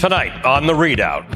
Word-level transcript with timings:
Tonight 0.00 0.46
on 0.46 0.66
the 0.66 0.72
ReidOut. 0.72 1.26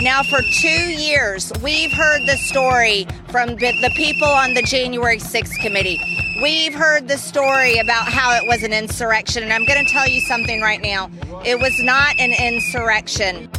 Now, 0.00 0.22
for 0.22 0.40
two 0.40 0.68
years, 0.68 1.52
we've 1.62 1.92
heard 1.92 2.22
the 2.26 2.38
story 2.38 3.06
from 3.28 3.50
the 3.56 3.92
people 3.94 4.28
on 4.28 4.54
the 4.54 4.62
January 4.62 5.18
6th 5.18 5.60
committee. 5.60 6.00
We've 6.42 6.72
heard 6.72 7.08
the 7.08 7.18
story 7.18 7.76
about 7.76 8.08
how 8.08 8.34
it 8.34 8.48
was 8.48 8.62
an 8.62 8.72
insurrection, 8.72 9.42
and 9.42 9.52
I'm 9.52 9.66
going 9.66 9.84
to 9.84 9.92
tell 9.92 10.08
you 10.08 10.22
something 10.22 10.62
right 10.62 10.80
now. 10.80 11.10
It 11.44 11.60
was 11.60 11.78
not 11.82 12.18
an 12.18 12.32
insurrection. 12.32 13.50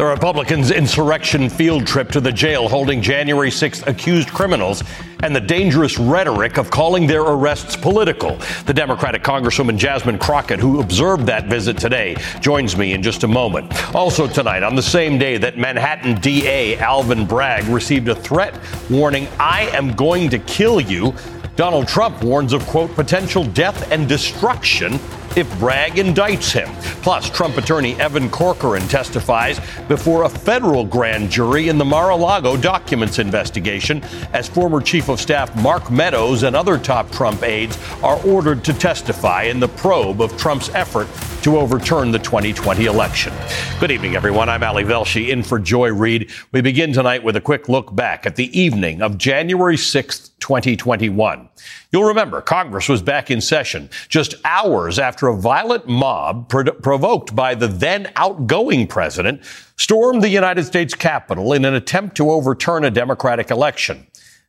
The 0.00 0.06
Republicans' 0.06 0.70
insurrection 0.70 1.50
field 1.50 1.86
trip 1.86 2.08
to 2.12 2.22
the 2.22 2.32
jail 2.32 2.70
holding 2.70 3.02
January 3.02 3.50
6th 3.50 3.86
accused 3.86 4.30
criminals 4.30 4.82
and 5.22 5.36
the 5.36 5.42
dangerous 5.42 5.98
rhetoric 5.98 6.56
of 6.56 6.70
calling 6.70 7.06
their 7.06 7.20
arrests 7.20 7.76
political. 7.76 8.36
The 8.64 8.72
Democratic 8.72 9.22
Congresswoman 9.22 9.76
Jasmine 9.76 10.18
Crockett, 10.18 10.58
who 10.58 10.80
observed 10.80 11.26
that 11.26 11.48
visit 11.48 11.76
today, 11.76 12.16
joins 12.40 12.78
me 12.78 12.94
in 12.94 13.02
just 13.02 13.24
a 13.24 13.28
moment. 13.28 13.94
Also 13.94 14.26
tonight, 14.26 14.62
on 14.62 14.74
the 14.74 14.82
same 14.82 15.18
day 15.18 15.36
that 15.36 15.58
Manhattan 15.58 16.18
DA 16.18 16.78
Alvin 16.78 17.26
Bragg 17.26 17.64
received 17.64 18.08
a 18.08 18.14
threat 18.14 18.58
warning, 18.88 19.28
I 19.38 19.64
am 19.76 19.92
going 19.92 20.30
to 20.30 20.38
kill 20.38 20.80
you, 20.80 21.12
Donald 21.56 21.86
Trump 21.86 22.24
warns 22.24 22.54
of, 22.54 22.66
quote, 22.68 22.94
potential 22.94 23.44
death 23.44 23.92
and 23.92 24.08
destruction 24.08 24.98
if 25.36 25.58
Bragg 25.58 25.92
indicts 25.92 26.52
him. 26.52 26.68
Plus, 27.02 27.30
Trump 27.30 27.56
attorney 27.56 27.98
Evan 28.00 28.28
Corcoran 28.30 28.86
testifies 28.88 29.60
before 29.88 30.24
a 30.24 30.28
federal 30.28 30.84
grand 30.84 31.30
jury 31.30 31.68
in 31.68 31.78
the 31.78 31.84
Mar 31.84 32.10
a 32.10 32.16
Lago 32.16 32.56
documents 32.56 33.18
investigation 33.18 34.02
as 34.32 34.48
former 34.48 34.80
Chief 34.80 35.08
of 35.08 35.20
Staff 35.20 35.54
Mark 35.62 35.90
Meadows 35.90 36.42
and 36.42 36.54
other 36.56 36.78
top 36.78 37.10
Trump 37.10 37.42
aides 37.42 37.78
are 38.02 38.20
ordered 38.26 38.64
to 38.64 38.72
testify 38.72 39.44
in 39.44 39.60
the 39.60 39.68
probe 39.68 40.20
of 40.20 40.36
Trump's 40.36 40.68
effort 40.70 41.08
to 41.42 41.56
overturn 41.56 42.10
the 42.10 42.18
2020 42.18 42.84
election. 42.84 43.32
Good 43.78 43.90
evening, 43.90 44.16
everyone. 44.16 44.48
I'm 44.48 44.62
Ali 44.62 44.84
Velshi 44.84 45.28
in 45.28 45.42
for 45.42 45.58
Joy 45.58 45.92
Reid. 45.92 46.30
We 46.52 46.60
begin 46.60 46.92
tonight 46.92 47.22
with 47.22 47.36
a 47.36 47.40
quick 47.40 47.68
look 47.68 47.94
back 47.94 48.26
at 48.26 48.36
the 48.36 48.58
evening 48.58 49.00
of 49.00 49.16
January 49.16 49.76
6th, 49.76 50.29
2021. 50.40 51.48
You'll 51.92 52.04
remember 52.04 52.40
Congress 52.40 52.88
was 52.88 53.02
back 53.02 53.30
in 53.30 53.40
session 53.40 53.90
just 54.08 54.34
hours 54.44 54.98
after 54.98 55.28
a 55.28 55.36
violent 55.36 55.86
mob 55.86 56.48
pro- 56.48 56.64
provoked 56.64 57.34
by 57.36 57.54
the 57.54 57.68
then 57.68 58.10
outgoing 58.16 58.86
president 58.86 59.42
stormed 59.76 60.22
the 60.22 60.28
United 60.28 60.64
States 60.64 60.94
Capitol 60.94 61.52
in 61.52 61.64
an 61.64 61.74
attempt 61.74 62.16
to 62.16 62.30
overturn 62.30 62.84
a 62.84 62.90
Democratic 62.90 63.50
election. 63.50 64.06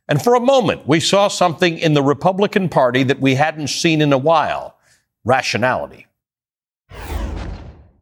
And 0.08 0.22
for 0.22 0.34
a 0.34 0.40
moment, 0.40 0.86
we 0.86 1.00
saw 1.00 1.28
something 1.28 1.78
in 1.78 1.94
the 1.94 2.02
Republican 2.02 2.68
Party 2.68 3.02
that 3.04 3.20
we 3.20 3.36
hadn't 3.36 3.68
seen 3.68 4.00
in 4.02 4.12
a 4.12 4.18
while 4.18 4.76
rationality. 5.24 6.06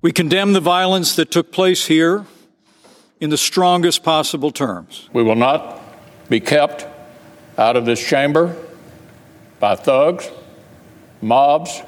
We 0.03 0.13
condemn 0.13 0.55
the 0.55 0.61
violence 0.61 1.15
that 1.17 1.31
took 1.31 1.53
place 1.53 1.87
here 1.87 2.25
in 3.21 3.29
the 3.29 3.37
strongest 3.37 4.03
possible 4.03 4.51
terms. 4.51 5.11
We 5.13 5.23
will 5.23 5.37
not 5.37 5.79
be 6.31 6.41
kept 6.41 6.87
out 7.61 7.77
of 7.77 7.85
this 7.85 8.05
chamber 8.05 8.57
by 9.61 9.77
thugs, 9.77 10.31
mobs, 11.21 11.83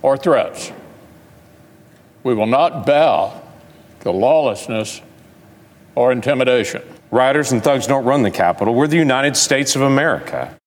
or 0.00 0.16
threats. 0.16 0.72
We 2.24 2.34
will 2.34 2.46
not 2.46 2.86
bow 2.86 3.42
to 4.00 4.10
lawlessness 4.10 5.02
or 5.94 6.10
intimidation. 6.10 6.82
Rioters 7.10 7.52
and 7.52 7.62
thugs 7.62 7.86
don't 7.86 8.04
run 8.04 8.22
the 8.22 8.30
Capitol. 8.30 8.74
We're 8.74 8.86
the 8.86 8.96
United 8.96 9.36
States 9.36 9.76
of 9.76 9.82
America. 9.82 10.58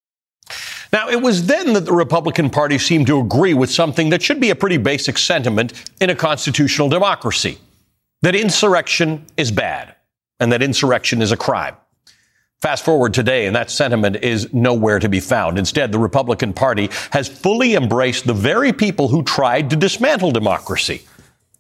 Now, 0.93 1.09
it 1.09 1.21
was 1.21 1.47
then 1.47 1.73
that 1.73 1.85
the 1.85 1.93
Republican 1.93 2.51
Party 2.51 2.77
seemed 2.77 3.07
to 3.07 3.19
agree 3.19 3.55
with 3.55 3.71
something 3.71 4.09
that 4.09 4.21
should 4.21 4.39
be 4.39 4.51
a 4.51 4.55
pretty 4.55 4.77
basic 4.77 5.17
sentiment 5.17 5.89
in 5.99 6.11
a 6.11 6.15
constitutional 6.15 6.89
democracy 6.89 7.57
that 8.21 8.35
insurrection 8.35 9.25
is 9.35 9.49
bad 9.49 9.95
and 10.39 10.52
that 10.52 10.61
insurrection 10.61 11.21
is 11.21 11.31
a 11.31 11.37
crime. 11.37 11.75
Fast 12.61 12.83
forward 12.83 13.14
today, 13.14 13.45
and 13.45 13.55
that 13.55 13.71
sentiment 13.71 14.17
is 14.17 14.53
nowhere 14.53 14.99
to 14.99 15.08
be 15.08 15.21
found. 15.21 15.58
Instead, 15.58 15.93
the 15.93 15.99
Republican 15.99 16.52
Party 16.52 16.89
has 17.11 17.30
fully 17.30 17.75
embraced 17.75 18.27
the 18.27 18.33
very 18.33 18.73
people 18.73 19.08
who 19.08 19.23
tried 19.23 19.70
to 19.70 19.77
dismantle 19.77 20.31
democracy. 20.31 21.03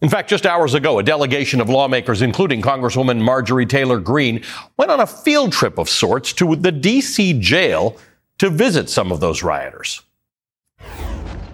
In 0.01 0.09
fact, 0.09 0.29
just 0.29 0.45
hours 0.45 0.73
ago, 0.73 0.99
a 0.99 1.03
delegation 1.03 1.61
of 1.61 1.69
lawmakers, 1.69 2.21
including 2.21 2.61
Congresswoman 2.61 3.21
Marjorie 3.21 3.65
Taylor 3.65 3.99
Greene, 3.99 4.43
went 4.75 4.91
on 4.91 4.99
a 4.99 5.07
field 5.07 5.53
trip 5.53 5.77
of 5.77 5.87
sorts 5.87 6.33
to 6.33 6.57
the 6.57 6.71
D.C. 6.71 7.39
jail 7.39 7.97
to 8.37 8.49
visit 8.49 8.89
some 8.89 9.09
of 9.09 9.21
those 9.21 9.41
rioters. 9.41 10.01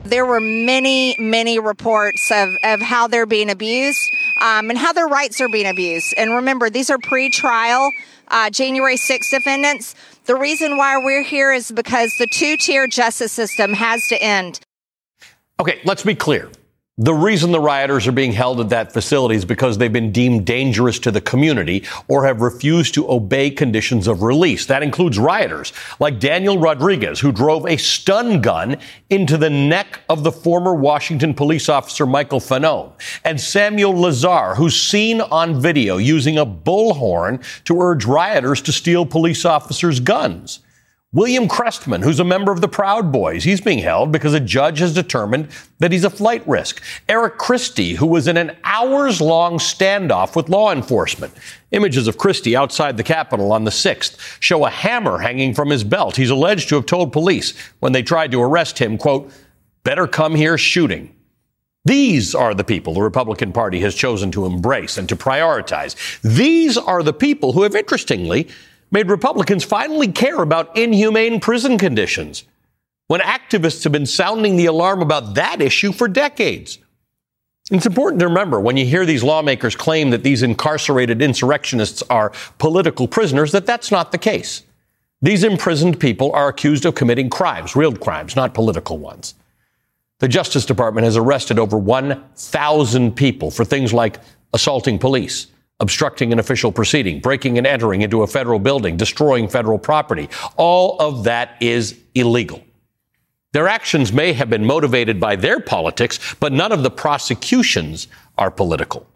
There 0.06 0.26
were 0.26 0.40
many, 0.40 1.16
many 1.18 1.58
reports 1.58 2.32
of, 2.32 2.56
of 2.64 2.80
how 2.80 3.08
they're 3.08 3.26
being 3.26 3.50
abused 3.50 4.00
um, 4.40 4.70
and 4.70 4.78
how 4.78 4.94
their 4.94 5.08
rights 5.08 5.42
are 5.42 5.50
being 5.50 5.68
abused. 5.68 6.14
And 6.16 6.32
remember, 6.32 6.70
these 6.70 6.92
are 6.92 7.00
pre 7.00 7.30
trial 7.30 7.92
uh, 8.28 8.52
January 8.52 8.98
6th 8.98 9.32
defendants. 9.32 9.96
The 10.26 10.36
reason 10.36 10.78
why 10.78 10.98
we're 10.98 11.24
here 11.24 11.52
is 11.52 11.72
because 11.72 12.14
the 12.20 12.28
two 12.28 12.56
tier 12.58 12.88
justice 12.88 13.32
system 13.32 13.74
has 13.74 14.08
to 14.10 14.22
end. 14.22 14.60
Okay, 15.60 15.82
let's 15.86 16.04
be 16.04 16.14
clear. 16.14 16.52
The 16.98 17.14
reason 17.14 17.52
the 17.52 17.60
rioters 17.60 18.08
are 18.08 18.14
being 18.14 18.32
held 18.32 18.62
at 18.62 18.70
that 18.70 18.94
facility 18.94 19.36
is 19.36 19.44
because 19.44 19.78
they've 19.78 19.92
been 19.92 20.14
deemed 20.14 20.46
dangerous 20.46 20.98
to 21.00 21.12
the 21.12 21.20
community 21.20 21.84
or 22.08 22.26
have 22.26 22.40
refused 22.40 22.94
to 22.94 23.12
obey 23.12 23.50
conditions 23.50 24.08
of 24.08 24.24
release. 24.24 24.66
That 24.68 24.82
includes 24.82 25.20
rioters 25.20 25.74
like 26.00 26.22
Daniel 26.22 26.58
Rodriguez, 26.58 27.20
who 27.20 27.34
drove 27.34 27.66
a 27.66 27.76
stun 27.76 28.40
gun 28.40 28.78
into 29.10 29.36
the 29.36 29.50
neck 29.50 30.04
of 30.08 30.24
the 30.24 30.32
former 30.32 30.74
Washington 30.74 31.34
police 31.34 31.68
officer 31.68 32.06
Michael 32.06 32.40
Fanone, 32.40 32.94
and 33.26 33.42
Samuel 33.42 34.00
Lazar, 34.00 34.56
who's 34.56 34.82
seen 34.82 35.20
on 35.20 35.60
video 35.60 35.98
using 35.98 36.38
a 36.38 36.46
bullhorn 36.46 37.44
to 37.66 37.82
urge 37.82 38.06
rioters 38.06 38.62
to 38.62 38.72
steal 38.72 39.06
police 39.06 39.44
officers' 39.44 40.00
guns. 40.00 40.62
William 41.16 41.48
Chrestman, 41.48 42.04
who's 42.04 42.20
a 42.20 42.26
member 42.26 42.52
of 42.52 42.60
the 42.60 42.68
Proud 42.68 43.10
Boys, 43.10 43.46
he's 43.46 43.62
being 43.62 43.80
held 43.80 44.12
because 44.12 44.34
a 44.34 44.40
judge 44.42 44.80
has 44.80 44.94
determined 44.94 45.48
that 45.80 45.94
he's 45.94 46.04
a 46.04 46.10
flight 46.10 46.46
risk. 46.46 46.84
Eric 47.08 47.38
Christie, 47.38 47.94
who 47.94 48.06
was 48.06 48.28
in 48.28 48.36
an 48.36 48.58
hours 48.66 49.22
long 49.22 49.58
standoff 49.58 50.36
with 50.36 50.50
law 50.50 50.74
enforcement. 50.74 51.34
Images 51.72 52.10
of 52.10 52.18
Christie 52.18 52.54
outside 52.54 52.98
the 52.98 53.04
Capitol 53.04 53.54
on 53.54 53.64
the 53.64 53.72
6th 53.72 54.18
show 54.42 54.66
a 54.66 54.70
hammer 54.70 55.20
hanging 55.20 55.54
from 55.54 55.70
his 55.70 55.86
belt. 55.86 56.18
He's 56.18 56.30
alleged 56.30 56.68
to 56.68 56.76
have 56.76 56.86
told 56.86 57.14
police 57.14 57.54
when 57.80 57.94
they 57.94 58.04
tried 58.04 58.32
to 58.32 58.42
arrest 58.42 58.80
him, 58.80 58.98
quote, 58.98 59.32
better 59.86 60.08
come 60.08 60.36
here 60.36 60.58
shooting. 60.58 61.16
These 61.86 62.36
are 62.36 62.54
the 62.54 62.66
people 62.66 62.94
the 62.94 63.02
Republican 63.02 63.54
Party 63.54 63.80
has 63.80 63.96
chosen 63.96 64.32
to 64.32 64.46
embrace 64.46 64.98
and 64.98 65.08
to 65.08 65.16
prioritize. 65.16 65.96
These 66.24 66.78
are 66.78 67.04
the 67.04 67.14
people 67.14 67.54
who 67.54 67.64
have, 67.64 67.76
interestingly, 67.76 68.50
made 68.92 69.10
Republicans 69.10 69.64
finally 69.64 70.12
care 70.12 70.42
about 70.42 70.76
inhumane 70.78 71.40
prison 71.40 71.78
conditions 71.78 72.44
when 73.08 73.22
activists 73.22 73.84
have 73.84 73.94
been 73.94 74.06
sounding 74.06 74.56
the 74.56 74.66
alarm 74.66 75.02
about 75.02 75.36
that 75.36 75.62
issue 75.62 75.92
for 75.92 76.08
decades. 76.08 76.80
It's 77.72 77.86
important 77.86 78.20
to 78.20 78.28
remember 78.28 78.60
when 78.60 78.78
you 78.78 78.86
hear 78.86 79.06
these 79.06 79.24
lawmakers 79.24 79.76
claim 79.76 80.12
that 80.12 80.24
these 80.24 80.44
incarcerated 80.44 81.22
insurrectionists 81.22 82.04
are 82.10 82.32
political 82.60 83.08
prisoners 83.08 83.52
that 83.54 83.66
that's 83.66 83.92
not 83.92 84.12
the 84.12 84.18
case. 84.18 84.64
These 85.22 85.44
imprisoned 85.44 86.00
people 86.00 86.32
are 86.34 86.48
accused 86.48 86.86
of 86.86 86.94
committing 86.94 87.30
crimes, 87.30 87.76
real 87.76 87.96
crimes, 87.96 88.36
not 88.36 88.54
political 88.54 89.00
ones. 89.00 89.34
The 90.20 90.28
Justice 90.28 90.66
Department 90.66 91.06
has 91.06 91.18
arrested 91.18 91.58
over 91.58 91.78
1,000 91.78 93.16
people 93.16 93.50
for 93.50 93.66
things 93.66 93.94
like 93.94 94.20
assaulting 94.54 95.00
police, 95.00 95.48
obstructing 95.80 96.32
an 96.32 96.40
official 96.40 96.72
proceeding, 96.72 97.20
breaking 97.20 97.58
and 97.58 97.68
entering 97.68 98.02
into 98.02 98.24
a 98.24 98.28
federal 98.28 98.60
building, 98.60 98.98
destroying 98.98 99.48
federal 99.48 99.78
property. 99.78 100.30
All 100.56 100.98
of 101.00 101.24
that 101.26 101.62
is 101.62 102.00
illegal. 102.14 102.64
Their 103.52 103.68
actions 103.68 104.12
may 104.12 104.34
have 104.34 104.50
been 104.50 104.66
motivated 104.66 105.20
by 105.20 105.36
their 105.36 105.60
politics, 105.60 106.36
but 106.40 106.52
none 106.52 106.72
of 106.72 106.84
the 106.84 106.92
prosecutions 106.92 108.08
are 108.38 108.52
political. 108.52 109.08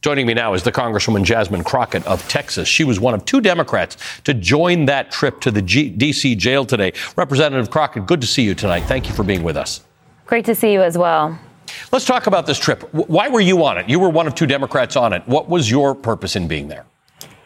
Joining 0.00 0.26
me 0.26 0.32
now 0.32 0.54
is 0.54 0.62
the 0.62 0.72
Congresswoman 0.72 1.24
Jasmine 1.24 1.62
Crockett 1.62 2.06
of 2.06 2.26
Texas. 2.26 2.66
She 2.66 2.84
was 2.84 2.98
one 2.98 3.12
of 3.12 3.26
two 3.26 3.42
Democrats 3.42 3.98
to 4.24 4.32
join 4.32 4.86
that 4.86 5.10
trip 5.10 5.42
to 5.42 5.50
the 5.50 5.60
G- 5.60 5.90
D.C. 5.90 6.36
jail 6.36 6.64
today. 6.64 6.94
Representative 7.16 7.70
Crockett, 7.70 8.06
good 8.06 8.22
to 8.22 8.26
see 8.26 8.42
you 8.42 8.54
tonight. 8.54 8.84
Thank 8.84 9.08
you 9.08 9.14
for 9.14 9.24
being 9.24 9.42
with 9.42 9.58
us. 9.58 9.82
Great 10.24 10.46
to 10.46 10.54
see 10.54 10.72
you 10.72 10.80
as 10.80 10.96
well. 10.96 11.38
Let's 11.92 12.04
talk 12.04 12.26
about 12.26 12.46
this 12.46 12.58
trip. 12.58 12.82
Why 12.92 13.28
were 13.28 13.40
you 13.40 13.64
on 13.64 13.78
it? 13.78 13.88
You 13.88 13.98
were 13.98 14.10
one 14.10 14.26
of 14.26 14.34
two 14.34 14.46
Democrats 14.46 14.96
on 14.96 15.12
it. 15.12 15.22
What 15.26 15.48
was 15.48 15.70
your 15.70 15.94
purpose 15.94 16.36
in 16.36 16.48
being 16.48 16.68
there? 16.68 16.86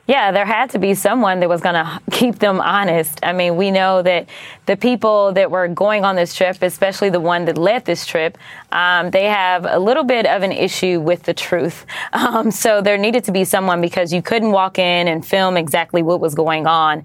Yeah, 0.06 0.32
there 0.32 0.44
had 0.44 0.68
to 0.70 0.78
be 0.78 0.94
someone 0.94 1.40
that 1.40 1.48
was 1.48 1.62
going 1.62 1.76
to 1.76 2.00
keep 2.10 2.38
them 2.38 2.60
honest. 2.60 3.20
I 3.22 3.32
mean, 3.32 3.56
we 3.56 3.70
know 3.70 4.02
that 4.02 4.28
the 4.66 4.76
people 4.76 5.32
that 5.32 5.50
were 5.50 5.66
going 5.68 6.04
on 6.04 6.14
this 6.14 6.34
trip, 6.34 6.58
especially 6.60 7.08
the 7.08 7.20
one 7.20 7.46
that 7.46 7.56
led 7.56 7.86
this 7.86 8.04
trip, 8.04 8.36
um, 8.72 9.10
they 9.10 9.24
have 9.24 9.64
a 9.66 9.78
little 9.78 10.04
bit 10.04 10.26
of 10.26 10.42
an 10.42 10.52
issue 10.52 11.00
with 11.00 11.22
the 11.24 11.34
truth. 11.34 11.86
Um, 12.24 12.50
so 12.50 12.80
there 12.80 12.96
needed 12.96 13.24
to 13.24 13.32
be 13.32 13.44
someone 13.44 13.80
because 13.80 14.12
you 14.12 14.22
couldn't 14.22 14.50
walk 14.50 14.78
in 14.78 15.08
and 15.08 15.26
film 15.26 15.56
exactly 15.56 16.02
what 16.02 16.20
was 16.20 16.34
going 16.34 16.66
on. 16.66 17.02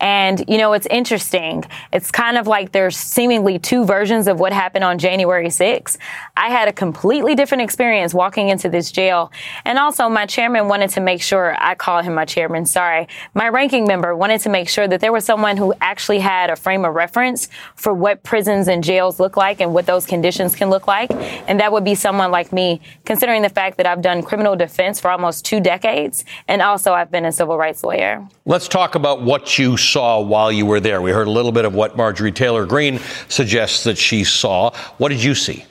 And, 0.00 0.44
you 0.48 0.56
know, 0.56 0.72
it's 0.72 0.86
interesting. 0.86 1.64
It's 1.92 2.10
kind 2.10 2.38
of 2.38 2.46
like 2.46 2.72
there's 2.72 2.96
seemingly 2.96 3.58
two 3.58 3.84
versions 3.84 4.28
of 4.28 4.40
what 4.40 4.52
happened 4.52 4.84
on 4.84 4.98
January 4.98 5.48
6th. 5.48 5.98
I 6.36 6.48
had 6.48 6.68
a 6.68 6.72
completely 6.72 7.34
different 7.34 7.62
experience 7.62 8.14
walking 8.14 8.48
into 8.48 8.68
this 8.68 8.90
jail. 8.90 9.30
And 9.64 9.78
also, 9.78 10.08
my 10.08 10.26
chairman 10.26 10.68
wanted 10.68 10.90
to 10.90 11.00
make 11.00 11.22
sure 11.22 11.56
I 11.58 11.74
call 11.74 12.02
him 12.02 12.14
my 12.14 12.24
chairman, 12.24 12.41
sorry. 12.66 13.08
My 13.34 13.48
ranking 13.48 13.86
member 13.86 14.14
wanted 14.16 14.40
to 14.42 14.48
make 14.48 14.68
sure 14.68 14.88
that 14.88 15.00
there 15.00 15.12
was 15.12 15.24
someone 15.24 15.56
who 15.56 15.74
actually 15.80 16.18
had 16.18 16.50
a 16.50 16.56
frame 16.56 16.84
of 16.84 16.94
reference 16.94 17.48
for 17.76 17.92
what 17.94 18.22
prisons 18.22 18.68
and 18.68 18.82
jails 18.82 19.20
look 19.20 19.36
like 19.36 19.60
and 19.60 19.74
what 19.74 19.86
those 19.86 20.06
conditions 20.06 20.54
can 20.54 20.70
look 20.70 20.86
like. 20.86 21.10
And 21.48 21.60
that 21.60 21.72
would 21.72 21.84
be 21.84 21.94
someone 21.94 22.30
like 22.30 22.52
me, 22.52 22.80
considering 23.04 23.42
the 23.42 23.48
fact 23.48 23.76
that 23.76 23.86
I've 23.86 24.02
done 24.02 24.22
criminal 24.22 24.56
defense 24.56 25.00
for 25.00 25.10
almost 25.10 25.44
two 25.44 25.60
decades. 25.60 26.24
And 26.48 26.62
also, 26.62 26.92
I've 26.92 27.10
been 27.10 27.24
a 27.24 27.32
civil 27.32 27.56
rights 27.56 27.82
lawyer. 27.82 28.26
Let's 28.44 28.68
talk 28.68 28.94
about 28.94 29.22
what 29.22 29.58
you 29.58 29.76
saw 29.76 30.20
while 30.20 30.50
you 30.50 30.66
were 30.66 30.80
there. 30.80 31.00
We 31.02 31.10
heard 31.10 31.26
a 31.26 31.30
little 31.30 31.52
bit 31.52 31.64
of 31.64 31.74
what 31.74 31.96
Marjorie 31.96 32.32
Taylor 32.32 32.66
Greene 32.66 33.00
suggests 33.28 33.84
that 33.84 33.98
she 33.98 34.24
saw. 34.24 34.70
What 34.98 35.10
did 35.10 35.22
you 35.22 35.34
see? 35.34 35.64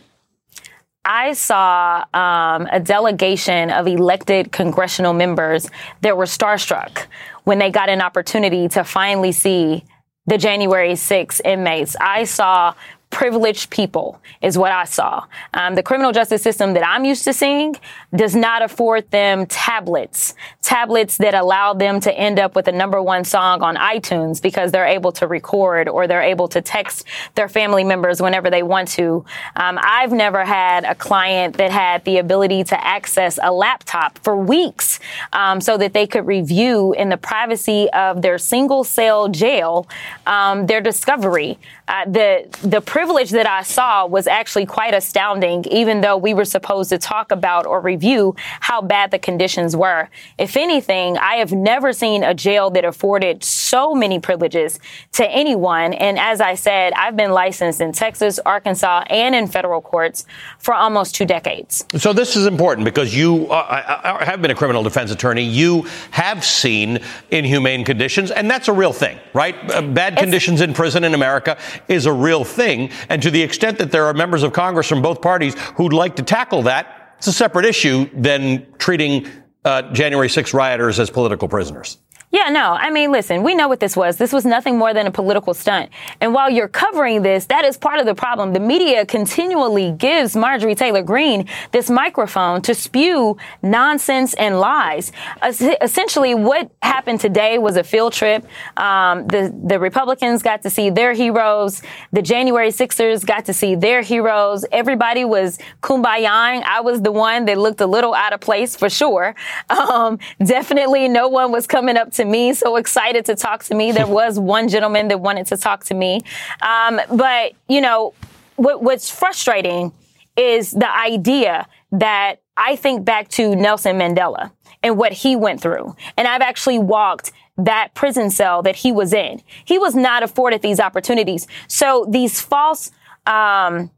I 1.03 1.33
saw 1.33 2.05
um, 2.13 2.67
a 2.71 2.79
delegation 2.79 3.71
of 3.71 3.87
elected 3.87 4.51
congressional 4.51 5.13
members 5.13 5.69
that 6.01 6.15
were 6.15 6.25
starstruck 6.25 7.07
when 7.43 7.57
they 7.57 7.71
got 7.71 7.89
an 7.89 8.01
opportunity 8.01 8.67
to 8.69 8.83
finally 8.83 9.31
see 9.31 9.83
the 10.27 10.37
January 10.37 10.95
6 10.95 11.41
inmates. 11.43 11.95
I 11.99 12.25
saw 12.25 12.75
privileged 13.11 13.69
people 13.69 14.19
is 14.41 14.57
what 14.57 14.71
I 14.71 14.85
saw. 14.85 15.25
Um, 15.53 15.75
the 15.75 15.83
criminal 15.83 16.11
justice 16.11 16.41
system 16.41 16.73
that 16.73 16.85
I'm 16.85 17.05
used 17.05 17.23
to 17.25 17.33
seeing 17.33 17.75
does 18.15 18.35
not 18.35 18.61
afford 18.61 19.11
them 19.11 19.45
tablets, 19.45 20.33
tablets 20.61 21.17
that 21.17 21.33
allow 21.33 21.73
them 21.73 21.99
to 21.99 22.13
end 22.13 22.39
up 22.39 22.55
with 22.55 22.67
a 22.67 22.71
number 22.71 23.01
one 23.01 23.23
song 23.23 23.61
on 23.61 23.75
iTunes 23.75 24.41
because 24.41 24.71
they're 24.71 24.87
able 24.87 25.11
to 25.11 25.27
record 25.27 25.87
or 25.87 26.07
they're 26.07 26.21
able 26.21 26.47
to 26.47 26.61
text 26.61 27.05
their 27.35 27.49
family 27.49 27.83
members 27.83 28.21
whenever 28.21 28.49
they 28.49 28.63
want 28.63 28.87
to. 28.87 29.23
Um, 29.55 29.77
I've 29.81 30.11
never 30.11 30.43
had 30.43 30.85
a 30.85 30.95
client 30.95 31.57
that 31.57 31.71
had 31.71 32.03
the 32.05 32.17
ability 32.17 32.63
to 32.65 32.85
access 32.85 33.37
a 33.43 33.51
laptop 33.51 34.17
for 34.23 34.35
weeks 34.35 34.99
um, 35.33 35.61
so 35.61 35.77
that 35.77 35.93
they 35.93 36.07
could 36.07 36.25
review 36.25 36.93
in 36.93 37.09
the 37.09 37.17
privacy 37.17 37.89
of 37.91 38.21
their 38.21 38.37
single 38.37 38.83
cell 38.83 39.27
jail 39.27 39.87
um, 40.25 40.65
their 40.65 40.81
discovery. 40.81 41.59
Uh, 41.87 42.05
the 42.05 42.47
the 42.63 42.79
privilege 43.01 43.31
that 43.31 43.47
I 43.47 43.63
saw 43.63 44.05
was 44.05 44.27
actually 44.27 44.67
quite 44.67 44.93
astounding, 44.93 45.65
even 45.71 46.01
though 46.01 46.17
we 46.17 46.35
were 46.35 46.45
supposed 46.45 46.91
to 46.91 46.99
talk 46.99 47.31
about 47.31 47.65
or 47.65 47.81
review 47.81 48.35
how 48.59 48.79
bad 48.79 49.09
the 49.09 49.17
conditions 49.17 49.75
were. 49.75 50.07
If 50.37 50.55
anything, 50.55 51.17
I 51.17 51.37
have 51.37 51.51
never 51.51 51.93
seen 51.93 52.23
a 52.23 52.35
jail 52.35 52.69
that 52.69 52.85
afforded 52.85 53.43
so 53.43 53.95
many 53.95 54.19
privileges 54.19 54.79
to 55.13 55.27
anyone. 55.27 55.95
And 55.95 56.19
as 56.19 56.41
I 56.41 56.53
said, 56.53 56.93
I've 56.93 57.15
been 57.15 57.31
licensed 57.31 57.81
in 57.81 57.91
Texas, 57.91 58.37
Arkansas, 58.45 59.05
and 59.09 59.33
in 59.33 59.47
federal 59.47 59.81
courts 59.81 60.27
for 60.59 60.75
almost 60.75 61.15
two 61.15 61.25
decades. 61.25 61.83
So 61.97 62.13
this 62.13 62.35
is 62.35 62.45
important 62.45 62.85
because 62.85 63.15
you 63.15 63.47
uh, 63.47 64.23
have 64.23 64.43
been 64.43 64.51
a 64.51 64.55
criminal 64.55 64.83
defense 64.83 65.09
attorney. 65.09 65.41
You 65.41 65.87
have 66.11 66.45
seen 66.45 66.99
inhumane 67.31 67.83
conditions, 67.83 68.29
and 68.29 68.47
that's 68.47 68.67
a 68.67 68.73
real 68.73 68.93
thing, 68.93 69.17
right? 69.33 69.55
Uh, 69.71 69.81
bad 69.81 70.13
it's- 70.13 70.23
conditions 70.23 70.61
in 70.61 70.75
prison 70.75 71.03
in 71.03 71.15
America 71.15 71.57
is 71.87 72.05
a 72.05 72.13
real 72.13 72.43
thing. 72.43 72.90
And 73.09 73.21
to 73.21 73.31
the 73.31 73.41
extent 73.41 73.77
that 73.79 73.91
there 73.91 74.05
are 74.05 74.13
members 74.13 74.43
of 74.43 74.53
Congress 74.53 74.87
from 74.87 75.01
both 75.01 75.21
parties 75.21 75.55
who'd 75.75 75.93
like 75.93 76.15
to 76.17 76.23
tackle 76.23 76.63
that, 76.63 77.15
it's 77.17 77.27
a 77.27 77.33
separate 77.33 77.65
issue 77.65 78.09
than 78.13 78.65
treating 78.79 79.27
uh, 79.63 79.83
January 79.93 80.29
6 80.29 80.53
rioters 80.53 80.99
as 80.99 81.09
political 81.09 81.47
prisoners. 81.47 81.97
Yeah, 82.31 82.47
no. 82.47 82.77
I 82.79 82.91
mean, 82.91 83.11
listen, 83.11 83.43
we 83.43 83.55
know 83.55 83.67
what 83.67 83.81
this 83.81 83.97
was. 83.97 84.15
This 84.15 84.31
was 84.31 84.45
nothing 84.45 84.77
more 84.77 84.93
than 84.93 85.05
a 85.05 85.11
political 85.11 85.53
stunt. 85.53 85.89
And 86.21 86.33
while 86.33 86.49
you're 86.49 86.69
covering 86.69 87.23
this, 87.23 87.45
that 87.47 87.65
is 87.65 87.77
part 87.77 87.99
of 87.99 88.05
the 88.05 88.15
problem. 88.15 88.53
The 88.53 88.59
media 88.61 89.05
continually 89.05 89.91
gives 89.91 90.33
Marjorie 90.33 90.75
Taylor 90.75 91.03
Greene 91.03 91.47
this 91.73 91.89
microphone 91.89 92.61
to 92.61 92.73
spew 92.73 93.35
nonsense 93.61 94.33
and 94.35 94.61
lies. 94.61 95.11
Essentially, 95.43 96.33
what 96.33 96.71
happened 96.81 97.19
today 97.19 97.57
was 97.57 97.75
a 97.75 97.83
field 97.83 98.13
trip. 98.13 98.45
Um, 98.77 99.27
the, 99.27 99.53
the 99.65 99.77
Republicans 99.77 100.41
got 100.41 100.61
to 100.61 100.69
see 100.69 100.89
their 100.89 101.11
heroes. 101.11 101.81
The 102.13 102.21
January 102.21 102.71
Sixers 102.71 103.25
got 103.25 103.43
to 103.45 103.53
see 103.53 103.75
their 103.75 104.01
heroes. 104.01 104.63
Everybody 104.71 105.25
was 105.25 105.59
kumbayaing. 105.83 106.63
I 106.63 106.79
was 106.79 107.01
the 107.01 107.11
one 107.11 107.43
that 107.45 107.57
looked 107.57 107.81
a 107.81 107.87
little 107.87 108.13
out 108.13 108.31
of 108.31 108.39
place 108.39 108.75
for 108.75 108.89
sure. 108.89 109.35
Um, 109.91 110.19
definitely 110.43 111.07
no 111.07 111.27
one 111.27 111.51
was 111.51 111.65
coming 111.65 111.97
up 111.97 112.11
to 112.11 112.20
to 112.21 112.25
me, 112.25 112.53
so 112.53 112.75
excited 112.75 113.25
to 113.25 113.35
talk 113.35 113.63
to 113.65 113.75
me. 113.75 113.91
There 113.91 114.07
was 114.21 114.39
one 114.39 114.69
gentleman 114.69 115.07
that 115.09 115.19
wanted 115.19 115.47
to 115.47 115.57
talk 115.57 115.83
to 115.85 115.93
me. 115.93 116.21
Um, 116.61 117.01
but, 117.09 117.53
you 117.67 117.81
know, 117.81 118.13
what, 118.55 118.81
what's 118.81 119.09
frustrating 119.09 119.91
is 120.37 120.71
the 120.71 120.89
idea 120.89 121.67
that 121.91 122.41
I 122.55 122.75
think 122.75 123.03
back 123.03 123.27
to 123.29 123.55
Nelson 123.55 123.97
Mandela 123.97 124.51
and 124.83 124.97
what 124.97 125.11
he 125.11 125.35
went 125.35 125.61
through. 125.61 125.95
And 126.15 126.27
I've 126.27 126.41
actually 126.41 126.79
walked 126.79 127.31
that 127.57 127.93
prison 127.93 128.29
cell 128.29 128.61
that 128.63 128.77
he 128.77 128.91
was 128.91 129.13
in. 129.13 129.41
He 129.65 129.77
was 129.77 129.95
not 129.95 130.23
afforded 130.23 130.61
these 130.61 130.79
opportunities. 130.79 131.47
So 131.67 132.07
these 132.09 132.39
false, 132.39 132.91
um, 133.25 133.91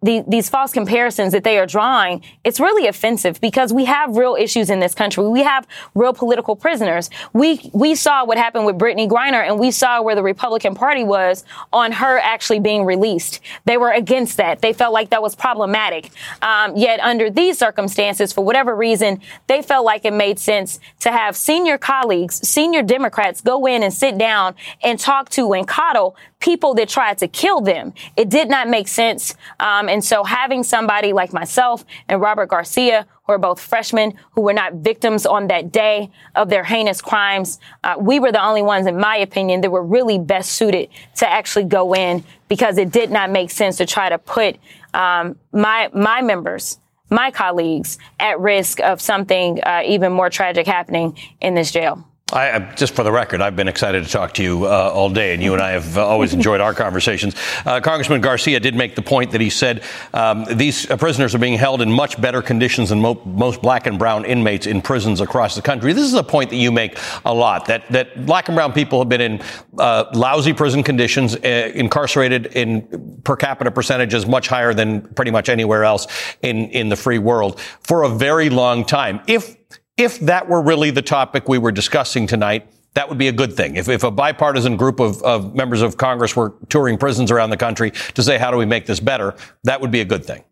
the, 0.00 0.22
these 0.28 0.48
false 0.48 0.72
comparisons 0.72 1.32
that 1.32 1.42
they 1.42 1.58
are 1.58 1.66
drawing, 1.66 2.22
it's 2.44 2.60
really 2.60 2.86
offensive 2.86 3.40
because 3.40 3.72
we 3.72 3.84
have 3.86 4.16
real 4.16 4.36
issues 4.36 4.70
in 4.70 4.78
this 4.78 4.94
country. 4.94 5.26
We 5.26 5.42
have 5.42 5.66
real 5.94 6.12
political 6.12 6.54
prisoners. 6.54 7.10
We 7.32 7.68
we 7.72 7.96
saw 7.96 8.24
what 8.24 8.38
happened 8.38 8.64
with 8.64 8.78
Brittney 8.78 9.08
Griner, 9.08 9.44
and 9.44 9.58
we 9.58 9.72
saw 9.72 10.00
where 10.00 10.14
the 10.14 10.22
Republican 10.22 10.76
Party 10.76 11.02
was 11.02 11.44
on 11.72 11.90
her 11.92 12.18
actually 12.18 12.60
being 12.60 12.84
released. 12.84 13.40
They 13.64 13.76
were 13.76 13.90
against 13.90 14.36
that. 14.36 14.62
They 14.62 14.72
felt 14.72 14.92
like 14.92 15.10
that 15.10 15.20
was 15.20 15.34
problematic. 15.34 16.10
Um, 16.42 16.76
yet 16.76 17.00
under 17.00 17.28
these 17.28 17.58
circumstances, 17.58 18.32
for 18.32 18.44
whatever 18.44 18.76
reason, 18.76 19.20
they 19.48 19.62
felt 19.62 19.84
like 19.84 20.04
it 20.04 20.12
made 20.12 20.38
sense 20.38 20.78
to 21.00 21.10
have 21.10 21.36
senior 21.36 21.76
colleagues, 21.76 22.46
senior 22.48 22.82
Democrats, 22.84 23.40
go 23.40 23.66
in 23.66 23.82
and 23.82 23.92
sit 23.92 24.16
down 24.16 24.54
and 24.80 25.00
talk 25.00 25.28
to 25.30 25.52
and 25.54 25.66
coddle 25.66 26.14
people 26.40 26.74
that 26.74 26.88
tried 26.88 27.18
to 27.18 27.28
kill 27.28 27.60
them. 27.60 27.92
It 28.16 28.28
did 28.28 28.48
not 28.48 28.68
make 28.68 28.88
sense. 28.88 29.34
Um, 29.58 29.88
and 29.88 30.04
so 30.04 30.24
having 30.24 30.62
somebody 30.62 31.12
like 31.12 31.32
myself 31.32 31.84
and 32.08 32.20
Robert 32.20 32.46
Garcia, 32.46 33.06
who 33.26 33.32
are 33.32 33.38
both 33.38 33.60
freshmen, 33.60 34.14
who 34.32 34.42
were 34.42 34.52
not 34.52 34.74
victims 34.74 35.26
on 35.26 35.48
that 35.48 35.72
day 35.72 36.10
of 36.36 36.48
their 36.48 36.64
heinous 36.64 37.02
crimes, 37.02 37.58
uh, 37.82 37.96
we 37.98 38.20
were 38.20 38.32
the 38.32 38.44
only 38.44 38.62
ones, 38.62 38.86
in 38.86 38.98
my 38.98 39.16
opinion, 39.16 39.60
that 39.62 39.70
were 39.70 39.82
really 39.82 40.18
best 40.18 40.52
suited 40.52 40.88
to 41.16 41.28
actually 41.28 41.64
go 41.64 41.94
in 41.94 42.22
because 42.48 42.78
it 42.78 42.92
did 42.92 43.10
not 43.10 43.30
make 43.30 43.50
sense 43.50 43.76
to 43.78 43.86
try 43.86 44.08
to 44.08 44.18
put 44.18 44.56
um, 44.94 45.36
my 45.52 45.90
my 45.92 46.22
members 46.22 46.78
my 47.10 47.30
colleagues 47.30 47.98
at 48.20 48.38
risk 48.38 48.80
of 48.80 49.00
something 49.00 49.62
uh, 49.62 49.82
even 49.86 50.12
more 50.12 50.30
tragic 50.30 50.66
happening 50.66 51.18
in 51.40 51.54
this 51.54 51.70
jail. 51.70 52.04
I, 52.30 52.74
just 52.76 52.94
for 52.94 53.04
the 53.04 53.12
record, 53.12 53.40
I've 53.40 53.56
been 53.56 53.68
excited 53.68 54.04
to 54.04 54.10
talk 54.10 54.34
to 54.34 54.42
you 54.42 54.66
uh, 54.66 54.90
all 54.92 55.08
day, 55.08 55.32
and 55.32 55.42
you 55.42 55.54
and 55.54 55.62
I 55.62 55.70
have 55.70 55.96
uh, 55.96 56.06
always 56.06 56.34
enjoyed 56.34 56.60
our 56.60 56.74
conversations. 56.74 57.34
Uh, 57.64 57.80
Congressman 57.80 58.20
Garcia 58.20 58.60
did 58.60 58.74
make 58.74 58.94
the 58.94 59.02
point 59.02 59.30
that 59.30 59.40
he 59.40 59.48
said 59.48 59.82
um, 60.12 60.44
these 60.44 60.90
uh, 60.90 60.98
prisoners 60.98 61.34
are 61.34 61.38
being 61.38 61.56
held 61.56 61.80
in 61.80 61.90
much 61.90 62.20
better 62.20 62.42
conditions 62.42 62.90
than 62.90 63.00
mo- 63.00 63.22
most 63.24 63.62
black 63.62 63.86
and 63.86 63.98
brown 63.98 64.26
inmates 64.26 64.66
in 64.66 64.82
prisons 64.82 65.22
across 65.22 65.54
the 65.54 65.62
country. 65.62 65.94
This 65.94 66.04
is 66.04 66.12
a 66.12 66.22
point 66.22 66.50
that 66.50 66.56
you 66.56 66.70
make 66.70 66.98
a 67.24 67.32
lot 67.32 67.64
that 67.66 67.88
that 67.88 68.26
black 68.26 68.48
and 68.48 68.56
brown 68.56 68.74
people 68.74 68.98
have 68.98 69.08
been 69.08 69.22
in 69.22 69.42
uh, 69.78 70.04
lousy 70.12 70.52
prison 70.52 70.82
conditions, 70.82 71.34
incarcerated 71.34 72.46
in 72.48 73.20
per 73.24 73.36
capita 73.36 73.70
percentages 73.70 74.26
much 74.26 74.48
higher 74.48 74.74
than 74.74 75.00
pretty 75.14 75.30
much 75.30 75.48
anywhere 75.48 75.84
else 75.84 76.06
in 76.42 76.68
in 76.70 76.90
the 76.90 76.96
free 76.96 77.18
world 77.18 77.58
for 77.80 78.02
a 78.02 78.08
very 78.10 78.50
long 78.50 78.84
time. 78.84 79.20
If 79.26 79.56
if 79.98 80.20
that 80.20 80.48
were 80.48 80.62
really 80.62 80.90
the 80.90 81.02
topic 81.02 81.48
we 81.48 81.58
were 81.58 81.72
discussing 81.72 82.26
tonight, 82.26 82.70
that 82.94 83.08
would 83.08 83.18
be 83.18 83.28
a 83.28 83.32
good 83.32 83.54
thing. 83.54 83.76
If, 83.76 83.88
if 83.88 84.04
a 84.04 84.10
bipartisan 84.10 84.76
group 84.76 85.00
of, 85.00 85.22
of 85.22 85.54
members 85.54 85.82
of 85.82 85.96
Congress 85.96 86.34
were 86.34 86.54
touring 86.68 86.96
prisons 86.96 87.30
around 87.30 87.50
the 87.50 87.56
country 87.56 87.90
to 88.14 88.22
say, 88.22 88.38
how 88.38 88.50
do 88.50 88.56
we 88.56 88.64
make 88.64 88.86
this 88.86 89.00
better? 89.00 89.34
That 89.64 89.80
would 89.80 89.90
be 89.90 90.00
a 90.00 90.04
good 90.04 90.24
thing. 90.24 90.44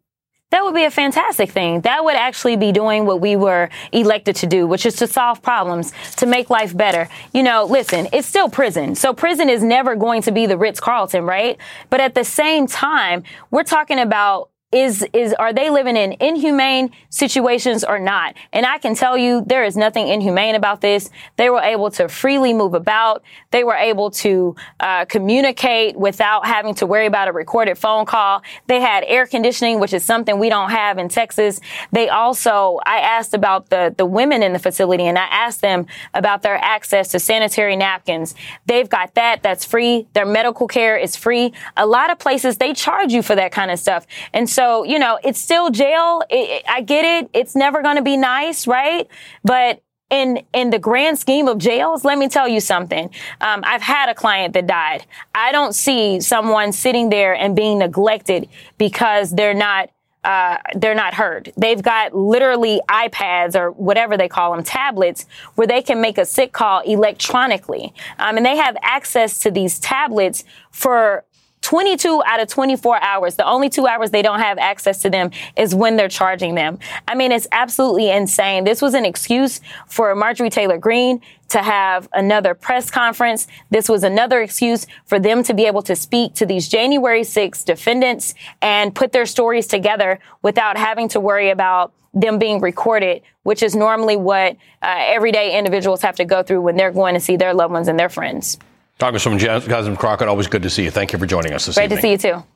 That 0.50 0.62
would 0.62 0.74
be 0.74 0.84
a 0.84 0.90
fantastic 0.90 1.50
thing. 1.50 1.80
That 1.80 2.04
would 2.04 2.14
actually 2.14 2.56
be 2.56 2.70
doing 2.70 3.04
what 3.04 3.20
we 3.20 3.34
were 3.34 3.68
elected 3.90 4.36
to 4.36 4.46
do, 4.46 4.66
which 4.66 4.86
is 4.86 4.94
to 4.96 5.08
solve 5.08 5.42
problems, 5.42 5.92
to 6.18 6.26
make 6.26 6.50
life 6.50 6.76
better. 6.76 7.08
You 7.32 7.42
know, 7.42 7.64
listen, 7.64 8.06
it's 8.12 8.28
still 8.28 8.48
prison. 8.48 8.94
So 8.94 9.12
prison 9.12 9.48
is 9.48 9.64
never 9.64 9.96
going 9.96 10.22
to 10.22 10.30
be 10.30 10.46
the 10.46 10.56
Ritz 10.56 10.78
Carlton, 10.78 11.24
right? 11.24 11.58
But 11.90 12.00
at 12.00 12.14
the 12.14 12.22
same 12.22 12.68
time, 12.68 13.24
we're 13.50 13.64
talking 13.64 13.98
about 13.98 14.50
is 14.72 15.06
is 15.12 15.32
are 15.34 15.52
they 15.52 15.70
living 15.70 15.96
in 15.96 16.16
inhumane 16.18 16.90
situations 17.08 17.84
or 17.84 18.00
not? 18.00 18.34
And 18.52 18.66
i 18.66 18.78
can 18.78 18.96
tell 18.96 19.16
you 19.16 19.44
there 19.46 19.64
is 19.64 19.76
nothing 19.76 20.08
inhumane 20.08 20.56
about 20.56 20.80
this. 20.80 21.08
They 21.36 21.50
were 21.50 21.60
able 21.60 21.90
to 21.92 22.08
freely 22.08 22.52
move 22.52 22.74
about. 22.74 23.22
They 23.52 23.62
were 23.62 23.76
able 23.76 24.10
to 24.10 24.56
uh, 24.80 25.04
communicate 25.04 25.96
without 25.96 26.46
having 26.46 26.74
to 26.76 26.86
worry 26.86 27.06
about 27.06 27.28
a 27.28 27.32
recorded 27.32 27.78
phone 27.78 28.06
call. 28.06 28.42
They 28.66 28.80
had 28.80 29.04
air 29.06 29.26
conditioning 29.26 29.78
which 29.78 29.92
is 29.92 30.04
something 30.04 30.38
we 30.38 30.48
don't 30.48 30.70
have 30.70 30.98
in 30.98 31.08
texas. 31.08 31.60
They 31.92 32.08
also 32.08 32.80
i 32.84 32.98
asked 32.98 33.34
about 33.34 33.70
the 33.70 33.94
the 33.96 34.06
women 34.06 34.42
in 34.42 34.52
the 34.52 34.58
facility 34.58 35.04
and 35.04 35.16
i 35.16 35.26
asked 35.26 35.60
them 35.60 35.86
about 36.12 36.42
their 36.42 36.56
access 36.56 37.08
to 37.08 37.20
sanitary 37.20 37.76
napkins. 37.76 38.34
They've 38.66 38.88
got 38.88 39.14
that. 39.14 39.44
That's 39.44 39.64
free. 39.64 40.08
Their 40.14 40.26
medical 40.26 40.66
care 40.66 40.96
is 40.96 41.14
free. 41.14 41.52
A 41.76 41.86
lot 41.86 42.10
of 42.10 42.18
places 42.18 42.56
they 42.56 42.72
charge 42.72 43.12
you 43.12 43.22
for 43.22 43.36
that 43.36 43.52
kind 43.52 43.70
of 43.70 43.78
stuff. 43.78 44.06
And 44.32 44.50
so, 44.56 44.84
you 44.84 44.98
know, 44.98 45.18
it's 45.22 45.38
still 45.38 45.68
jail. 45.68 46.22
It, 46.30 46.64
I 46.66 46.80
get 46.80 47.04
it. 47.04 47.28
It's 47.34 47.54
never 47.54 47.82
going 47.82 47.96
to 47.96 48.02
be 48.02 48.16
nice, 48.16 48.66
right? 48.66 49.06
But 49.44 49.82
in 50.08 50.46
in 50.54 50.70
the 50.70 50.78
grand 50.78 51.18
scheme 51.18 51.46
of 51.46 51.58
jails, 51.58 52.06
let 52.06 52.16
me 52.16 52.26
tell 52.26 52.48
you 52.48 52.60
something. 52.60 53.10
Um, 53.42 53.62
I've 53.66 53.82
had 53.82 54.08
a 54.08 54.14
client 54.14 54.54
that 54.54 54.66
died. 54.66 55.04
I 55.34 55.52
don't 55.52 55.74
see 55.74 56.20
someone 56.20 56.72
sitting 56.72 57.10
there 57.10 57.34
and 57.34 57.54
being 57.54 57.80
neglected 57.80 58.48
because 58.78 59.30
they're 59.30 59.52
not 59.52 59.90
uh, 60.24 60.56
they're 60.74 60.94
not 60.94 61.12
heard. 61.12 61.52
They've 61.58 61.82
got 61.82 62.14
literally 62.14 62.80
iPads 62.88 63.54
or 63.56 63.72
whatever 63.72 64.16
they 64.16 64.26
call 64.26 64.54
them, 64.54 64.64
tablets, 64.64 65.26
where 65.56 65.66
they 65.66 65.82
can 65.82 66.00
make 66.00 66.16
a 66.16 66.24
sick 66.24 66.52
call 66.52 66.80
electronically, 66.80 67.92
um, 68.18 68.38
and 68.38 68.46
they 68.46 68.56
have 68.56 68.78
access 68.80 69.38
to 69.40 69.50
these 69.50 69.78
tablets 69.78 70.44
for 70.70 71.25
22 71.66 72.22
out 72.24 72.38
of 72.38 72.46
24 72.46 73.02
hours, 73.02 73.34
the 73.34 73.44
only 73.44 73.68
two 73.68 73.88
hours 73.88 74.12
they 74.12 74.22
don't 74.22 74.38
have 74.38 74.56
access 74.56 75.02
to 75.02 75.10
them 75.10 75.32
is 75.56 75.74
when 75.74 75.96
they're 75.96 76.08
charging 76.08 76.54
them. 76.54 76.78
I 77.08 77.16
mean, 77.16 77.32
it's 77.32 77.48
absolutely 77.50 78.08
insane. 78.08 78.62
This 78.62 78.80
was 78.80 78.94
an 78.94 79.04
excuse 79.04 79.60
for 79.88 80.14
Marjorie 80.14 80.48
Taylor 80.48 80.78
Greene 80.78 81.20
to 81.48 81.60
have 81.60 82.08
another 82.12 82.54
press 82.54 82.88
conference. 82.88 83.48
This 83.70 83.88
was 83.88 84.04
another 84.04 84.42
excuse 84.42 84.86
for 85.06 85.18
them 85.18 85.42
to 85.42 85.54
be 85.54 85.66
able 85.66 85.82
to 85.82 85.96
speak 85.96 86.34
to 86.34 86.46
these 86.46 86.68
January 86.68 87.24
6 87.24 87.64
defendants 87.64 88.36
and 88.62 88.94
put 88.94 89.10
their 89.10 89.26
stories 89.26 89.66
together 89.66 90.20
without 90.42 90.76
having 90.76 91.08
to 91.08 91.18
worry 91.18 91.50
about 91.50 91.92
them 92.14 92.38
being 92.38 92.60
recorded, 92.60 93.22
which 93.42 93.64
is 93.64 93.74
normally 93.74 94.14
what 94.14 94.52
uh, 94.82 94.98
everyday 95.00 95.58
individuals 95.58 96.00
have 96.02 96.14
to 96.14 96.24
go 96.24 96.44
through 96.44 96.60
when 96.60 96.76
they're 96.76 96.92
going 96.92 97.14
to 97.14 97.20
see 97.20 97.36
their 97.36 97.54
loved 97.54 97.72
ones 97.72 97.88
and 97.88 97.98
their 97.98 98.08
friends. 98.08 98.56
Congresswoman 98.98 99.38
Jasmine 99.38 99.96
Crockett, 99.96 100.28
always 100.28 100.46
good 100.46 100.62
to 100.62 100.70
see 100.70 100.84
you. 100.84 100.90
Thank 100.90 101.12
you 101.12 101.18
for 101.18 101.26
joining 101.26 101.52
us 101.52 101.66
this 101.66 101.74
Great 101.76 101.84
evening. 101.84 102.00
Great 102.00 102.16
to 102.16 102.22
see 102.22 102.28
you 102.28 102.34
too. 102.40 102.46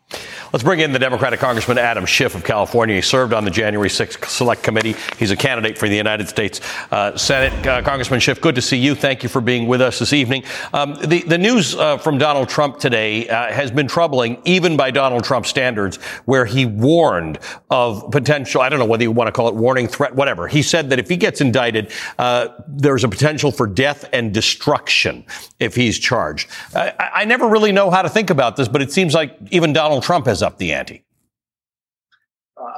Let's 0.53 0.65
bring 0.65 0.81
in 0.81 0.93
the 0.93 0.99
Democratic 0.99 1.39
Congressman 1.39 1.79
Adam 1.79 2.05
Schiff 2.05 2.35
of 2.35 2.43
California. 2.43 2.97
He 2.97 3.03
served 3.03 3.33
on 3.33 3.45
the 3.45 3.53
January 3.53 3.89
6th 3.89 4.25
Select 4.25 4.65
Committee. 4.65 4.97
He's 5.17 5.31
a 5.31 5.37
candidate 5.37 5.79
for 5.79 5.89
the 5.89 5.97
United 5.97 6.29
States 6.29 6.61
uh, 6.91 7.17
Senate. 7.17 7.65
Uh, 7.65 7.83
Congressman 7.83 8.19
Schiff, 8.19 8.41
good 8.41 8.57
to 8.57 8.63
see 8.63 8.77
you. 8.77 8.97
Thank 8.97 9.23
you 9.23 9.29
for 9.29 9.41
being 9.41 9.69
with 9.69 9.81
us 9.81 10.01
this 10.01 10.13
evening. 10.13 10.43
Um, 10.73 10.97
the, 11.05 11.23
the 11.23 11.39
news 11.39 11.77
uh, 11.77 11.99
from 11.99 12.19
Donald 12.19 12.49
Trump 12.49 12.79
today 12.81 13.29
uh, 13.29 13.53
has 13.53 13.71
been 13.71 13.87
troubling, 13.87 14.43
even 14.45 14.77
by 14.77 14.91
Donald 14.91 15.23
Trump 15.23 15.47
standards, 15.47 15.97
where 16.25 16.45
he 16.45 16.67
warned 16.67 17.39
of 17.71 18.11
potential, 18.11 18.61
I 18.61 18.69
don't 18.69 18.81
know 18.81 18.87
whether 18.87 19.05
you 19.05 19.13
want 19.13 19.29
to 19.29 19.33
call 19.33 19.47
it 19.47 19.55
warning, 19.55 19.87
threat, 19.87 20.17
whatever. 20.17 20.49
He 20.49 20.63
said 20.63 20.91
that 20.91 20.99
if 20.99 21.09
he 21.09 21.17
gets 21.17 21.41
indicted, 21.41 21.93
uh, 22.19 22.49
there's 22.67 23.05
a 23.05 23.09
potential 23.09 23.53
for 23.53 23.69
death 23.69 24.09
and 24.13 24.35
destruction 24.35 25.25
if 25.61 25.77
he's 25.77 25.97
charged. 25.97 26.51
I, 26.75 27.11
I 27.15 27.25
never 27.25 27.47
really 27.47 27.71
know 27.71 27.89
how 27.89 28.03
to 28.03 28.09
think 28.09 28.31
about 28.31 28.57
this, 28.57 28.67
but 28.67 28.83
it 28.83 28.91
seems 28.91 29.15
like 29.15 29.37
even 29.53 29.73
Donald 29.73 30.00
Trump 30.01 30.27
has 30.27 30.43
upped 30.43 30.59
the 30.59 30.73
ante. 30.73 31.05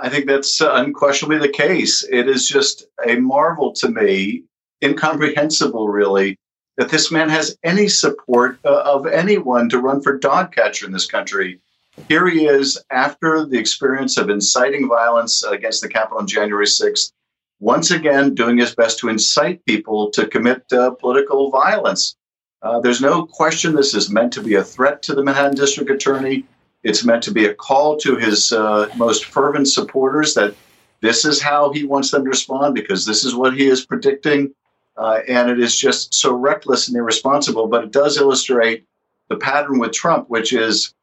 I 0.01 0.09
think 0.09 0.27
that's 0.27 0.61
unquestionably 0.61 1.39
the 1.39 1.49
case. 1.49 2.05
It 2.11 2.29
is 2.29 2.49
just 2.49 2.85
a 3.07 3.17
marvel 3.17 3.73
to 3.75 3.89
me, 3.89 4.45
incomprehensible, 4.83 5.89
really, 5.89 6.39
that 6.77 6.89
this 6.89 7.11
man 7.11 7.29
has 7.29 7.57
any 7.63 7.89
support 7.89 8.59
uh, 8.65 8.83
of 8.85 9.07
anyone 9.07 9.69
to 9.69 9.79
run 9.79 10.01
for 10.01 10.19
dog 10.19 10.53
catcher 10.55 10.87
in 10.87 10.93
this 10.93 11.07
country. 11.07 11.61
Here 12.09 12.27
he 12.27 12.47
is 12.47 12.83
after 12.91 13.45
the 13.45 13.59
experience 13.59 14.17
of 14.17 14.31
inciting 14.31 14.89
violence 14.89 15.43
against 15.43 15.83
the 15.83 15.89
Capitol 15.89 16.19
on 16.19 16.27
January 16.27 16.67
6th, 16.67 17.13
once 17.61 17.91
again 17.91 18.35
doing 18.35 18.59
his 18.59 18.75
best 18.75 18.99
to 19.01 19.09
incite 19.09 19.65
people 19.67 20.11
to 20.11 20.27
commit 20.27 20.65
uh, 20.73 20.93
political 20.93 21.51
violence. 21.51 22.17
Uh, 22.63 22.81
there's 22.81 23.01
no 23.01 23.27
question 23.27 23.75
this 23.75 23.95
is 23.95 24.09
meant 24.09 24.33
to 24.33 24.43
be 24.43 24.55
a 24.55 24.65
threat 24.65 25.03
to 25.03 25.15
the 25.15 25.23
Manhattan 25.23 25.55
District 25.55 25.91
Attorney. 25.91 26.45
It's 26.83 27.05
meant 27.05 27.23
to 27.25 27.33
be 27.33 27.47
a 27.47 27.55
call 27.55 27.97
to 27.99 28.17
his 28.17 28.53
uh, 28.53 28.89
most 28.97 29.27
fervent 29.27 29.69
supporters 29.69 30.35
that 30.35 30.55
this 31.01 31.25
is 31.25 31.41
how 31.41 31.73
he 31.73 31.85
wants 31.85 32.11
them 32.11 32.25
to 32.25 32.31
respond 32.31 32.75
because 32.75 33.07
this 33.07 33.25
is 33.25 33.35
what 33.35 33.55
he 33.55 33.67
is 33.67 33.85
predicting. 33.85 34.55
Uh, 34.97 35.21
and 35.29 35.51
it 35.51 35.59
is 35.59 35.79
just 35.79 36.15
so 36.15 36.35
reckless 36.35 36.89
and 36.89 36.97
irresponsible. 36.97 37.67
But 37.67 37.85
it 37.85 37.93
does 37.93 38.19
illustrate 38.19 38.85
the 39.29 39.37
pattern 39.37 39.79
with 39.79 39.93
Trump, 39.93 40.29
which 40.29 40.53
is 40.53 40.95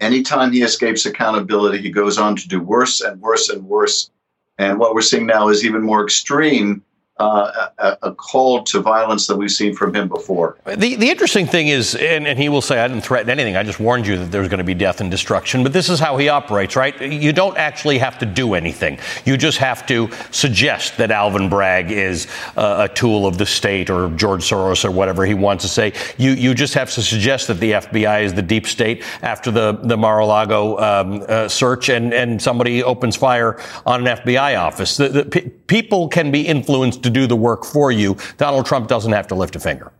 anytime 0.00 0.52
he 0.52 0.62
escapes 0.62 1.06
accountability, 1.06 1.78
he 1.78 1.90
goes 1.90 2.18
on 2.18 2.36
to 2.36 2.48
do 2.48 2.60
worse 2.60 3.00
and 3.00 3.20
worse 3.20 3.48
and 3.48 3.64
worse. 3.64 4.10
And 4.58 4.78
what 4.78 4.94
we're 4.94 5.00
seeing 5.00 5.26
now 5.26 5.48
is 5.48 5.64
even 5.64 5.82
more 5.82 6.04
extreme 6.04 6.84
uh, 7.18 7.68
a, 7.78 7.98
a, 8.02 8.14
call 8.14 8.64
to 8.64 8.80
violence 8.80 9.28
that 9.28 9.36
we've 9.36 9.52
seen 9.52 9.72
from 9.72 9.94
him 9.94 10.08
before. 10.08 10.58
The, 10.66 10.96
the 10.96 11.08
interesting 11.08 11.46
thing 11.46 11.68
is, 11.68 11.94
and, 11.94 12.26
and, 12.26 12.36
he 12.36 12.48
will 12.48 12.60
say, 12.60 12.80
I 12.80 12.88
didn't 12.88 13.04
threaten 13.04 13.30
anything. 13.30 13.56
I 13.56 13.62
just 13.62 13.78
warned 13.78 14.04
you 14.04 14.18
that 14.18 14.32
there's 14.32 14.48
going 14.48 14.58
to 14.58 14.64
be 14.64 14.74
death 14.74 15.00
and 15.00 15.12
destruction. 15.12 15.62
But 15.62 15.72
this 15.72 15.88
is 15.88 16.00
how 16.00 16.16
he 16.16 16.28
operates, 16.28 16.74
right? 16.74 17.00
You 17.00 17.32
don't 17.32 17.56
actually 17.56 17.98
have 17.98 18.18
to 18.18 18.26
do 18.26 18.54
anything. 18.54 18.98
You 19.24 19.36
just 19.36 19.58
have 19.58 19.86
to 19.86 20.10
suggest 20.32 20.96
that 20.96 21.12
Alvin 21.12 21.48
Bragg 21.48 21.92
is 21.92 22.26
uh, 22.56 22.88
a 22.90 22.92
tool 22.92 23.28
of 23.28 23.38
the 23.38 23.46
state 23.46 23.90
or 23.90 24.10
George 24.16 24.42
Soros 24.42 24.84
or 24.84 24.90
whatever 24.90 25.24
he 25.24 25.34
wants 25.34 25.62
to 25.62 25.68
say. 25.68 25.92
You, 26.18 26.32
you 26.32 26.52
just 26.52 26.74
have 26.74 26.90
to 26.94 27.02
suggest 27.02 27.46
that 27.46 27.60
the 27.60 27.72
FBI 27.72 28.24
is 28.24 28.34
the 28.34 28.42
deep 28.42 28.66
state 28.66 29.04
after 29.22 29.52
the, 29.52 29.78
the 29.84 29.96
Mar-a-Lago 29.96 30.78
um, 30.78 31.24
uh, 31.28 31.46
search 31.46 31.90
and, 31.90 32.12
and 32.12 32.42
somebody 32.42 32.82
opens 32.82 33.14
fire 33.14 33.60
on 33.86 34.04
an 34.04 34.16
FBI 34.16 34.58
office. 34.58 34.96
The, 34.96 35.08
the, 35.10 35.24
p- 35.26 35.48
people 35.68 36.08
can 36.08 36.32
be 36.32 36.42
influenced 36.42 37.03
to 37.04 37.10
do 37.10 37.26
the 37.26 37.36
work 37.36 37.64
for 37.64 37.92
you. 37.92 38.16
Donald 38.36 38.66
Trump 38.66 38.88
doesn't 38.88 39.12
have 39.12 39.28
to 39.28 39.34
lift 39.34 39.54
a 39.56 39.60
finger. 39.60 39.92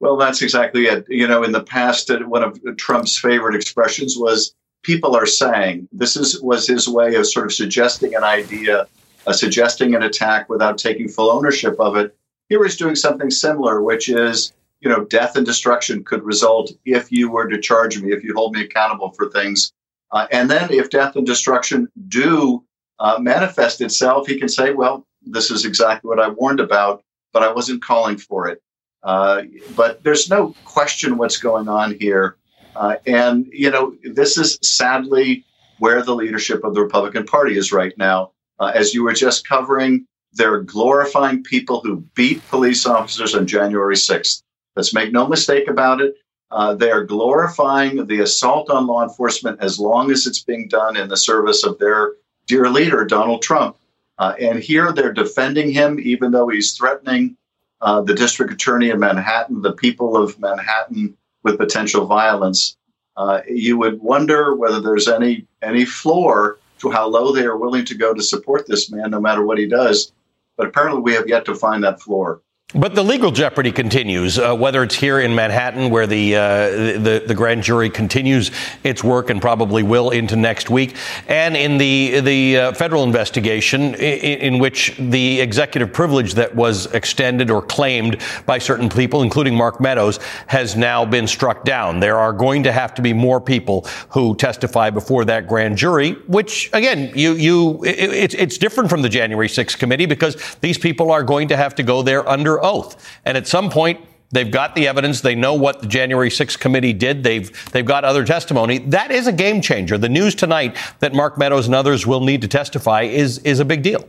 Well, 0.00 0.16
that's 0.16 0.42
exactly 0.42 0.86
it. 0.86 1.06
You 1.08 1.26
know, 1.26 1.42
in 1.42 1.50
the 1.50 1.62
past, 1.62 2.10
uh, 2.10 2.20
one 2.20 2.44
of 2.44 2.60
Trump's 2.76 3.18
favorite 3.18 3.56
expressions 3.56 4.16
was 4.16 4.54
"people 4.82 5.16
are 5.16 5.26
saying." 5.26 5.88
This 5.90 6.16
is 6.16 6.40
was 6.40 6.68
his 6.68 6.88
way 6.88 7.16
of 7.16 7.26
sort 7.26 7.46
of 7.46 7.52
suggesting 7.52 8.14
an 8.14 8.22
idea, 8.22 8.86
uh, 9.26 9.32
suggesting 9.32 9.96
an 9.96 10.04
attack 10.04 10.48
without 10.48 10.78
taking 10.78 11.08
full 11.08 11.30
ownership 11.30 11.80
of 11.80 11.96
it. 11.96 12.14
Here 12.48 12.62
he's 12.62 12.76
doing 12.76 12.94
something 12.94 13.30
similar, 13.30 13.82
which 13.82 14.08
is, 14.08 14.52
you 14.80 14.88
know, 14.88 15.04
death 15.04 15.36
and 15.36 15.44
destruction 15.44 16.04
could 16.04 16.22
result 16.22 16.70
if 16.84 17.10
you 17.10 17.28
were 17.28 17.48
to 17.48 17.60
charge 17.60 18.00
me, 18.00 18.12
if 18.12 18.22
you 18.22 18.34
hold 18.34 18.54
me 18.54 18.62
accountable 18.62 19.10
for 19.10 19.28
things. 19.30 19.72
Uh, 20.12 20.26
and 20.30 20.48
then, 20.48 20.72
if 20.72 20.90
death 20.90 21.16
and 21.16 21.26
destruction 21.26 21.88
do 22.06 22.62
uh, 23.00 23.18
manifest 23.18 23.80
itself, 23.80 24.28
he 24.28 24.38
can 24.38 24.48
say, 24.48 24.72
well, 24.72 25.04
this 25.22 25.50
is 25.50 25.64
exactly 25.64 26.08
what 26.08 26.20
I 26.20 26.28
warned 26.28 26.60
about, 26.60 27.02
but 27.32 27.42
I 27.42 27.52
wasn't 27.52 27.82
calling 27.82 28.16
for 28.16 28.48
it. 28.48 28.62
Uh, 29.02 29.42
but 29.76 30.02
there's 30.02 30.28
no 30.28 30.54
question 30.64 31.18
what's 31.18 31.36
going 31.36 31.68
on 31.68 31.96
here. 31.98 32.36
Uh, 32.74 32.96
and, 33.06 33.46
you 33.52 33.70
know, 33.70 33.94
this 34.04 34.36
is 34.36 34.58
sadly 34.62 35.44
where 35.78 36.02
the 36.02 36.14
leadership 36.14 36.64
of 36.64 36.74
the 36.74 36.82
Republican 36.82 37.24
Party 37.24 37.56
is 37.56 37.72
right 37.72 37.96
now. 37.96 38.32
Uh, 38.58 38.72
as 38.74 38.94
you 38.94 39.04
were 39.04 39.12
just 39.12 39.46
covering, 39.46 40.06
they're 40.32 40.62
glorifying 40.62 41.42
people 41.42 41.80
who 41.80 42.04
beat 42.14 42.46
police 42.48 42.86
officers 42.86 43.34
on 43.34 43.46
January 43.46 43.94
6th. 43.94 44.42
Let's 44.76 44.94
make 44.94 45.12
no 45.12 45.26
mistake 45.26 45.68
about 45.68 46.00
it. 46.00 46.14
Uh, 46.50 46.74
they 46.74 46.90
are 46.90 47.04
glorifying 47.04 48.06
the 48.06 48.20
assault 48.20 48.70
on 48.70 48.86
law 48.86 49.02
enforcement 49.02 49.60
as 49.60 49.78
long 49.78 50.10
as 50.10 50.26
it's 50.26 50.42
being 50.42 50.68
done 50.68 50.96
in 50.96 51.08
the 51.08 51.16
service 51.16 51.64
of 51.64 51.78
their 51.78 52.14
dear 52.46 52.70
leader, 52.70 53.04
Donald 53.04 53.42
Trump. 53.42 53.76
Uh, 54.18 54.34
and 54.40 54.58
here 54.58 54.92
they're 54.92 55.12
defending 55.12 55.70
him, 55.70 56.00
even 56.00 56.32
though 56.32 56.48
he's 56.48 56.76
threatening 56.76 57.36
uh, 57.80 58.00
the 58.00 58.14
district 58.14 58.52
attorney 58.52 58.90
of 58.90 58.98
Manhattan, 58.98 59.62
the 59.62 59.72
people 59.72 60.16
of 60.16 60.38
Manhattan, 60.40 61.16
with 61.44 61.58
potential 61.58 62.06
violence. 62.06 62.76
Uh, 63.16 63.40
you 63.48 63.78
would 63.78 64.00
wonder 64.00 64.54
whether 64.54 64.80
there's 64.80 65.08
any 65.08 65.46
any 65.62 65.84
floor 65.84 66.58
to 66.78 66.90
how 66.90 67.06
low 67.08 67.32
they 67.32 67.44
are 67.44 67.56
willing 67.56 67.84
to 67.84 67.94
go 67.94 68.14
to 68.14 68.22
support 68.22 68.66
this 68.66 68.90
man, 68.90 69.10
no 69.10 69.20
matter 69.20 69.44
what 69.44 69.58
he 69.58 69.66
does. 69.66 70.12
But 70.56 70.68
apparently, 70.68 71.00
we 71.00 71.14
have 71.14 71.28
yet 71.28 71.44
to 71.46 71.54
find 71.54 71.82
that 71.84 72.00
floor. 72.00 72.40
But 72.74 72.94
the 72.94 73.02
legal 73.02 73.30
jeopardy 73.30 73.72
continues, 73.72 74.38
uh, 74.38 74.54
whether 74.54 74.82
it's 74.82 74.94
here 74.94 75.20
in 75.20 75.34
Manhattan, 75.34 75.88
where 75.88 76.06
the, 76.06 76.36
uh, 76.36 76.70
the, 76.70 77.24
the 77.26 77.34
grand 77.34 77.62
jury 77.62 77.88
continues 77.88 78.50
its 78.84 79.02
work 79.02 79.30
and 79.30 79.40
probably 79.40 79.82
will 79.82 80.10
into 80.10 80.36
next 80.36 80.68
week, 80.68 80.94
and 81.28 81.56
in 81.56 81.78
the 81.78 82.20
the 82.20 82.58
uh, 82.58 82.72
federal 82.72 83.04
investigation, 83.04 83.94
in, 83.94 84.40
in, 84.40 84.58
which 84.58 84.94
the 84.98 85.40
executive 85.40 85.94
privilege 85.94 86.34
that 86.34 86.54
was 86.54 86.92
extended 86.92 87.50
or 87.50 87.62
claimed 87.62 88.20
by 88.44 88.58
certain 88.58 88.90
people, 88.90 89.22
including 89.22 89.54
Mark 89.54 89.80
Meadows, 89.80 90.18
has 90.48 90.76
now 90.76 91.06
been 91.06 91.26
struck 91.26 91.64
down. 91.64 92.00
There 92.00 92.18
are 92.18 92.34
going 92.34 92.64
to 92.64 92.72
have 92.72 92.92
to 92.96 93.00
be 93.00 93.14
more 93.14 93.40
people 93.40 93.86
who 94.10 94.36
testify 94.36 94.90
before 94.90 95.24
that 95.24 95.48
grand 95.48 95.78
jury. 95.78 96.12
Which, 96.26 96.68
again, 96.74 97.12
you 97.14 97.32
you 97.32 97.82
it, 97.84 98.12
it's 98.12 98.34
it's 98.34 98.58
different 98.58 98.90
from 98.90 99.00
the 99.00 99.08
January 99.08 99.48
6th 99.48 99.78
committee 99.78 100.04
because 100.04 100.36
these 100.60 100.76
people 100.76 101.10
are 101.10 101.22
going 101.22 101.48
to 101.48 101.56
have 101.56 101.74
to 101.76 101.82
go 101.82 102.02
there 102.02 102.28
under 102.28 102.57
oath. 102.64 102.96
And 103.24 103.36
at 103.36 103.46
some 103.46 103.70
point, 103.70 104.00
They've 104.30 104.50
got 104.50 104.74
the 104.74 104.88
evidence. 104.88 105.22
They 105.22 105.34
know 105.34 105.54
what 105.54 105.80
the 105.80 105.86
January 105.86 106.28
6th 106.28 106.58
committee 106.58 106.92
did. 106.92 107.22
They've 107.22 107.50
they've 107.72 107.86
got 107.86 108.04
other 108.04 108.24
testimony. 108.24 108.78
That 108.78 109.10
is 109.10 109.26
a 109.26 109.32
game 109.32 109.62
changer. 109.62 109.96
The 109.96 110.08
news 110.08 110.34
tonight 110.34 110.76
that 110.98 111.14
Mark 111.14 111.38
Meadows 111.38 111.66
and 111.66 111.74
others 111.74 112.06
will 112.06 112.20
need 112.20 112.42
to 112.42 112.48
testify 112.48 113.02
is 113.02 113.38
is 113.38 113.58
a 113.58 113.64
big 113.64 113.82
deal. 113.82 114.06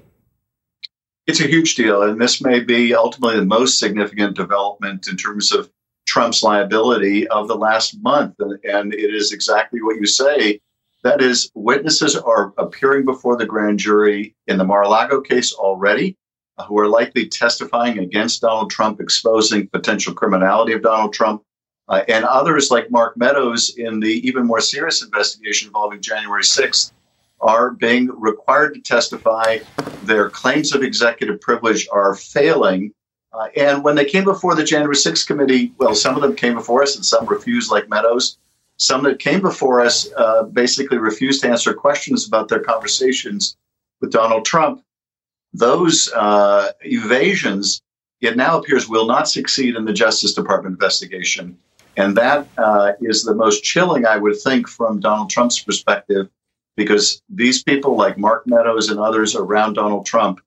It's 1.25 1.39
a 1.39 1.48
huge 1.48 1.75
deal, 1.75 2.01
and 2.01 2.20
this 2.20 2.41
may 2.41 2.60
be 2.60 2.94
ultimately 2.94 3.39
the 3.39 3.46
most 3.46 3.79
significant 3.79 4.36
development 4.36 5.08
in 5.08 5.15
terms 5.15 5.53
of 5.53 5.72
Trump's 6.06 6.44
liability 6.44 7.27
of 7.27 7.48
the 7.48 7.56
last 7.56 7.96
month. 8.01 8.36
And, 8.39 8.60
and 8.65 8.94
it 8.94 9.13
is 9.13 9.32
exactly 9.32 9.82
what 9.82 9.98
you 9.98 10.08
say. 10.08 10.60
That 11.03 11.22
is, 11.22 11.50
witnesses 11.53 12.18
are 12.18 12.51
appearing 12.58 13.06
before 13.06 13.38
the 13.38 13.46
grand 13.46 13.79
jury 13.79 14.36
in 14.48 14.58
the 14.58 14.65
Mar-a-Lago 14.65 15.22
case 15.22 15.53
already 15.53 16.18
who 16.68 16.80
are 16.80 16.88
likely 16.88 17.28
testifying 17.28 18.00
against 18.00 18.42
Donald 18.42 18.72
Trump, 18.72 19.00
exposing 19.00 19.68
potential 19.68 20.13
criminality 20.13 20.74
of 20.74 20.82
Donald 20.82 21.13
Trump, 21.13 21.44
uh, 21.88 22.04
and 22.08 22.24
others 22.24 22.70
like 22.70 22.92
Mark 22.92 23.18
Meadows 23.18 23.75
in 23.78 24.00
the 24.00 24.28
even 24.28 24.46
more 24.46 24.62
serious 24.62 25.04
investigation 25.04 25.68
involving 25.68 26.01
January 26.01 26.44
6th 26.44 26.92
are 27.42 27.72
being 27.72 28.08
required 28.20 28.74
to 28.75 28.82
testify. 28.82 29.60
Their 30.04 30.30
claims 30.30 30.74
of 30.74 30.84
executive 30.84 31.42
privilege 31.42 31.88
are 31.92 32.16
failing. 32.16 32.94
Uh, 33.34 33.48
and 33.56 33.84
when 33.84 33.96
they 33.96 34.06
came 34.06 34.24
before 34.24 34.56
the 34.56 34.63
January 34.63 34.96
6th 34.96 35.25
committee, 35.25 35.74
well, 35.78 35.96
some 35.96 36.16
of 36.16 36.22
them 36.22 36.36
came 36.36 36.56
before 36.56 36.84
us 36.84 36.96
and 36.96 37.06
some 37.06 37.25
refused, 37.25 37.72
like 37.72 37.89
Meadows. 37.89 38.38
Some 38.78 39.04
that 39.04 39.20
came 39.20 39.42
before 39.42 39.82
us 39.82 40.10
uh, 40.16 40.44
basically 40.44 40.98
refused 40.98 41.42
to 41.42 41.50
answer 41.50 41.74
questions 41.74 42.28
about 42.28 42.48
their 42.48 42.62
conversations 42.62 43.58
with 44.00 44.12
Donald 44.12 44.46
Trump 44.46 44.84
those 45.53 46.12
uh, 46.13 46.72
evasions, 46.82 47.82
it 48.22 48.38
now 48.38 48.60
appears, 48.60 48.88
will 48.88 49.08
not 49.08 49.29
succeed 49.29 49.75
in 49.75 49.86
the 49.86 49.94
Justice 49.94 50.34
Department 50.34 50.74
investigation. 50.74 51.58
And 51.98 52.15
that 52.18 52.48
uh, 52.58 52.94
is 53.01 53.24
the 53.24 53.36
most 53.36 53.63
chilling, 53.63 54.06
I 54.06 54.18
would 54.18 54.39
think, 54.39 54.68
from 54.68 55.00
Donald 55.00 55.29
Trump's 55.29 55.60
perspective, 55.60 56.29
because 56.77 57.22
these 57.29 57.63
people 57.63 57.98
like 57.98 58.18
Mark 58.18 58.48
Meadows 58.48 58.89
and 58.89 59.00
others 59.00 59.36
around 59.36 59.74
Donald 59.74 60.06
Trump 60.06 60.39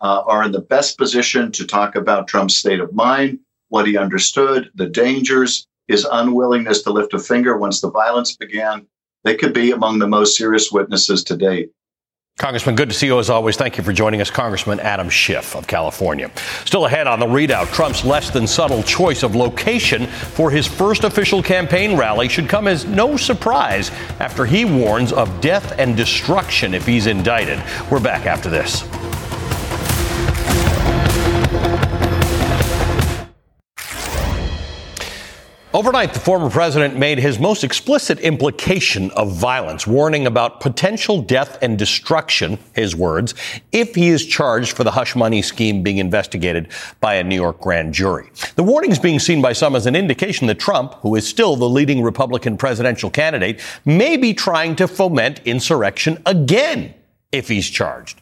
uh, 0.00 0.22
are 0.26 0.44
in 0.44 0.52
the 0.52 0.60
best 0.60 0.98
position 0.98 1.50
to 1.52 1.66
talk 1.66 1.96
about 1.96 2.28
Trump's 2.28 2.56
state 2.56 2.80
of 2.80 2.94
mind, 2.94 3.40
what 3.68 3.86
he 3.86 3.96
understood, 3.96 4.70
the 4.74 4.88
dangers, 4.88 5.66
his 5.88 6.06
unwillingness 6.10 6.82
to 6.82 6.92
lift 6.92 7.14
a 7.14 7.18
finger 7.18 7.56
once 7.56 7.80
the 7.80 7.90
violence 7.90 8.36
began. 8.36 8.86
They 9.24 9.34
could 9.34 9.52
be 9.52 9.72
among 9.72 9.98
the 9.98 10.08
most 10.08 10.36
serious 10.36 10.70
witnesses 10.70 11.24
to 11.24 11.36
date. 11.36 11.70
Congressman, 12.40 12.74
good 12.74 12.88
to 12.88 12.94
see 12.94 13.04
you 13.04 13.18
as 13.18 13.28
always. 13.28 13.58
Thank 13.58 13.76
you 13.76 13.84
for 13.84 13.92
joining 13.92 14.22
us, 14.22 14.30
Congressman 14.30 14.80
Adam 14.80 15.10
Schiff 15.10 15.54
of 15.54 15.66
California. 15.66 16.30
Still 16.64 16.86
ahead 16.86 17.06
on 17.06 17.20
the 17.20 17.26
ReidOut, 17.26 17.70
Trump's 17.74 18.02
less 18.02 18.30
than 18.30 18.46
subtle 18.46 18.82
choice 18.82 19.22
of 19.22 19.36
location 19.36 20.06
for 20.06 20.50
his 20.50 20.66
first 20.66 21.04
official 21.04 21.42
campaign 21.42 21.98
rally 21.98 22.30
should 22.30 22.48
come 22.48 22.66
as 22.66 22.86
no 22.86 23.18
surprise 23.18 23.90
after 24.20 24.46
he 24.46 24.64
warns 24.64 25.12
of 25.12 25.42
death 25.42 25.78
and 25.78 25.98
destruction 25.98 26.72
if 26.72 26.86
he's 26.86 27.08
indicted. 27.08 27.62
We're 27.90 28.00
back 28.00 28.24
after 28.24 28.48
this. 28.48 28.88
Overnight, 35.72 36.14
the 36.14 36.18
former 36.18 36.50
president 36.50 36.96
made 36.96 37.20
his 37.20 37.38
most 37.38 37.62
explicit 37.62 38.18
implication 38.18 39.12
of 39.12 39.30
violence, 39.30 39.86
warning 39.86 40.26
about 40.26 40.58
potential 40.58 41.22
death 41.22 41.62
and 41.62 41.78
destruction, 41.78 42.58
his 42.74 42.96
words, 42.96 43.36
if 43.70 43.94
he 43.94 44.08
is 44.08 44.26
charged 44.26 44.76
for 44.76 44.82
the 44.82 44.90
hush 44.90 45.14
money 45.14 45.40
scheme 45.42 45.80
being 45.84 45.98
investigated 45.98 46.66
by 46.98 47.14
a 47.14 47.22
New 47.22 47.36
York 47.36 47.60
grand 47.60 47.94
jury. 47.94 48.28
The 48.56 48.64
warning 48.64 48.90
is 48.90 48.98
being 48.98 49.20
seen 49.20 49.40
by 49.40 49.52
some 49.52 49.76
as 49.76 49.86
an 49.86 49.94
indication 49.94 50.48
that 50.48 50.58
Trump, 50.58 50.94
who 50.94 51.14
is 51.14 51.24
still 51.24 51.54
the 51.54 51.68
leading 51.68 52.02
Republican 52.02 52.56
presidential 52.56 53.08
candidate, 53.08 53.60
may 53.84 54.16
be 54.16 54.34
trying 54.34 54.74
to 54.74 54.88
foment 54.88 55.40
insurrection 55.44 56.20
again 56.26 56.94
if 57.30 57.46
he's 57.46 57.70
charged. 57.70 58.19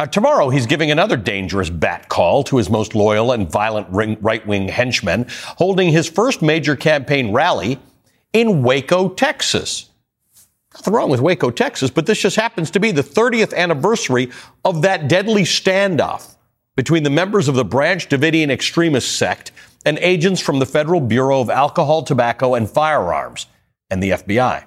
Now, 0.00 0.06
tomorrow, 0.06 0.48
he's 0.48 0.64
giving 0.64 0.90
another 0.90 1.18
dangerous 1.18 1.68
bat 1.68 2.08
call 2.08 2.42
to 2.44 2.56
his 2.56 2.70
most 2.70 2.94
loyal 2.94 3.32
and 3.32 3.50
violent 3.50 3.86
right 3.90 4.46
wing 4.46 4.66
henchmen, 4.66 5.26
holding 5.58 5.90
his 5.90 6.08
first 6.08 6.40
major 6.40 6.74
campaign 6.74 7.32
rally 7.32 7.78
in 8.32 8.62
Waco, 8.62 9.10
Texas. 9.10 9.90
Nothing 10.72 10.94
wrong 10.94 11.10
with 11.10 11.20
Waco, 11.20 11.50
Texas, 11.50 11.90
but 11.90 12.06
this 12.06 12.18
just 12.18 12.36
happens 12.36 12.70
to 12.70 12.80
be 12.80 12.92
the 12.92 13.02
30th 13.02 13.52
anniversary 13.52 14.30
of 14.64 14.80
that 14.80 15.06
deadly 15.06 15.42
standoff 15.42 16.34
between 16.76 17.02
the 17.02 17.10
members 17.10 17.46
of 17.46 17.54
the 17.54 17.64
Branch 17.66 18.08
Davidian 18.08 18.50
extremist 18.50 19.18
sect 19.18 19.52
and 19.84 19.98
agents 19.98 20.40
from 20.40 20.60
the 20.60 20.66
Federal 20.66 21.02
Bureau 21.02 21.42
of 21.42 21.50
Alcohol, 21.50 22.04
Tobacco, 22.04 22.54
and 22.54 22.70
Firearms 22.70 23.48
and 23.90 24.02
the 24.02 24.12
FBI. 24.12 24.64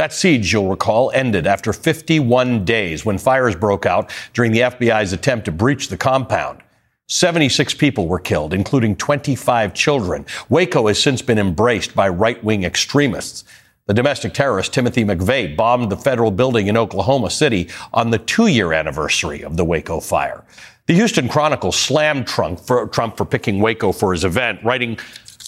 That 0.00 0.14
siege, 0.14 0.50
you'll 0.50 0.70
recall, 0.70 1.10
ended 1.10 1.46
after 1.46 1.74
51 1.74 2.64
days 2.64 3.04
when 3.04 3.18
fires 3.18 3.54
broke 3.54 3.84
out 3.84 4.10
during 4.32 4.50
the 4.50 4.60
FBI's 4.60 5.12
attempt 5.12 5.44
to 5.44 5.52
breach 5.52 5.88
the 5.88 5.98
compound. 5.98 6.62
76 7.08 7.74
people 7.74 8.08
were 8.08 8.18
killed, 8.18 8.54
including 8.54 8.96
25 8.96 9.74
children. 9.74 10.24
Waco 10.48 10.86
has 10.86 10.98
since 10.98 11.20
been 11.20 11.36
embraced 11.36 11.94
by 11.94 12.08
right 12.08 12.42
wing 12.42 12.64
extremists. 12.64 13.44
The 13.88 13.92
domestic 13.92 14.32
terrorist 14.32 14.72
Timothy 14.72 15.04
McVeigh 15.04 15.54
bombed 15.54 15.92
the 15.92 15.98
federal 15.98 16.30
building 16.30 16.68
in 16.68 16.78
Oklahoma 16.78 17.28
City 17.28 17.68
on 17.92 18.08
the 18.08 18.18
two 18.18 18.46
year 18.46 18.72
anniversary 18.72 19.42
of 19.42 19.58
the 19.58 19.66
Waco 19.66 20.00
fire. 20.00 20.42
The 20.86 20.94
Houston 20.94 21.28
Chronicle 21.28 21.72
slammed 21.72 22.26
Trump 22.26 22.58
for, 22.58 22.86
Trump 22.86 23.18
for 23.18 23.26
picking 23.26 23.60
Waco 23.60 23.92
for 23.92 24.12
his 24.12 24.24
event, 24.24 24.64
writing, 24.64 24.98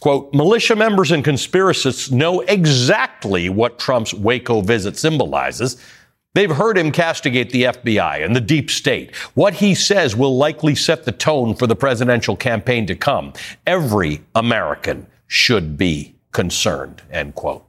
Quote, 0.03 0.35
militia 0.35 0.75
members 0.75 1.13
and 1.13 1.25
conspiracists 1.25 2.11
know 2.11 2.41
exactly 2.41 3.49
what 3.49 3.79
Trump's 3.79 4.13
Waco 4.13 4.61
visit 4.61 4.97
symbolizes. 4.97 5.77
They've 6.35 6.51
heard 6.51 6.77
him 6.77 6.91
castigate 6.91 7.51
the 7.51 7.63
FBI 7.63 8.25
and 8.25 8.35
the 8.35 8.41
deep 8.41 8.69
state. 8.69 9.15
What 9.35 9.55
he 9.55 9.77
says 9.77 10.17
will 10.17 10.37
likely 10.37 10.75
set 10.75 11.05
the 11.05 11.13
tone 11.13 11.55
for 11.55 11.69
the 11.69 11.77
presidential 11.77 12.35
campaign 12.35 12.85
to 12.89 12.97
come. 12.97 13.33
Every 13.65 14.23
American 14.35 15.07
should 15.29 15.79
be 15.79 16.17
concerned, 16.33 17.03
end 17.13 17.37
quote. 17.37 17.65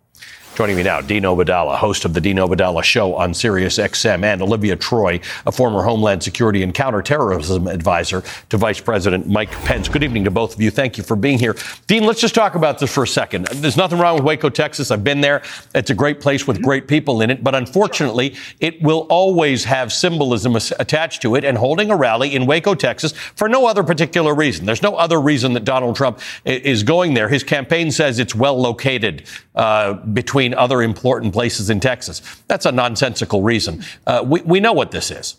Joining 0.56 0.76
me 0.76 0.84
now, 0.84 1.02
Dean 1.02 1.24
Obeidallah, 1.24 1.78
host 1.78 2.06
of 2.06 2.14
the 2.14 2.22
Dean 2.22 2.38
Obeidallah 2.38 2.84
Show 2.84 3.16
on 3.16 3.34
Sirius 3.34 3.80
XM, 3.80 4.24
and 4.24 4.40
Olivia 4.40 4.78
Troye, 4.78 5.20
a 5.48 5.52
former 5.52 5.82
Homeland 5.82 6.22
Security 6.22 6.62
and 6.62 6.76
counterterrorism 6.76 7.66
advisor 7.66 8.24
to 8.50 8.58
Vice 8.58 8.80
President 8.80 9.28
Mike 9.28 9.50
Pence. 9.50 9.90
Good 9.90 10.04
evening 10.04 10.26
to 10.26 10.32
both 10.32 10.54
of 10.54 10.62
you. 10.62 10.70
Thank 10.70 10.96
you 10.96 11.04
for 11.04 11.16
being 11.16 11.40
here. 11.40 11.56
Dean, 11.88 12.04
let's 12.04 12.22
just 12.22 12.36
talk 12.36 12.54
about 12.54 12.78
this 12.78 12.94
for 12.94 13.02
a 13.02 13.08
second. 13.08 13.48
There's 13.48 13.78
nothing 13.78 13.98
wrong 13.98 14.14
with 14.14 14.26
Waco, 14.26 14.52
Texas. 14.52 14.92
I've 14.92 15.04
been 15.04 15.22
there. 15.22 15.42
It's 15.74 15.90
a 15.90 15.96
great 15.96 16.22
place 16.22 16.46
with 16.46 16.62
great 16.62 16.88
people 16.88 17.22
in 17.22 17.32
it, 17.32 17.44
but 17.44 17.56
unfortunately, 17.56 18.36
it 18.60 18.80
will 18.80 19.08
always 19.10 19.64
have 19.64 19.92
symbolism 19.92 20.56
attached 20.56 21.24
to 21.24 21.34
it. 21.34 21.44
And 21.44 21.58
holding 21.58 21.90
a 21.90 21.96
rally 21.96 22.36
in 22.36 22.46
Waco, 22.46 22.76
Texas, 22.76 23.14
for 23.14 23.50
no 23.50 23.66
other 23.66 23.82
particular 23.82 24.36
reason. 24.36 24.68
There's 24.68 24.84
no 24.84 24.98
other 24.98 25.20
reason 25.20 25.54
that 25.54 25.66
Donald 25.66 25.96
Trump 25.96 26.20
is 26.46 26.84
going 26.84 27.16
there. 27.16 27.28
His 27.28 27.44
campaign 27.44 27.90
says 27.90 28.20
it's 28.20 28.36
well 28.36 28.56
located 28.56 29.24
uh, 29.56 29.94
between 29.94 30.43
between 30.44 30.60
other 30.60 30.82
important 30.82 31.32
places 31.34 31.70
in 31.70 31.80
Texas. 31.80 32.22
That's 32.48 32.66
a 32.66 32.72
nonsensical 32.72 33.44
reason. 33.44 33.84
Uh, 34.06 34.24
we, 34.26 34.42
we 34.42 34.60
know 34.60 34.74
what 34.74 34.92
this 34.92 35.10
is. 35.10 35.38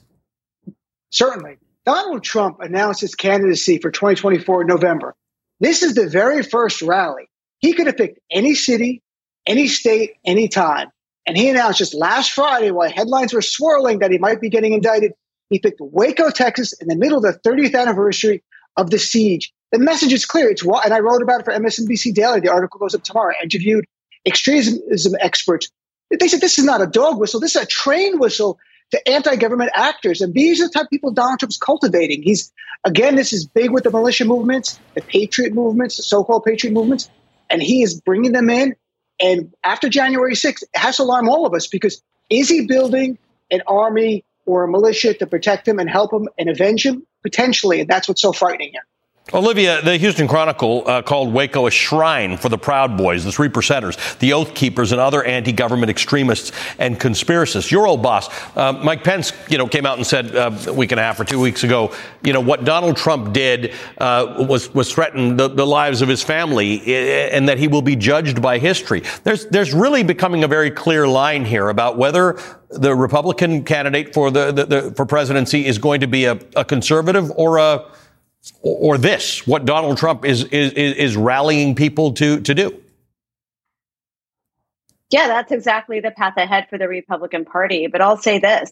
Certainly. 1.10 1.58
Donald 1.84 2.24
Trump 2.24 2.60
announced 2.60 3.02
his 3.02 3.14
candidacy 3.14 3.78
for 3.78 3.90
2024 3.90 4.62
in 4.62 4.66
November. 4.66 5.14
This 5.60 5.82
is 5.82 5.94
the 5.94 6.08
very 6.08 6.42
first 6.42 6.80
rally. 6.80 7.28
He 7.58 7.74
could 7.74 7.86
have 7.86 7.98
picked 7.98 8.18
any 8.30 8.54
city, 8.54 9.02
any 9.46 9.68
state, 9.68 10.12
any 10.24 10.48
time. 10.48 10.88
And 11.26 11.36
he 11.36 11.50
announced 11.50 11.78
just 11.78 11.94
last 11.94 12.32
Friday, 12.32 12.70
while 12.70 12.90
headlines 12.90 13.34
were 13.34 13.42
swirling 13.42 13.98
that 13.98 14.10
he 14.10 14.18
might 14.18 14.40
be 14.40 14.48
getting 14.48 14.72
indicted, 14.72 15.12
he 15.50 15.58
picked 15.58 15.80
Waco, 15.80 16.30
Texas, 16.30 16.72
in 16.80 16.88
the 16.88 16.96
middle 16.96 17.18
of 17.18 17.24
the 17.24 17.38
30th 17.46 17.78
anniversary 17.78 18.42
of 18.78 18.88
the 18.88 18.98
siege. 18.98 19.52
The 19.72 19.78
message 19.78 20.12
is 20.12 20.24
clear. 20.24 20.48
It's 20.48 20.62
and 20.62 20.94
I 20.94 21.00
wrote 21.00 21.22
about 21.22 21.40
it 21.40 21.44
for 21.44 21.52
MSNBC 21.52 22.14
Daily. 22.14 22.40
The 22.40 22.50
article 22.50 22.80
goes 22.80 22.94
up 22.94 23.02
tomorrow. 23.02 23.34
I 23.38 23.42
interviewed 23.42 23.84
extremism 24.26 25.14
experts. 25.20 25.70
They 26.10 26.28
said 26.28 26.40
this 26.40 26.58
is 26.58 26.64
not 26.64 26.80
a 26.80 26.87
dog 26.87 27.18
whistle. 27.18 27.40
This 27.40 27.56
is 27.56 27.62
a 27.62 27.66
train 27.66 28.18
whistle 28.18 28.58
to 28.90 29.08
anti-government 29.08 29.70
actors. 29.74 30.20
And 30.20 30.34
these 30.34 30.60
are 30.60 30.66
the 30.66 30.72
type 30.72 30.84
of 30.84 30.90
people 30.90 31.10
Donald 31.10 31.40
Trump's 31.40 31.56
cultivating. 31.56 32.22
He's 32.22 32.52
again, 32.84 33.16
this 33.16 33.32
is 33.32 33.46
big 33.46 33.70
with 33.70 33.84
the 33.84 33.90
militia 33.90 34.24
movements, 34.24 34.78
the 34.94 35.00
patriot 35.00 35.54
movements, 35.54 35.96
the 35.96 36.02
so-called 36.02 36.44
patriot 36.44 36.72
movements, 36.72 37.10
and 37.50 37.62
he 37.62 37.82
is 37.82 38.00
bringing 38.00 38.32
them 38.32 38.50
in. 38.50 38.76
And 39.20 39.54
after 39.64 39.88
January 39.88 40.34
6th, 40.34 40.62
it 40.62 40.68
has 40.74 40.96
to 40.98 41.02
alarm 41.02 41.28
all 41.28 41.46
of 41.46 41.54
us 41.54 41.66
because 41.66 42.02
is 42.30 42.48
he 42.48 42.66
building 42.66 43.18
an 43.50 43.62
army 43.66 44.24
or 44.46 44.64
a 44.64 44.68
militia 44.68 45.14
to 45.14 45.26
protect 45.26 45.66
him 45.66 45.78
and 45.78 45.88
help 45.88 46.12
him 46.12 46.28
and 46.38 46.48
avenge 46.48 46.84
him? 46.84 47.06
Potentially, 47.22 47.80
and 47.80 47.88
that's 47.88 48.06
what's 48.06 48.20
so 48.20 48.32
frightening 48.32 48.72
here. 48.72 48.87
Olivia, 49.32 49.80
the 49.80 49.96
Houston 49.96 50.28
Chronicle 50.28 50.87
uh, 50.87 51.00
called 51.00 51.32
Waco 51.32 51.66
a 51.66 51.70
shrine 51.70 52.37
for 52.37 52.50
the 52.50 52.58
Proud 52.58 52.98
Boys, 52.98 53.24
the 53.24 53.32
Three 53.32 53.48
Percenters, 53.48 54.18
the 54.18 54.34
Oath 54.34 54.54
Keepers, 54.54 54.92
and 54.92 55.00
other 55.00 55.24
anti-government 55.24 55.88
extremists 55.88 56.52
and 56.78 57.00
conspiracists. 57.00 57.70
Your 57.70 57.87
old 57.87 58.02
boss, 58.02 58.28
uh, 58.54 58.74
Mike 58.74 59.02
Pence, 59.02 59.32
you 59.48 59.56
know, 59.56 59.66
came 59.66 59.87
out 59.87 59.96
and 59.96 60.06
said 60.06 60.37
uh, 60.37 60.50
a 60.66 60.74
week 60.74 60.92
and 60.92 61.00
a 61.00 61.02
half 61.02 61.18
or 61.18 61.24
two 61.24 61.40
weeks 61.40 61.64
ago, 61.64 61.90
you 62.22 62.34
know, 62.34 62.40
what 62.40 62.66
Donald 62.66 62.98
Trump 62.98 63.32
did 63.32 63.72
uh, 63.96 64.44
was 64.46 64.72
was 64.74 64.92
threaten 64.92 65.38
the, 65.38 65.48
the, 65.48 65.66
lives 65.66 66.02
of 66.02 66.08
his 66.08 66.22
family, 66.22 66.94
and 67.30 67.48
that 67.48 67.58
he 67.58 67.66
will 67.66 67.82
be 67.82 67.96
judged 67.96 68.42
by 68.42 68.58
history. 68.58 69.02
There's 69.22 69.46
there's 69.46 69.72
really 69.72 70.02
becoming 70.02 70.44
a 70.44 70.48
very 70.48 70.70
clear 70.70 71.08
line 71.08 71.46
here 71.46 71.70
about 71.70 71.96
whether 71.96 72.38
the 72.68 72.94
Republican 72.94 73.64
candidate 73.64 74.12
for 74.12 74.30
the, 74.30 74.52
the, 74.52 74.66
the 74.66 74.90
for 74.94 75.06
presidency 75.06 75.64
is 75.64 75.78
going 75.78 76.00
to 76.00 76.06
be 76.06 76.26
a, 76.26 76.38
a 76.56 76.64
conservative 76.64 77.30
or 77.37 77.56
a 77.56 77.87
or 78.62 78.98
this, 78.98 79.46
what 79.46 79.64
Donald 79.64 79.98
Trump 79.98 80.24
is, 80.24 80.44
is, 80.44 80.72
is 80.72 81.16
rallying 81.16 81.74
people 81.74 82.12
to, 82.14 82.40
to 82.40 82.54
do? 82.54 82.80
Yeah, 85.11 85.28
that's 85.28 85.52
exactly 85.52 86.00
the 86.00 86.11
path 86.11 86.35
ahead 86.37 86.66
for 86.68 86.78
the 86.78 86.88
Republican 86.88 87.44
Party. 87.44 87.87
But 87.87 88.00
I'll 88.00 88.16
say 88.16 88.38
this 88.38 88.70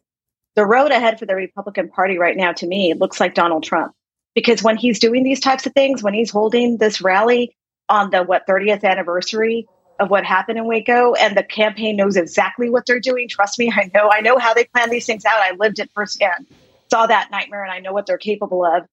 the 0.55 0.67
road 0.67 0.91
ahead 0.91 1.19
for 1.19 1.27
the 1.27 1.35
Republican 1.35 1.89
Party 1.89 2.19
right 2.19 2.37
now, 2.37 2.53
to 2.53 2.67
me, 2.67 2.95
looks 2.95 3.21
like 3.21 3.35
Donald 3.35 3.65
Trump. 3.65 3.95
Because 4.35 4.63
when 4.63 4.77
he's 4.77 4.99
doing 4.99 5.25
these 5.25 5.41
types 5.41 5.67
of 5.67 5.73
things, 5.73 6.03
when 6.03 6.15
he's 6.15 6.31
holding 6.31 6.79
this 6.79 7.01
rally 7.01 7.55
on 7.89 8.11
the 8.11 8.23
what 8.23 8.47
30th 8.47 8.85
anniversary 8.85 9.67
of 10.01 10.11
what 10.11 10.25
happened 10.25 10.59
in 10.59 10.67
Waco, 10.67 11.15
and 11.15 11.37
the 11.37 11.43
campaign 11.43 11.97
knows 11.97 12.17
exactly 12.17 12.71
what 12.71 12.87
they're 12.87 13.01
doing. 13.01 13.29
Trust 13.29 13.59
me, 13.59 13.71
I 13.75 13.91
know. 13.95 14.11
I 14.11 14.21
know 14.21 14.39
how 14.39 14.55
they 14.55 14.65
plan 14.65 14.91
these 14.91 15.07
things 15.07 15.25
out. 15.25 15.41
I 15.41 15.53
lived 15.53 15.79
it 15.79 15.91
firsthand, 15.95 16.47
saw 16.91 17.07
that 17.07 17.31
nightmare, 17.31 17.63
and 17.63 17.73
I 17.73 17.81
know 17.81 17.93
what 17.93 18.07
they're 18.07 18.19
capable 18.19 18.65
of 18.65 18.85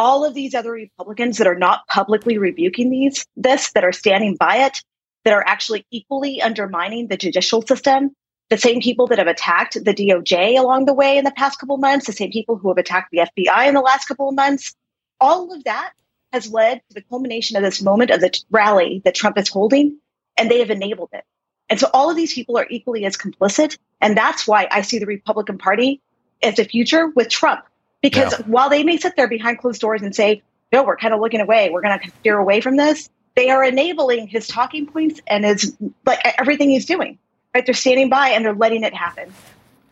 all 0.00 0.24
of 0.24 0.32
these 0.32 0.54
other 0.54 0.72
Republicans 0.72 1.36
that 1.36 1.46
are 1.46 1.58
not 1.58 1.86
publicly 1.86 2.38
rebuking 2.38 2.88
these 2.90 3.26
this, 3.36 3.70
that 3.72 3.84
are 3.84 3.92
standing 3.92 4.34
by 4.34 4.64
it, 4.64 4.82
that 5.26 5.34
are 5.34 5.44
actually 5.46 5.86
equally 5.90 6.40
undermining 6.40 7.06
the 7.06 7.18
judicial 7.18 7.60
system, 7.60 8.10
the 8.48 8.56
same 8.56 8.80
people 8.80 9.08
that 9.08 9.18
have 9.18 9.26
attacked 9.26 9.74
the 9.74 9.92
DOJ 9.92 10.58
along 10.58 10.86
the 10.86 10.94
way 10.94 11.18
in 11.18 11.24
the 11.24 11.30
past 11.30 11.60
couple 11.60 11.76
months, 11.76 12.06
the 12.06 12.14
same 12.14 12.32
people 12.32 12.56
who 12.56 12.68
have 12.68 12.78
attacked 12.78 13.10
the 13.12 13.18
FBI 13.18 13.68
in 13.68 13.74
the 13.74 13.82
last 13.82 14.06
couple 14.06 14.30
of 14.30 14.34
months, 14.34 14.74
all 15.20 15.54
of 15.54 15.64
that 15.64 15.92
has 16.32 16.50
led 16.50 16.80
to 16.88 16.94
the 16.94 17.02
culmination 17.02 17.58
of 17.58 17.62
this 17.62 17.82
moment 17.82 18.10
of 18.10 18.22
the 18.22 18.30
t- 18.30 18.42
rally 18.50 19.02
that 19.04 19.14
Trump 19.14 19.36
is 19.36 19.50
holding, 19.50 19.98
and 20.38 20.50
they 20.50 20.60
have 20.60 20.70
enabled 20.70 21.10
it. 21.12 21.24
And 21.68 21.78
so 21.78 21.90
all 21.92 22.08
of 22.08 22.16
these 22.16 22.32
people 22.32 22.56
are 22.56 22.66
equally 22.70 23.04
as 23.04 23.18
complicit. 23.18 23.76
And 24.00 24.16
that's 24.16 24.46
why 24.46 24.66
I 24.70 24.80
see 24.80 24.98
the 24.98 25.06
Republican 25.06 25.58
Party 25.58 26.00
as 26.42 26.56
the 26.56 26.64
future 26.64 27.08
with 27.08 27.28
Trump. 27.28 27.64
Because 28.02 28.32
yeah. 28.38 28.46
while 28.46 28.70
they 28.70 28.82
may 28.82 28.96
sit 28.96 29.16
there 29.16 29.28
behind 29.28 29.58
closed 29.58 29.80
doors 29.80 30.02
and 30.02 30.14
say, 30.14 30.42
no, 30.72 30.82
we're 30.82 30.96
kind 30.96 31.12
of 31.12 31.20
looking 31.20 31.40
away, 31.40 31.70
we're 31.70 31.82
going 31.82 31.98
to 31.98 32.10
steer 32.20 32.38
away 32.38 32.60
from 32.60 32.76
this, 32.76 33.08
they 33.34 33.50
are 33.50 33.64
enabling 33.64 34.26
his 34.26 34.46
talking 34.46 34.86
points 34.86 35.20
and 35.26 35.44
his 35.44 35.76
like 36.06 36.20
everything 36.38 36.70
he's 36.70 36.86
doing. 36.86 37.18
Right? 37.54 37.66
They're 37.66 37.74
standing 37.74 38.08
by 38.08 38.28
and 38.28 38.44
they're 38.44 38.54
letting 38.54 38.84
it 38.84 38.94
happen. 38.94 39.32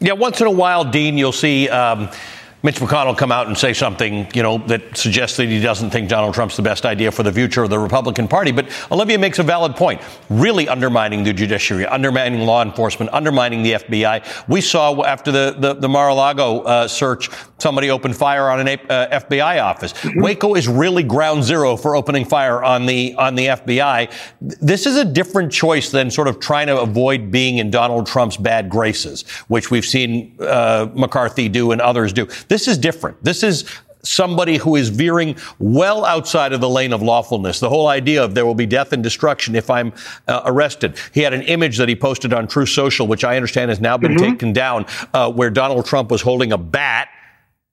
Yeah, 0.00 0.12
once 0.12 0.40
in 0.40 0.46
a 0.46 0.50
while, 0.50 0.84
Dean, 0.84 1.18
you'll 1.18 1.32
see 1.32 1.68
um, 1.68 2.08
Mitch 2.62 2.80
McConnell 2.80 3.16
come 3.16 3.30
out 3.30 3.46
and 3.46 3.56
say 3.56 3.72
something, 3.72 4.26
you 4.34 4.42
know, 4.42 4.58
that 4.66 4.96
suggests 4.96 5.36
that 5.36 5.46
he 5.46 5.60
doesn't 5.60 5.90
think 5.90 6.08
Donald 6.08 6.34
Trump's 6.34 6.56
the 6.56 6.62
best 6.62 6.84
idea 6.84 7.12
for 7.12 7.22
the 7.22 7.32
future 7.32 7.62
of 7.62 7.70
the 7.70 7.78
Republican 7.78 8.26
Party. 8.26 8.50
But 8.50 8.68
Olivia 8.90 9.16
makes 9.16 9.38
a 9.38 9.44
valid 9.44 9.76
point. 9.76 10.00
Really 10.28 10.68
undermining 10.68 11.22
the 11.22 11.32
judiciary, 11.32 11.86
undermining 11.86 12.40
law 12.40 12.62
enforcement, 12.62 13.12
undermining 13.12 13.62
the 13.62 13.74
FBI. 13.74 14.48
We 14.48 14.60
saw 14.60 15.04
after 15.04 15.30
the, 15.30 15.54
the, 15.56 15.74
the 15.74 15.88
Mar-a-Lago 15.88 16.62
uh, 16.62 16.88
search, 16.88 17.30
somebody 17.58 17.90
opened 17.90 18.16
fire 18.16 18.48
on 18.50 18.66
an 18.66 18.80
uh, 18.88 19.20
FBI 19.20 19.62
office. 19.62 19.92
Mm-hmm. 19.92 20.22
Waco 20.22 20.54
is 20.54 20.66
really 20.66 21.04
ground 21.04 21.44
zero 21.44 21.76
for 21.76 21.94
opening 21.94 22.24
fire 22.24 22.64
on 22.64 22.86
the, 22.86 23.14
on 23.14 23.36
the 23.36 23.46
FBI. 23.46 24.12
This 24.40 24.84
is 24.84 24.96
a 24.96 25.04
different 25.04 25.52
choice 25.52 25.90
than 25.90 26.10
sort 26.10 26.26
of 26.26 26.40
trying 26.40 26.66
to 26.66 26.80
avoid 26.80 27.30
being 27.30 27.58
in 27.58 27.70
Donald 27.70 28.08
Trump's 28.08 28.36
bad 28.36 28.68
graces, 28.68 29.22
which 29.46 29.70
we've 29.70 29.84
seen 29.84 30.36
uh, 30.40 30.88
McCarthy 30.94 31.48
do 31.48 31.70
and 31.70 31.80
others 31.80 32.12
do. 32.12 32.26
This 32.48 32.68
is 32.68 32.78
different. 32.78 33.22
This 33.22 33.42
is 33.42 33.64
somebody 34.02 34.56
who 34.56 34.76
is 34.76 34.88
veering 34.88 35.36
well 35.58 36.04
outside 36.04 36.52
of 36.52 36.60
the 36.60 36.68
lane 36.68 36.92
of 36.92 37.02
lawfulness. 37.02 37.60
The 37.60 37.68
whole 37.68 37.88
idea 37.88 38.24
of 38.24 38.34
there 38.34 38.46
will 38.46 38.54
be 38.54 38.66
death 38.66 38.92
and 38.92 39.02
destruction 39.02 39.54
if 39.54 39.70
I'm 39.70 39.92
uh, 40.26 40.42
arrested. 40.46 40.96
He 41.12 41.20
had 41.20 41.34
an 41.34 41.42
image 41.42 41.76
that 41.78 41.88
he 41.88 41.96
posted 41.96 42.32
on 42.32 42.48
Truth 42.48 42.70
Social, 42.70 43.06
which 43.06 43.24
I 43.24 43.36
understand 43.36 43.70
has 43.70 43.80
now 43.80 43.98
been 43.98 44.12
mm-hmm. 44.12 44.32
taken 44.32 44.52
down, 44.52 44.86
uh, 45.12 45.30
where 45.30 45.50
Donald 45.50 45.84
Trump 45.86 46.10
was 46.10 46.22
holding 46.22 46.52
a 46.52 46.58
bat 46.58 47.08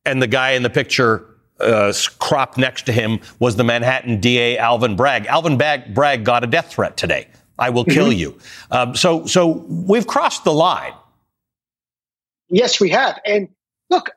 and 0.06 0.22
the 0.22 0.28
guy 0.28 0.52
in 0.52 0.64
the 0.64 0.70
picture 0.70 1.26
uh, 1.60 1.92
cropped 2.20 2.58
next 2.58 2.86
to 2.86 2.92
him 2.92 3.20
was 3.40 3.56
the 3.56 3.64
Manhattan 3.64 4.20
DA 4.20 4.58
Alvin 4.58 4.96
Bragg. 4.96 5.26
Alvin 5.26 5.58
Bragg 5.58 6.24
got 6.24 6.44
a 6.44 6.48
death 6.48 6.72
threat 6.72 6.98
today. 6.98 7.28
I 7.58 7.70
will 7.70 7.86
kill 7.86 8.10
mm-hmm. 8.10 8.20
you. 8.20 8.40
Um, 8.72 8.96
so, 8.96 9.26
so 9.26 9.66
we've 9.70 10.06
crossed 10.06 10.44
the 10.44 10.54
line. 10.54 10.94
Yes, 12.50 12.80
we 12.80 12.90
have. 12.90 13.20
And 13.26 13.48
look, 13.90 14.12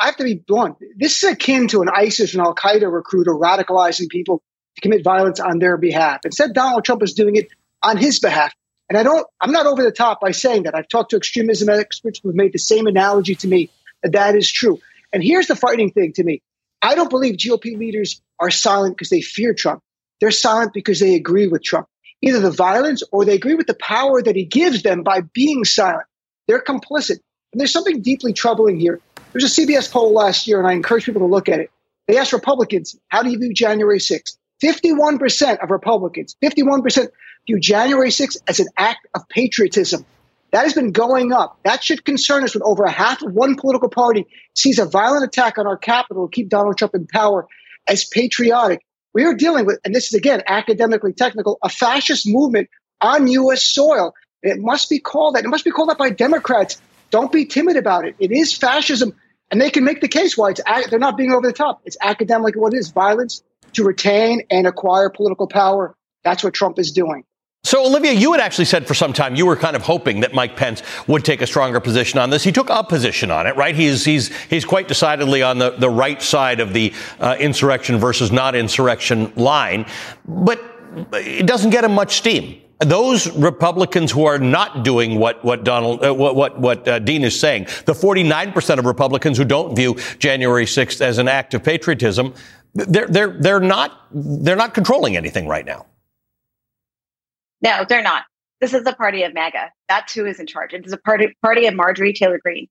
I 0.00 0.06
have 0.06 0.16
to 0.16 0.24
be 0.24 0.34
blunt. 0.34 0.76
This 0.96 1.22
is 1.22 1.32
akin 1.32 1.68
to 1.68 1.82
an 1.82 1.88
ISIS 1.88 2.34
and 2.34 2.42
Al 2.42 2.54
Qaeda 2.54 2.92
recruiter 2.92 3.32
radicalizing 3.32 4.08
people 4.08 4.42
to 4.74 4.80
commit 4.80 5.04
violence 5.04 5.40
on 5.40 5.58
their 5.58 5.76
behalf. 5.76 6.20
Instead, 6.24 6.52
Donald 6.52 6.84
Trump 6.84 7.02
is 7.02 7.14
doing 7.14 7.36
it 7.36 7.48
on 7.82 7.96
his 7.96 8.18
behalf. 8.18 8.52
And 8.88 8.98
I 8.98 9.02
don't, 9.02 9.26
I'm 9.40 9.52
not 9.52 9.66
over 9.66 9.82
the 9.82 9.92
top 9.92 10.20
by 10.20 10.32
saying 10.32 10.64
that. 10.64 10.74
I've 10.74 10.88
talked 10.88 11.10
to 11.10 11.16
extremism 11.16 11.68
experts 11.68 12.20
who 12.22 12.28
have 12.28 12.36
made 12.36 12.52
the 12.52 12.58
same 12.58 12.86
analogy 12.86 13.34
to 13.36 13.48
me 13.48 13.70
that 14.02 14.12
that 14.12 14.34
is 14.34 14.50
true. 14.50 14.78
And 15.12 15.22
here's 15.22 15.46
the 15.46 15.56
frightening 15.56 15.90
thing 15.90 16.12
to 16.14 16.24
me 16.24 16.42
I 16.82 16.94
don't 16.94 17.10
believe 17.10 17.36
GOP 17.36 17.78
leaders 17.78 18.20
are 18.40 18.50
silent 18.50 18.96
because 18.96 19.10
they 19.10 19.22
fear 19.22 19.54
Trump. 19.54 19.82
They're 20.20 20.30
silent 20.30 20.72
because 20.74 21.00
they 21.00 21.14
agree 21.14 21.46
with 21.46 21.62
Trump, 21.62 21.88
either 22.20 22.40
the 22.40 22.50
violence 22.50 23.02
or 23.10 23.24
they 23.24 23.34
agree 23.34 23.54
with 23.54 23.66
the 23.66 23.74
power 23.74 24.22
that 24.22 24.36
he 24.36 24.44
gives 24.44 24.82
them 24.82 25.02
by 25.02 25.22
being 25.32 25.64
silent. 25.64 26.06
They're 26.46 26.62
complicit. 26.62 27.20
And 27.52 27.60
there's 27.60 27.72
something 27.72 28.02
deeply 28.02 28.32
troubling 28.32 28.78
here 28.78 29.00
there 29.34 29.40
was 29.42 29.58
a 29.58 29.60
CBS 29.60 29.90
poll 29.90 30.12
last 30.12 30.46
year, 30.46 30.60
and 30.60 30.68
I 30.68 30.72
encourage 30.74 31.06
people 31.06 31.20
to 31.20 31.26
look 31.26 31.48
at 31.48 31.58
it. 31.58 31.68
They 32.06 32.18
asked 32.18 32.32
Republicans, 32.32 32.96
how 33.08 33.22
do 33.22 33.30
you 33.30 33.38
view 33.38 33.52
January 33.52 33.98
6th? 33.98 34.36
51% 34.62 35.58
of 35.58 35.70
Republicans, 35.70 36.36
51% 36.40 37.08
view 37.48 37.58
January 37.58 38.10
6th 38.10 38.36
as 38.46 38.60
an 38.60 38.68
act 38.76 39.08
of 39.16 39.28
patriotism. 39.28 40.06
That 40.52 40.62
has 40.62 40.72
been 40.72 40.92
going 40.92 41.32
up. 41.32 41.58
That 41.64 41.82
should 41.82 42.04
concern 42.04 42.44
us 42.44 42.54
when 42.54 42.62
over 42.62 42.86
half 42.86 43.22
of 43.22 43.32
one 43.32 43.56
political 43.56 43.88
party 43.88 44.24
sees 44.54 44.78
a 44.78 44.86
violent 44.86 45.24
attack 45.24 45.58
on 45.58 45.66
our 45.66 45.76
Capitol 45.76 46.28
to 46.28 46.32
keep 46.32 46.48
Donald 46.48 46.78
Trump 46.78 46.94
in 46.94 47.08
power 47.08 47.48
as 47.88 48.04
patriotic. 48.04 48.86
We 49.14 49.24
are 49.24 49.34
dealing 49.34 49.66
with, 49.66 49.80
and 49.84 49.92
this 49.92 50.06
is 50.06 50.14
again 50.14 50.42
academically 50.46 51.12
technical, 51.12 51.58
a 51.64 51.68
fascist 51.68 52.24
movement 52.28 52.68
on 53.00 53.26
U.S. 53.26 53.64
soil. 53.64 54.14
It 54.44 54.60
must 54.60 54.88
be 54.88 55.00
called 55.00 55.34
that. 55.34 55.44
It 55.44 55.48
must 55.48 55.64
be 55.64 55.72
called 55.72 55.88
that 55.88 55.98
by 55.98 56.10
Democrats. 56.10 56.80
Don't 57.10 57.32
be 57.32 57.44
timid 57.44 57.76
about 57.76 58.06
it. 58.06 58.14
It 58.20 58.30
is 58.30 58.56
fascism 58.56 59.14
and 59.50 59.60
they 59.60 59.70
can 59.70 59.84
make 59.84 60.00
the 60.00 60.08
case 60.08 60.36
why 60.36 60.50
it's 60.50 60.60
they're 60.90 60.98
not 60.98 61.16
being 61.16 61.32
over 61.32 61.46
the 61.46 61.52
top. 61.52 61.80
It's 61.84 61.96
academic 62.00 62.56
what 62.56 62.74
it 62.74 62.78
is 62.78 62.90
violence 62.90 63.42
to 63.74 63.84
retain 63.84 64.42
and 64.50 64.66
acquire 64.66 65.10
political 65.10 65.46
power. 65.46 65.94
That's 66.22 66.42
what 66.42 66.54
Trump 66.54 66.78
is 66.78 66.92
doing. 66.92 67.24
So, 67.64 67.86
Olivia, 67.86 68.12
you 68.12 68.32
had 68.32 68.42
actually 68.42 68.66
said 68.66 68.86
for 68.86 68.92
some 68.92 69.14
time 69.14 69.36
you 69.36 69.46
were 69.46 69.56
kind 69.56 69.74
of 69.74 69.80
hoping 69.80 70.20
that 70.20 70.34
Mike 70.34 70.54
Pence 70.54 70.82
would 71.06 71.24
take 71.24 71.40
a 71.40 71.46
stronger 71.46 71.80
position 71.80 72.18
on 72.18 72.28
this. 72.28 72.44
He 72.44 72.52
took 72.52 72.68
a 72.68 72.84
position 72.84 73.30
on 73.30 73.46
it, 73.46 73.56
right? 73.56 73.74
He's 73.74 74.04
he's 74.04 74.34
he's 74.48 74.66
quite 74.66 74.86
decidedly 74.86 75.42
on 75.42 75.58
the, 75.58 75.70
the 75.70 75.88
right 75.88 76.20
side 76.20 76.60
of 76.60 76.74
the 76.74 76.92
uh, 77.20 77.36
insurrection 77.40 77.98
versus 77.98 78.30
not 78.30 78.54
insurrection 78.54 79.32
line, 79.34 79.86
but 80.28 80.62
it 81.14 81.46
doesn't 81.46 81.70
get 81.70 81.84
him 81.84 81.92
much 81.92 82.16
steam 82.16 82.60
those 82.80 83.30
Republicans 83.36 84.10
who 84.10 84.24
are 84.24 84.38
not 84.38 84.84
doing 84.84 85.18
what 85.18 85.44
what 85.44 85.64
Donald 85.64 86.04
uh, 86.04 86.12
what 86.14 86.36
what, 86.36 86.60
what 86.60 86.88
uh, 86.88 86.98
Dean 86.98 87.24
is 87.24 87.38
saying, 87.38 87.66
the 87.86 87.94
49 87.94 88.52
percent 88.52 88.80
of 88.80 88.86
Republicans 88.86 89.38
who 89.38 89.44
don't 89.44 89.74
view 89.76 89.96
January 90.18 90.64
6th 90.64 91.00
as 91.00 91.18
an 91.18 91.28
act 91.28 91.54
of 91.54 91.62
patriotism, 91.62 92.34
they're 92.74 93.06
they're 93.06 93.28
they're 93.28 93.60
not 93.60 94.06
they're 94.12 94.56
not 94.56 94.74
controlling 94.74 95.16
anything 95.16 95.46
right 95.46 95.64
now. 95.64 95.86
No, 97.62 97.84
they're 97.88 98.02
not. 98.02 98.24
This 98.60 98.74
is 98.74 98.84
the 98.84 98.94
party 98.94 99.22
of 99.22 99.34
MAGA. 99.34 99.70
That's 99.88 100.12
who 100.12 100.26
is 100.26 100.40
in 100.40 100.46
charge. 100.46 100.72
It 100.72 100.86
is 100.86 100.92
a 100.92 100.98
party 100.98 101.34
party 101.42 101.66
of 101.66 101.74
Marjorie 101.74 102.12
Taylor 102.12 102.40
Greene. 102.42 102.68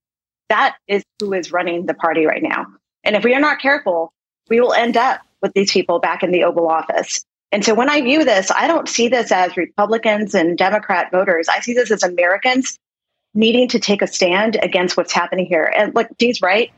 That 0.49 0.75
is 0.87 1.03
who 1.19 1.33
is 1.33 1.51
running 1.51 1.85
the 1.85 1.93
party 1.93 2.25
right 2.25 2.43
now. 2.43 2.65
And 3.03 3.15
if 3.15 3.23
we 3.23 3.33
are 3.33 3.39
not 3.39 3.59
careful, 3.59 4.13
we 4.49 4.59
will 4.59 4.73
end 4.73 4.97
up 4.97 5.21
with 5.41 5.53
these 5.53 5.71
people 5.71 5.99
back 5.99 6.23
in 6.23 6.31
the 6.31 6.43
Oval 6.43 6.67
Office. 6.67 7.23
And 7.53 7.63
so 7.63 7.75
when 7.75 7.87
I 7.87 8.01
view 8.01 8.25
this, 8.25 8.49
I 8.49 8.65
don't 8.65 8.89
see 8.89 9.07
this 9.07 9.31
as 9.31 9.55
Republicans 9.55 10.33
and 10.33 10.57
Democrat 10.57 11.11
voters. 11.11 11.47
I 11.47 11.59
see 11.59 11.75
this 11.75 11.91
as 11.91 12.01
Americans 12.01 12.79
needing 13.35 13.67
to 13.69 13.79
take 13.79 14.01
a 14.01 14.07
stand 14.07 14.57
against 14.63 14.97
what's 14.97 15.13
happening 15.13 15.45
here. 15.45 15.71
And 15.77 15.93
look, 15.93 16.07
Dee's 16.17 16.41
right. 16.41 16.71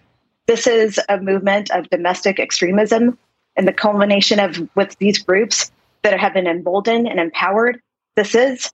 This 0.47 0.67
is 0.67 0.99
a 1.07 1.17
movement 1.17 1.71
of 1.71 1.89
domestic 1.89 2.41
extremism 2.41 3.17
and 3.55 3.65
the 3.65 3.71
culmination 3.73 4.38
of 4.38 4.67
with 4.75 4.97
these 4.97 5.17
groups 5.17 5.71
that 6.03 6.19
have 6.19 6.33
been 6.33 6.45
emboldened 6.45 7.07
and 7.07 7.21
empowered. 7.21 7.79
This 8.17 8.35
is 8.35 8.69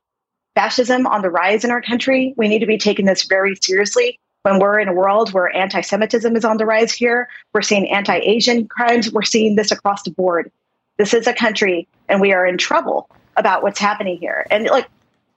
fascism 0.56 1.06
on 1.06 1.22
the 1.22 1.30
rise 1.30 1.64
in 1.64 1.70
our 1.70 1.84
country. 1.84 2.34
We 2.36 2.48
need 2.48 2.60
to 2.60 2.66
be 2.66 2.80
taking 2.80 3.06
this 3.06 3.26
very 3.26 3.56
seriously 3.62 4.20
when 4.42 4.58
we're 4.58 4.80
in 4.80 4.88
a 4.88 4.94
world 4.94 5.34
where 5.34 5.56
anti 5.56 5.82
Semitism 5.82 6.36
is 6.36 6.46
on 6.46 6.58
the 6.58 6.66
rise 6.66 6.94
here. 6.94 7.30
We're 7.54 7.62
seeing 7.62 7.88
anti 7.92 8.18
Asian 8.18 8.68
crimes. 8.68 9.12
We're 9.12 9.22
seeing 9.22 9.56
this 9.56 9.72
across 9.72 10.02
the 10.02 10.12
board. 10.12 10.52
This 10.98 11.14
is 11.14 11.28
a 11.28 11.34
country, 11.34 11.88
and 12.08 12.22
we 12.22 12.34
are 12.34 12.46
in 12.46 12.58
trouble 12.58 13.10
about 13.38 13.64
what's 13.64 13.80
happening 13.80 14.18
here. 14.18 14.46
And 14.52 14.66
like 14.66 14.88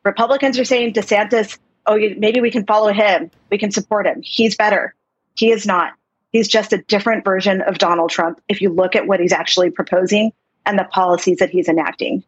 Republicans 0.05 0.59
are 0.59 0.65
saying, 0.65 0.95
DeSantis, 0.95 1.59
oh, 1.87 1.97
maybe 2.19 2.41
we 2.41 2.51
can 2.51 2.67
follow 2.67 2.93
him. 2.93 3.31
We 3.51 3.59
can 3.59 3.71
support 3.71 4.07
him. 4.07 4.21
He's 4.23 4.57
better. 4.57 4.95
He 5.37 5.51
is 5.51 5.67
not. 5.67 5.93
He's 6.33 6.49
just 6.49 6.73
a 6.73 6.79
different 6.79 7.25
version 7.25 7.61
of 7.63 7.79
Donald 7.79 8.11
Trump 8.11 8.41
if 8.49 8.61
you 8.61 8.71
look 8.71 8.97
at 8.97 9.07
what 9.07 9.21
he's 9.21 9.33
actually 9.33 9.71
proposing 9.71 10.33
and 10.67 10.79
the 10.79 10.85
policies 10.85 11.39
that 11.39 11.51
he's 11.51 11.69
enacting. 11.69 12.25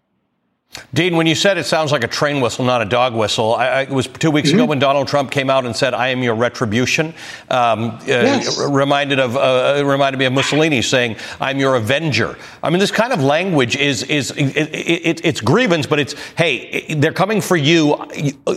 Dean, 0.93 1.17
when 1.17 1.27
you 1.27 1.35
said 1.35 1.59
it 1.59 1.65
sounds 1.65 1.93
like 1.93 2.05
a 2.05 2.09
train 2.09 2.41
whistle, 2.41 2.65
not 2.65 2.83
a 2.83 2.85
dog 2.85 3.15
whistle, 3.15 3.55
I, 3.55 3.67
I, 3.67 3.81
it 3.83 3.91
was 3.91 4.07
two 4.07 4.31
weeks 4.31 4.51
mm-hmm. 4.51 4.59
ago 4.59 4.67
when 4.67 4.79
Donald 4.79 5.09
Trump 5.09 5.31
came 5.31 5.49
out 5.49 5.65
and 5.65 5.75
said, 5.75 5.95
"I 5.95 6.09
am 6.09 6.23
your 6.23 6.35
retribution." 6.35 7.15
Um, 7.51 7.91
uh, 7.91 7.99
yes. 8.07 8.59
uh, 8.59 8.71
reminded 8.71 9.19
of 9.19 9.37
uh, 9.37 9.83
reminded 9.85 10.19
me 10.19 10.27
of 10.27 10.33
Mussolini 10.33 10.83
saying, 10.83 11.17
"I'm 11.41 11.59
your 11.59 11.77
avenger." 11.77 12.37
I 12.63 12.71
mean, 12.71 12.79
this 12.79 12.91
kind 12.91 13.13
of 13.13 13.23
language 13.23 13.77
is 13.77 14.03
is 14.05 14.33
it, 14.33 14.57
it, 14.57 15.25
it's 15.25 15.41
grievance, 15.41 15.87
but 15.87 15.99
it's 15.99 16.15
hey, 16.37 16.95
they're 16.95 17.13
coming 17.13 17.41
for 17.41 17.57
you. 17.57 17.93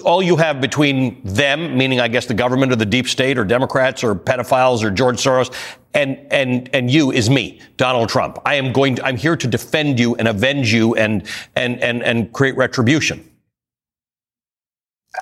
All 0.03 0.21
you 0.21 0.35
have 0.37 0.59
between 0.59 1.21
them, 1.23 1.77
meaning 1.77 1.99
I 1.99 2.07
guess 2.07 2.25
the 2.25 2.33
government 2.33 2.71
or 2.71 2.75
the 2.75 2.85
deep 2.85 3.07
state 3.07 3.37
or 3.37 3.45
Democrats 3.45 4.03
or 4.03 4.13
pedophiles 4.15 4.83
or 4.83 4.91
George 4.91 5.17
Soros, 5.17 5.53
and 5.93 6.17
and 6.31 6.69
and 6.73 6.91
you 6.91 7.11
is 7.11 7.29
me, 7.29 7.59
Donald 7.77 8.09
Trump. 8.09 8.37
I 8.45 8.55
am 8.55 8.71
going. 8.73 8.95
To, 8.95 9.05
I'm 9.05 9.17
here 9.17 9.35
to 9.35 9.47
defend 9.47 9.99
you 9.99 10.15
and 10.15 10.27
avenge 10.27 10.73
you 10.73 10.95
and 10.95 11.27
and 11.55 11.81
and 11.81 12.03
and 12.03 12.31
create 12.33 12.55
retribution. 12.57 13.25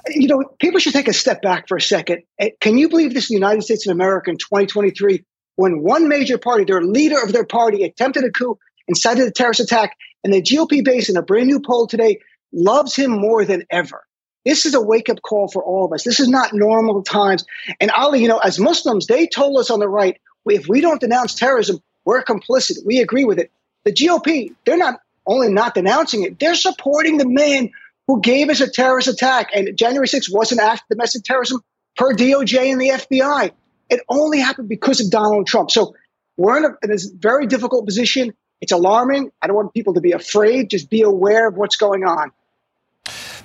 You 0.09 0.27
know, 0.27 0.43
people 0.59 0.79
should 0.79 0.93
take 0.93 1.07
a 1.07 1.13
step 1.13 1.41
back 1.41 1.67
for 1.67 1.77
a 1.77 1.81
second. 1.81 2.23
Eh, 2.39 2.49
can 2.59 2.77
you 2.77 2.89
believe 2.89 3.13
this 3.13 3.29
in 3.29 3.35
the 3.35 3.39
United 3.39 3.63
States 3.63 3.87
of 3.87 3.91
America 3.91 4.29
in 4.29 4.37
2023, 4.37 5.23
when 5.55 5.81
one 5.81 6.07
major 6.07 6.37
party, 6.37 6.65
their 6.65 6.83
leader 6.83 7.21
of 7.21 7.31
their 7.31 7.45
party, 7.45 7.83
attempted 7.83 8.23
a 8.25 8.29
coup, 8.29 8.59
incited 8.87 9.27
a 9.27 9.31
terrorist 9.31 9.61
attack, 9.61 9.95
and 10.23 10.33
the 10.33 10.41
GOP 10.41 10.83
base 10.83 11.09
in 11.09 11.17
a 11.17 11.21
brand 11.21 11.47
new 11.47 11.61
poll 11.61 11.87
today 11.87 12.19
loves 12.51 12.95
him 12.95 13.11
more 13.11 13.45
than 13.45 13.63
ever. 13.69 14.03
This 14.45 14.65
is 14.65 14.73
a 14.73 14.81
wake 14.81 15.09
up 15.09 15.21
call 15.21 15.49
for 15.49 15.63
all 15.63 15.85
of 15.85 15.91
us. 15.91 16.03
This 16.03 16.19
is 16.19 16.29
not 16.29 16.53
normal 16.53 17.03
times. 17.03 17.45
And 17.81 17.91
Ali, 17.91 18.21
you 18.21 18.29
know, 18.29 18.37
as 18.37 18.59
Muslims, 18.59 19.07
they 19.07 19.27
told 19.27 19.59
us 19.59 19.69
on 19.69 19.79
the 19.79 19.89
right, 19.89 20.17
if 20.55 20.67
we 20.67 20.81
don't 20.81 20.99
denounce 20.99 21.33
terrorism, 21.33 21.81
we're 22.05 22.23
complicit. 22.23 22.77
We 22.85 22.99
agree 22.99 23.25
with 23.25 23.39
it. 23.39 23.51
The 23.85 23.91
GOP, 23.91 24.53
they're 24.65 24.77
not 24.77 24.99
only 25.25 25.51
not 25.51 25.75
denouncing 25.75 26.23
it, 26.23 26.39
they're 26.39 26.55
supporting 26.55 27.17
the 27.17 27.27
man 27.27 27.69
who 28.07 28.21
gave 28.21 28.49
us 28.49 28.61
a 28.61 28.69
terrorist 28.69 29.07
attack. 29.07 29.49
And 29.53 29.77
January 29.77 30.07
6th 30.07 30.33
wasn't 30.33 30.61
after 30.61 30.85
domestic 30.89 31.23
terrorism 31.23 31.61
per 31.95 32.13
DOJ 32.13 32.71
and 32.71 32.81
the 32.81 32.89
FBI. 32.89 33.51
It 33.89 34.01
only 34.09 34.39
happened 34.39 34.69
because 34.69 35.01
of 35.01 35.11
Donald 35.11 35.47
Trump. 35.47 35.71
So 35.71 35.95
we're 36.37 36.57
in 36.57 36.65
a, 36.65 36.69
in 36.83 36.91
a 36.91 36.97
very 37.17 37.47
difficult 37.47 37.85
position. 37.85 38.33
It's 38.61 38.71
alarming. 38.71 39.31
I 39.41 39.47
don't 39.47 39.55
want 39.55 39.73
people 39.73 39.93
to 39.95 40.01
be 40.01 40.11
afraid. 40.11 40.69
Just 40.69 40.89
be 40.89 41.01
aware 41.01 41.47
of 41.47 41.55
what's 41.55 41.75
going 41.75 42.03
on. 42.03 42.31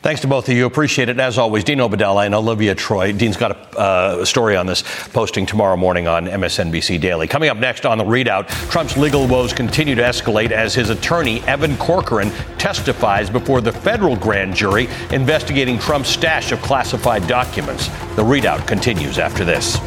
Thanks 0.03 0.21
to 0.23 0.27
both 0.27 0.49
of 0.49 0.57
you. 0.57 0.67
Appreciate 0.67 1.09
it. 1.09 1.21
As 1.21 1.39
always, 1.39 1.63
Dean 1.63 1.79
Obeidallah 1.79 2.27
and 2.27 2.35
Olivia 2.35 2.75
Troye. 2.75 3.17
Dean's 3.17 3.37
got 3.37 3.53
a, 3.53 3.79
uh, 3.79 4.25
story 4.25 4.57
on 4.57 4.67
this 4.67 4.83
posting 5.13 5.47
tomorrow 5.47 5.77
morning 5.77 6.09
on 6.09 6.27
MSNBC 6.27 7.01
Daily. 7.01 7.29
Coming 7.29 7.49
up 7.49 7.57
next 7.57 7.87
on 7.87 7.99
the 7.99 8.05
ReidOut, 8.05 8.49
Trump's 8.69 8.97
legal 8.97 9.29
woes 9.29 9.53
continue 9.53 9.95
to 9.95 10.03
escalate 10.03 10.51
as 10.51 10.75
his 10.75 10.91
attorney, 10.91 11.41
Evan 11.43 11.77
Corcoran, 11.77 12.33
testifies 12.59 13.31
before 13.31 13.61
the 13.61 13.71
federal 13.73 14.17
grand 14.17 14.57
jury 14.57 14.89
investigating 15.13 15.79
Trump's 15.79 16.09
stash 16.09 16.51
of 16.51 16.61
classified 16.63 17.25
documents. 17.29 17.87
The 18.17 18.25
ReidOut 18.25 18.67
continues 18.67 19.21
after 19.21 19.45
this. 19.45 19.79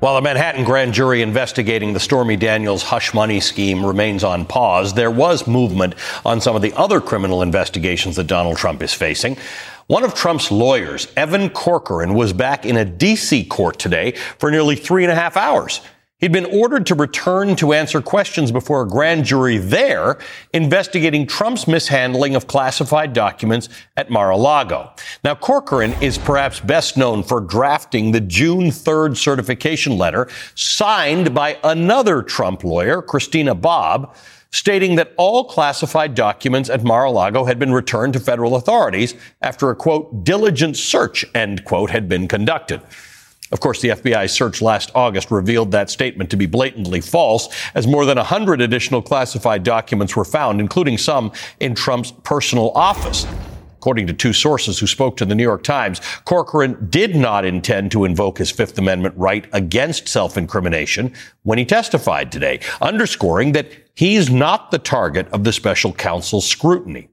While 0.00 0.14
the 0.14 0.22
Manhattan 0.22 0.62
grand 0.62 0.94
jury 0.94 1.22
investigating 1.22 1.92
the 1.92 1.98
Stormy 1.98 2.36
Daniels 2.36 2.84
hush 2.84 3.12
money 3.12 3.40
scheme 3.40 3.84
remains 3.84 4.22
on 4.22 4.46
pause, 4.46 4.94
there 4.94 5.10
was 5.10 5.48
movement 5.48 5.96
on 6.24 6.40
some 6.40 6.54
of 6.54 6.62
the 6.62 6.72
other 6.74 7.00
criminal 7.00 7.42
investigations 7.42 8.14
that 8.14 8.28
Donald 8.28 8.58
Trump 8.58 8.80
is 8.80 8.94
facing. 8.94 9.36
One 9.88 10.04
of 10.04 10.14
Trump's 10.14 10.52
lawyers, 10.52 11.08
Evan 11.16 11.50
Corcoran, 11.50 12.14
was 12.14 12.32
back 12.32 12.64
in 12.64 12.76
a 12.76 12.84
D.C. 12.84 13.46
court 13.46 13.80
today 13.80 14.12
for 14.38 14.52
nearly 14.52 14.76
three 14.76 15.02
and 15.02 15.10
a 15.10 15.16
half 15.16 15.36
hours. 15.36 15.80
He'd 16.18 16.32
been 16.32 16.46
ordered 16.46 16.84
to 16.86 16.96
return 16.96 17.54
to 17.56 17.72
answer 17.72 18.02
questions 18.02 18.50
before 18.50 18.82
a 18.82 18.88
grand 18.88 19.24
jury 19.24 19.58
there 19.58 20.18
investigating 20.52 21.28
Trump's 21.28 21.68
mishandling 21.68 22.34
of 22.34 22.48
classified 22.48 23.12
documents 23.12 23.68
at 23.96 24.10
Mar-a-Lago. 24.10 24.92
Now, 25.22 25.36
Corcoran 25.36 25.92
is 26.02 26.18
perhaps 26.18 26.58
best 26.58 26.96
known 26.96 27.22
for 27.22 27.40
drafting 27.40 28.10
the 28.10 28.20
June 28.20 28.66
3rd 28.72 29.16
certification 29.16 29.96
letter 29.96 30.28
signed 30.56 31.34
by 31.36 31.56
another 31.62 32.22
Trump 32.22 32.64
lawyer, 32.64 33.00
Christina 33.00 33.54
Bobb, 33.54 34.16
stating 34.50 34.96
that 34.96 35.12
all 35.18 35.44
classified 35.44 36.16
documents 36.16 36.68
at 36.68 36.82
Mar-a-Lago 36.82 37.44
had 37.44 37.60
been 37.60 37.72
returned 37.72 38.14
to 38.14 38.18
federal 38.18 38.56
authorities 38.56 39.14
after 39.40 39.70
a 39.70 39.76
quote, 39.76 40.24
diligent 40.24 40.76
search, 40.76 41.24
end 41.32 41.64
quote, 41.64 41.90
had 41.90 42.08
been 42.08 42.26
conducted. 42.26 42.80
Of 43.50 43.60
course, 43.60 43.80
the 43.80 43.88
FBI 43.88 44.28
search 44.28 44.60
last 44.60 44.90
August 44.94 45.30
revealed 45.30 45.70
that 45.72 45.88
statement 45.88 46.30
to 46.30 46.36
be 46.36 46.46
blatantly 46.46 47.00
false, 47.00 47.48
as 47.74 47.86
more 47.86 48.04
than 48.04 48.18
100 48.18 48.60
additional 48.60 49.00
classified 49.00 49.62
documents 49.62 50.14
were 50.14 50.24
found, 50.24 50.60
including 50.60 50.98
some 50.98 51.32
in 51.60 51.74
Trump's 51.74 52.12
personal 52.24 52.70
office. 52.72 53.26
According 53.78 54.08
to 54.08 54.12
two 54.12 54.32
sources 54.32 54.78
who 54.78 54.86
spoke 54.86 55.16
to 55.16 55.24
the 55.24 55.34
New 55.36 55.44
York 55.44 55.62
Times, 55.62 56.00
Corcoran 56.24 56.88
did 56.90 57.14
not 57.14 57.44
intend 57.44 57.92
to 57.92 58.04
invoke 58.04 58.36
his 58.38 58.50
Fifth 58.50 58.76
Amendment 58.76 59.14
right 59.16 59.46
against 59.52 60.08
self-incrimination 60.08 61.14
when 61.44 61.58
he 61.58 61.64
testified 61.64 62.30
today, 62.30 62.60
underscoring 62.82 63.52
that 63.52 63.68
he's 63.94 64.30
not 64.30 64.72
the 64.72 64.78
target 64.78 65.28
of 65.28 65.44
the 65.44 65.52
special 65.52 65.92
counsel's 65.92 66.46
scrutiny. 66.46 67.08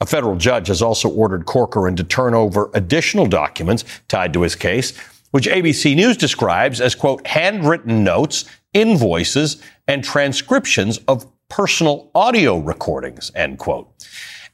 A 0.00 0.06
federal 0.06 0.34
judge 0.34 0.66
has 0.66 0.82
also 0.82 1.08
ordered 1.08 1.46
Corcoran 1.46 1.94
to 1.96 2.04
turn 2.04 2.34
over 2.34 2.70
additional 2.74 3.26
documents 3.26 3.84
tied 4.08 4.32
to 4.32 4.42
his 4.42 4.56
case, 4.56 4.92
which 5.30 5.46
ABC 5.46 5.94
News 5.94 6.16
describes 6.16 6.80
as, 6.80 6.94
quote, 6.94 7.26
handwritten 7.26 8.04
notes, 8.04 8.44
invoices, 8.72 9.62
and 9.86 10.04
transcriptions 10.04 10.98
of 11.08 11.26
personal 11.48 12.10
audio 12.14 12.58
recordings, 12.58 13.30
end 13.34 13.58
quote. 13.58 13.92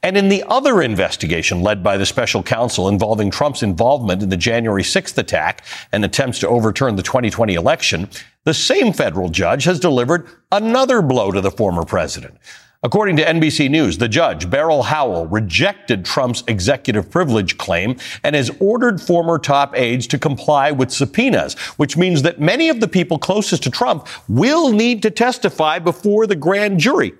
And 0.03 0.15
in 0.15 0.29
the 0.29 0.43
other 0.47 0.81
investigation 0.81 1.61
led 1.61 1.83
by 1.83 1.97
the 1.97 2.05
special 2.05 2.43
counsel 2.43 2.87
involving 2.87 3.31
Trump's 3.31 3.63
involvement 3.63 4.21
in 4.21 4.29
the 4.29 4.37
January 4.37 4.83
6th 4.83 5.17
attack 5.17 5.63
and 5.91 6.05
attempts 6.05 6.39
to 6.39 6.47
overturn 6.47 6.95
the 6.95 7.03
2020 7.03 7.55
election, 7.55 8.09
the 8.43 8.53
same 8.53 8.93
federal 8.93 9.29
judge 9.29 9.63
has 9.63 9.79
delivered 9.79 10.27
another 10.51 11.01
blow 11.01 11.31
to 11.31 11.41
the 11.41 11.51
former 11.51 11.83
president. 11.83 12.37
According 12.83 13.17
to 13.17 13.23
NBC 13.23 13.71
News, 13.71 13.97
the 13.97 14.07
judge, 14.07 14.51
Beryl 14.51 14.83
Howell, 14.83 15.25
rejected 15.27 16.05
Trump's 16.05 16.43
executive 16.47 17.09
privilege 17.09 17.57
claim 17.57 17.97
and 18.23 18.35
has 18.35 18.51
ordered 18.59 19.01
former 19.01 19.39
top 19.39 19.75
aides 19.75 20.05
to 20.07 20.19
comply 20.19 20.71
with 20.71 20.91
subpoenas, 20.91 21.55
which 21.77 21.97
means 21.97 22.21
that 22.21 22.39
many 22.39 22.69
of 22.69 22.79
the 22.79 22.87
people 22.87 23.17
closest 23.17 23.63
to 23.63 23.71
Trump 23.71 24.07
will 24.29 24.71
need 24.71 25.01
to 25.01 25.09
testify 25.09 25.79
before 25.79 26.27
the 26.27 26.35
grand 26.35 26.79
jury. 26.79 27.13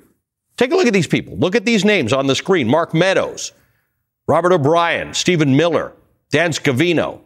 Take 0.58 0.72
a 0.72 0.76
look 0.76 0.88
at 0.88 0.94
these 0.94 1.08
people. 1.08 1.36
Look 1.38 1.56
at 1.56 1.66
these 1.66 1.84
names 1.84 2.14
on 2.14 2.28
the 2.28 2.36
screen. 2.36 2.68
Mark 2.68 2.94
Meadows, 2.94 3.52
Robert 4.28 4.52
O'Brien, 4.52 5.14
Stephen 5.16 5.56
Miller, 5.56 5.94
Dan 6.30 6.52
Scavino, 6.52 7.22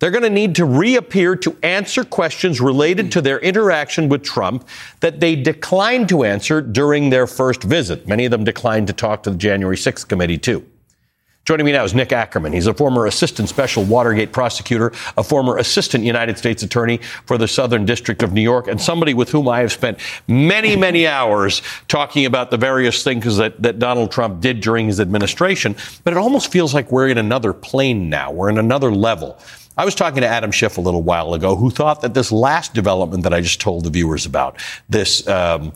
they're 0.00 0.10
going 0.10 0.24
to 0.24 0.30
need 0.30 0.56
to 0.56 0.64
reappear 0.64 1.36
to 1.36 1.56
answer 1.62 2.04
questions 2.04 2.60
related 2.60 3.12
to 3.12 3.20
their 3.20 3.38
interaction 3.38 4.08
with 4.08 4.22
Trump 4.22 4.66
that 5.00 5.20
they 5.20 5.36
declined 5.36 6.08
to 6.08 6.24
answer 6.24 6.60
during 6.60 7.10
their 7.10 7.26
first 7.26 7.62
visit. 7.62 8.06
Many 8.08 8.24
of 8.24 8.30
them 8.30 8.44
declined 8.44 8.88
to 8.88 8.92
talk 8.92 9.22
to 9.22 9.30
the 9.30 9.36
January 9.36 9.76
6th 9.76 10.08
committee, 10.08 10.38
too. 10.38 10.66
Joining 11.44 11.66
me 11.66 11.72
now 11.72 11.84
is 11.84 11.94
Nick 11.94 12.10
Ackerman. 12.10 12.54
He's 12.54 12.66
a 12.66 12.72
former 12.72 13.04
assistant 13.04 13.50
special 13.50 13.84
Watergate 13.84 14.32
prosecutor, 14.32 14.92
a 15.18 15.22
former 15.22 15.58
assistant 15.58 16.02
United 16.02 16.38
States 16.38 16.62
attorney 16.62 17.00
for 17.26 17.36
the 17.36 17.46
Southern 17.46 17.84
District 17.84 18.22
of 18.22 18.32
New 18.32 18.40
York, 18.40 18.66
and 18.66 18.80
somebody 18.80 19.12
with 19.12 19.28
whom 19.28 19.46
I 19.46 19.60
have 19.60 19.70
spent 19.70 19.98
many, 20.26 20.74
many 20.74 21.06
hours 21.06 21.60
talking 21.86 22.24
about 22.24 22.50
the 22.50 22.56
various 22.56 23.04
things 23.04 23.36
that, 23.36 23.62
that 23.62 23.78
Donald 23.78 24.10
Trump 24.10 24.40
did 24.40 24.62
during 24.62 24.86
his 24.86 25.00
administration. 25.00 25.76
But 26.02 26.14
it 26.14 26.16
almost 26.16 26.50
feels 26.50 26.72
like 26.72 26.90
we're 26.90 27.08
in 27.08 27.18
another 27.18 27.52
plane 27.52 28.08
now. 28.08 28.32
We're 28.32 28.48
in 28.48 28.56
another 28.56 28.90
level. 28.90 29.38
I 29.76 29.84
was 29.84 29.94
talking 29.94 30.20
to 30.20 30.28
Adam 30.28 30.50
Schiff 30.50 30.78
a 30.78 30.80
little 30.80 31.02
while 31.02 31.34
ago, 31.34 31.56
who 31.56 31.70
thought 31.70 32.00
that 32.02 32.14
this 32.14 32.30
last 32.30 32.74
development 32.74 33.22
that 33.24 33.34
I 33.34 33.40
just 33.40 33.60
told 33.60 33.84
the 33.84 33.90
viewers 33.90 34.26
about, 34.26 34.60
this 34.88 35.26
um, 35.28 35.72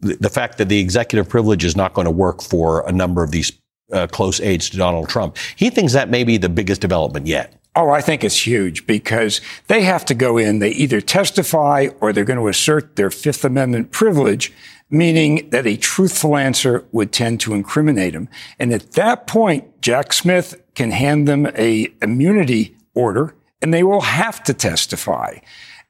the 0.00 0.30
fact 0.30 0.58
that 0.58 0.68
the 0.68 0.80
executive 0.80 1.28
privilege 1.28 1.64
is 1.64 1.76
not 1.76 1.92
going 1.92 2.06
to 2.06 2.10
work 2.10 2.42
for 2.42 2.86
a 2.88 2.92
number 2.92 3.22
of 3.22 3.30
these 3.30 3.52
uh, 3.92 4.06
close 4.06 4.40
aides 4.40 4.70
to 4.70 4.76
Donald 4.76 5.08
Trump, 5.08 5.36
he 5.56 5.70
thinks 5.70 5.92
that 5.92 6.08
may 6.08 6.24
be 6.24 6.36
the 6.36 6.48
biggest 6.48 6.80
development 6.80 7.26
yet. 7.26 7.54
Oh, 7.76 7.90
I 7.90 8.00
think 8.00 8.24
it's 8.24 8.46
huge 8.46 8.86
because 8.86 9.40
they 9.68 9.82
have 9.82 10.04
to 10.06 10.14
go 10.14 10.38
in, 10.38 10.58
they 10.58 10.70
either 10.70 11.00
testify 11.00 11.88
or 12.00 12.12
they're 12.12 12.24
going 12.24 12.38
to 12.38 12.48
assert 12.48 12.96
their 12.96 13.10
Fifth 13.10 13.44
Amendment 13.44 13.92
privilege, 13.92 14.52
meaning 14.90 15.48
that 15.50 15.66
a 15.66 15.76
truthful 15.76 16.36
answer 16.36 16.84
would 16.90 17.12
tend 17.12 17.38
to 17.40 17.54
incriminate 17.54 18.14
them. 18.14 18.28
And 18.58 18.72
at 18.72 18.92
that 18.92 19.28
point, 19.28 19.80
Jack 19.80 20.12
Smith 20.12 20.60
can 20.74 20.90
hand 20.90 21.28
them 21.28 21.46
a 21.56 21.92
immunity 22.02 22.76
order 22.94 23.34
and 23.62 23.72
they 23.72 23.82
will 23.82 24.00
have 24.00 24.42
to 24.44 24.54
testify. 24.54 25.38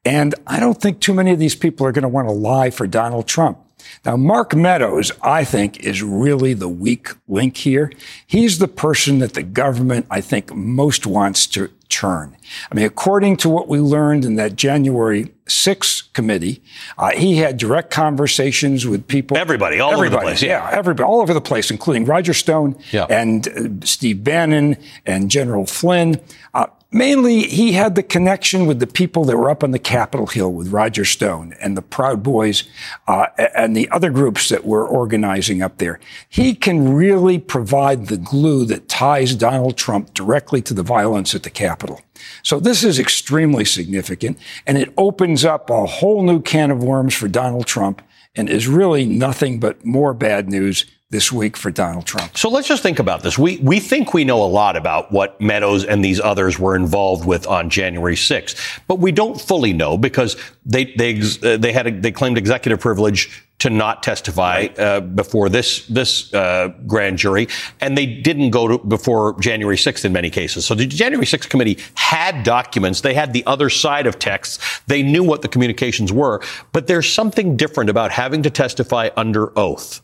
And 0.05 0.35
I 0.47 0.61
don't 0.61 0.81
think 0.81 1.01
too 1.01 1.15
many 1.15 1.31
of 1.33 1.39
these 1.39 1.55
people 1.55 1.87
are 1.87 1.93
going 1.93 2.03
to 2.03 2.09
want 2.09 2.29
to 2.29 2.33
lie 2.33 2.71
for 2.71 2.87
Donald 2.87 3.27
Trump. 3.27 3.59
Now, 4.05 4.17
Mark 4.17 4.55
Meadows, 4.55 5.13
I 5.23 5.45
think, 5.45 5.81
is 5.81 6.03
really 6.03 6.55
the 6.55 6.69
weak 6.69 7.09
link 7.29 7.57
here. 7.57 7.93
He's 8.27 8.59
the 8.59 8.69
person 8.69 9.19
that 9.19 9.35
the 9.35 9.43
government, 9.43 10.07
I 10.11 10.21
think, 10.21 10.55
most 10.55 11.07
wants 11.07 11.47
to 11.49 11.71
turn. 11.89 12.37
I 12.71 12.75
mean, 12.75 12.85
according 12.85 13.37
to 13.39 13.49
what 13.49 13.69
we 13.69 13.79
learned 13.79 14.25
in 14.25 14.37
that 14.37 14.55
January 14.55 15.33
6th 15.47 16.13
committee, 16.13 16.63
uh, 16.97 17.11
he 17.11 17.39
had 17.39 17.59
direct 17.59 17.91
conversations 17.91 18.87
with 18.87 19.07
people. 19.07 19.37
Everybody, 19.37 19.81
all 19.81 19.93
everybody, 19.93 20.15
over 20.15 20.25
the 20.25 20.31
place. 20.31 20.43
Yeah. 20.43 20.71
yeah, 20.71 20.79
everybody, 20.79 21.07
all 21.07 21.21
over 21.21 21.35
the 21.35 21.41
place, 21.41 21.71
including 21.71 22.05
Roger 22.05 22.33
Stone 22.33 22.79
yeah. 22.93 23.07
and 23.11 23.49
uh, 23.49 23.85
Steve 23.85 24.23
Bannon 24.23 24.77
and 25.05 25.31
General 25.31 25.67
Flynn. 25.67 26.21
Uh, 26.55 26.67
Mainly, 26.93 27.43
he 27.43 27.73
had 27.73 27.95
the 27.95 28.03
connection 28.03 28.67
with 28.67 28.81
the 28.81 28.87
people 28.87 29.25
that 29.25 29.37
were 29.37 29.49
up 29.49 29.63
on 29.63 29.71
the 29.71 29.79
Capitol 29.79 30.27
Hill 30.27 30.53
with 30.53 30.73
Roger 30.73 31.05
Stone 31.05 31.55
and 31.61 31.77
the 31.77 31.83
Proud 31.83 32.21
Boys 32.25 32.65
uh, 33.07 33.27
and 33.55 33.77
the 33.77 33.89
other 33.91 34.11
groups 34.11 34.49
that 34.49 34.65
were 34.65 34.85
organizing 34.85 35.63
up 35.63 35.79
there. 35.79 36.01
He 36.29 36.53
can 36.53 36.93
really 36.93 37.39
provide 37.39 38.07
the 38.07 38.17
glue 38.17 38.65
that 38.65 38.89
ties 38.89 39.37
Donald 39.37 39.77
Trump 39.77 40.15
directly 40.15 40.61
to 40.63 40.75
the 40.75 40.83
violence 40.83 41.33
at 41.33 41.45
the 41.45 41.51
Capitol. 41.51 42.01
So 42.43 42.59
this 42.59 42.83
is 42.83 42.99
extremely 42.99 43.65
significant, 43.65 44.37
and 44.67 44.77
it 44.77 44.93
opens 44.97 45.45
up 45.45 45.71
a 45.71 45.87
whole 45.87 46.25
new 46.25 46.43
can 46.43 46.73
of 46.73 46.83
worms 46.83 47.15
for 47.15 47.29
Donald 47.29 47.67
Trump 47.67 48.03
and 48.35 48.51
is 48.51 48.67
really 48.67 49.05
nothing 49.05 49.61
but 49.61 49.85
more 49.85 50.13
bad 50.13 50.49
news 50.49 50.87
this 51.11 51.33
week 51.33 51.57
for 51.57 51.71
Donald 51.73 52.07
Trump. 52.07 52.39
So 52.39 52.49
let's 52.49 52.69
just 52.69 52.83
think 52.83 53.01
about 53.01 53.23
this. 53.23 53.37
We 53.37 53.59
we 53.59 53.81
think 53.81 54.15
we 54.15 54.25
know 54.25 54.43
a 54.43 54.47
lot 54.47 54.77
about 54.77 55.11
what 55.11 55.41
Meadows 55.41 55.85
and 55.85 56.05
these 56.05 56.21
others 56.21 56.59
were 56.59 56.77
involved 56.77 57.27
with 57.27 57.47
on 57.49 57.69
January 57.69 58.15
6th, 58.15 58.81
but 58.87 59.01
we 59.01 59.11
don't 59.11 59.41
fully 59.41 59.73
know 59.73 59.99
because 59.99 60.37
they 60.65 60.85
they 60.97 61.21
uh, 61.43 61.57
they 61.57 61.73
had 61.73 61.89
a, 61.89 61.91
they 61.91 62.13
claimed 62.13 62.39
executive 62.39 62.79
privilege 62.79 63.45
to 63.59 63.71
not 63.71 64.03
testify 64.03 64.69
uh, 64.79 65.01
before 65.01 65.49
this 65.49 65.87
this 65.87 66.33
uh, 66.33 66.69
grand 66.87 67.19
jury, 67.19 67.49
and 67.81 67.99
they 67.99 68.07
didn't 68.07 68.51
go 68.51 68.69
to 68.69 68.79
before 68.79 69.39
January 69.41 69.77
6th 69.77 70.05
in 70.05 70.13
many 70.13 70.31
cases. 70.31 70.65
So 70.65 70.77
the 70.77 70.87
January 70.87 71.27
6th 71.27 71.49
committee 71.49 71.79
had 71.95 72.45
documents. 72.45 73.01
They 73.01 73.15
had 73.15 73.33
the 73.33 73.45
other 73.47 73.69
side 73.69 74.07
of 74.07 74.19
texts. 74.19 74.81
They 74.87 75.03
knew 75.03 75.25
what 75.25 75.43
the 75.43 75.49
communications 75.49 76.13
were, 76.13 76.41
but 76.73 76.87
there's 76.87 77.13
something 77.13 77.57
different 77.57 77.91
about 77.91 78.13
having 78.13 78.43
to 78.45 78.51
testify 78.51 79.11
under 79.17 79.57
oath. 79.59 80.01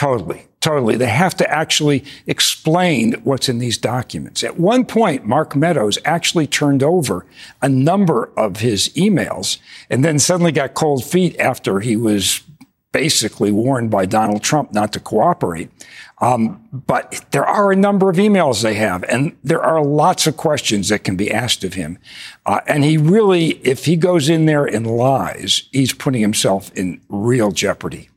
Totally, 0.00 0.46
totally. 0.60 0.96
They 0.96 1.10
have 1.10 1.34
to 1.34 1.50
actually 1.50 2.04
explain 2.26 3.12
what's 3.22 3.50
in 3.50 3.58
these 3.58 3.76
documents. 3.76 4.42
At 4.42 4.58
one 4.58 4.86
point, 4.86 5.26
Mark 5.26 5.54
Meadows 5.54 5.98
actually 6.06 6.46
turned 6.46 6.82
over 6.82 7.26
a 7.60 7.68
number 7.68 8.30
of 8.34 8.60
his 8.60 8.88
emails 8.96 9.58
and 9.90 10.02
then 10.02 10.18
suddenly 10.18 10.52
got 10.52 10.72
cold 10.72 11.04
feet 11.04 11.38
after 11.38 11.80
he 11.80 11.96
was 11.96 12.40
basically 12.92 13.52
warned 13.52 13.90
by 13.90 14.06
Donald 14.06 14.42
Trump 14.42 14.72
not 14.72 14.94
to 14.94 15.00
cooperate. 15.00 15.70
Um, 16.22 16.66
but 16.72 17.22
there 17.32 17.44
are 17.44 17.70
a 17.70 17.76
number 17.76 18.08
of 18.08 18.16
emails 18.16 18.62
they 18.62 18.76
have, 18.76 19.04
and 19.04 19.36
there 19.44 19.62
are 19.62 19.84
lots 19.84 20.26
of 20.26 20.38
questions 20.38 20.88
that 20.88 21.04
can 21.04 21.16
be 21.16 21.30
asked 21.30 21.62
of 21.62 21.74
him. 21.74 21.98
Uh, 22.46 22.60
and 22.66 22.84
he 22.84 22.96
really, 22.96 23.58
if 23.66 23.84
he 23.84 23.96
goes 23.96 24.30
in 24.30 24.46
there 24.46 24.64
and 24.64 24.86
lies, 24.86 25.68
he's 25.72 25.92
putting 25.92 26.22
himself 26.22 26.72
in 26.74 27.02
real 27.10 27.52
jeopardy. 27.52 28.09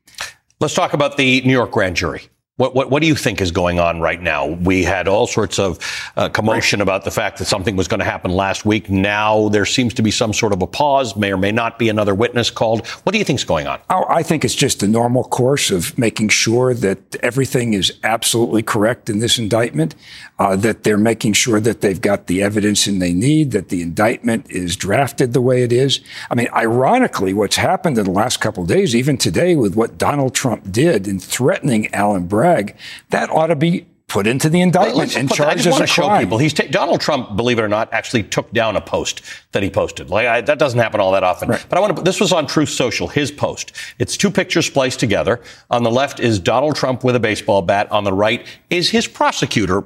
Let's 0.63 0.75
talk 0.75 0.93
about 0.93 1.17
the 1.17 1.41
New 1.41 1.51
York 1.51 1.71
grand 1.71 1.97
jury. 1.97 2.29
What, 2.57 2.75
what, 2.75 2.91
what, 2.91 3.01
do 3.01 3.07
you 3.07 3.15
think 3.15 3.41
is 3.41 3.49
going 3.49 3.79
on 3.79 3.99
right 3.99 4.21
now? 4.21 4.45
We 4.45 4.83
had 4.83 5.07
all 5.07 5.25
sorts 5.25 5.57
of 5.57 5.79
uh, 6.15 6.29
commotion 6.29 6.81
about 6.81 7.03
the 7.03 7.09
fact 7.09 7.39
that 7.39 7.45
something 7.45 7.75
was 7.75 7.87
going 7.87 7.99
to 7.99 8.05
happen 8.05 8.29
last 8.29 8.63
week. 8.63 8.91
Now 8.91 9.49
there 9.49 9.65
seems 9.65 9.95
to 9.95 10.03
be 10.03 10.11
some 10.11 10.33
sort 10.33 10.53
of 10.53 10.61
a 10.61 10.67
pause, 10.67 11.15
may 11.15 11.33
or 11.33 11.37
may 11.37 11.51
not 11.51 11.79
be 11.79 11.89
another 11.89 12.13
witness 12.13 12.51
called. 12.51 12.85
What 12.85 13.13
do 13.13 13.17
you 13.17 13.25
think 13.25 13.39
is 13.39 13.43
going 13.43 13.65
on? 13.65 13.79
Oh, 13.89 14.05
I 14.07 14.21
think 14.21 14.45
it's 14.45 14.53
just 14.53 14.81
the 14.81 14.87
normal 14.87 15.23
course 15.23 15.71
of 15.71 15.97
making 15.97 16.29
sure 16.29 16.75
that 16.75 17.15
everything 17.23 17.73
is 17.73 17.91
absolutely 18.03 18.61
correct 18.61 19.09
in 19.09 19.17
this 19.17 19.39
indictment, 19.39 19.95
uh, 20.37 20.55
that 20.57 20.83
they're 20.83 20.95
making 20.95 21.33
sure 21.33 21.59
that 21.59 21.81
they've 21.81 22.01
got 22.01 22.27
the 22.27 22.43
evidence 22.43 22.85
and 22.85 23.01
they 23.01 23.13
need, 23.13 23.49
that 23.49 23.69
the 23.69 23.81
indictment 23.81 24.45
is 24.51 24.75
drafted 24.75 25.33
the 25.33 25.41
way 25.41 25.63
it 25.63 25.73
is. 25.73 26.01
I 26.29 26.35
mean, 26.35 26.49
ironically, 26.53 27.33
what's 27.33 27.55
happened 27.55 27.97
in 27.97 28.05
the 28.05 28.11
last 28.11 28.41
couple 28.41 28.61
of 28.61 28.69
days, 28.69 28.95
even 28.95 29.17
today 29.17 29.55
with 29.55 29.75
what 29.75 29.97
Donald 29.97 30.35
Trump 30.35 30.71
did 30.71 31.07
in 31.07 31.17
threatening 31.17 31.91
Alvin 31.95 32.27
Bragg, 32.27 32.42
Bragg, 32.43 32.75
that 33.11 33.29
ought 33.29 33.47
to 33.47 33.55
be 33.55 33.85
put 34.07 34.27
into 34.27 34.49
the 34.49 34.61
indictment 34.61 35.15
and 35.15 35.33
charged 35.33 35.61
as 35.61 35.65
I 35.67 35.69
just 35.69 35.71
want 35.71 35.81
to 35.81 35.87
show 35.87 36.19
people. 36.19 36.37
He's 36.37 36.53
ta- 36.53 36.65
Donald 36.69 36.99
Trump, 36.99 37.35
believe 37.37 37.57
it 37.57 37.61
or 37.61 37.69
not, 37.69 37.91
actually 37.93 38.23
took 38.23 38.51
down 38.51 38.75
a 38.75 38.81
post 38.81 39.21
that 39.53 39.63
he 39.63 39.69
posted. 39.69 40.09
Like 40.09 40.27
I, 40.27 40.41
that 40.41 40.59
doesn't 40.59 40.77
happen 40.79 40.99
all 40.99 41.13
that 41.13 41.23
often. 41.23 41.47
Right. 41.49 41.65
But 41.69 41.77
I 41.77 41.81
want 41.81 41.95
to. 41.95 42.03
This 42.03 42.19
was 42.19 42.33
on 42.33 42.45
Truth 42.45 42.69
Social. 42.69 43.07
His 43.07 43.31
post. 43.31 43.71
It's 43.97 44.17
two 44.17 44.29
pictures 44.29 44.65
spliced 44.65 44.99
together. 44.99 45.41
On 45.71 45.83
the 45.83 45.89
left 45.89 46.19
is 46.19 46.37
Donald 46.37 46.75
Trump 46.75 47.03
with 47.03 47.15
a 47.15 47.19
baseball 47.19 47.61
bat. 47.61 47.89
On 47.91 48.03
the 48.03 48.13
right 48.13 48.45
is 48.69 48.89
his 48.89 49.07
prosecutor, 49.07 49.85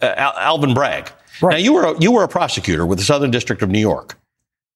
uh, 0.00 0.14
Al- 0.16 0.36
Alvin 0.36 0.74
Bragg. 0.74 1.10
Right. 1.40 1.52
Now 1.52 1.58
you 1.58 1.72
were 1.72 1.84
a, 1.84 2.00
you 2.00 2.10
were 2.12 2.24
a 2.24 2.28
prosecutor 2.28 2.84
with 2.84 2.98
the 2.98 3.04
Southern 3.04 3.30
District 3.30 3.62
of 3.62 3.70
New 3.70 3.80
York. 3.80 4.18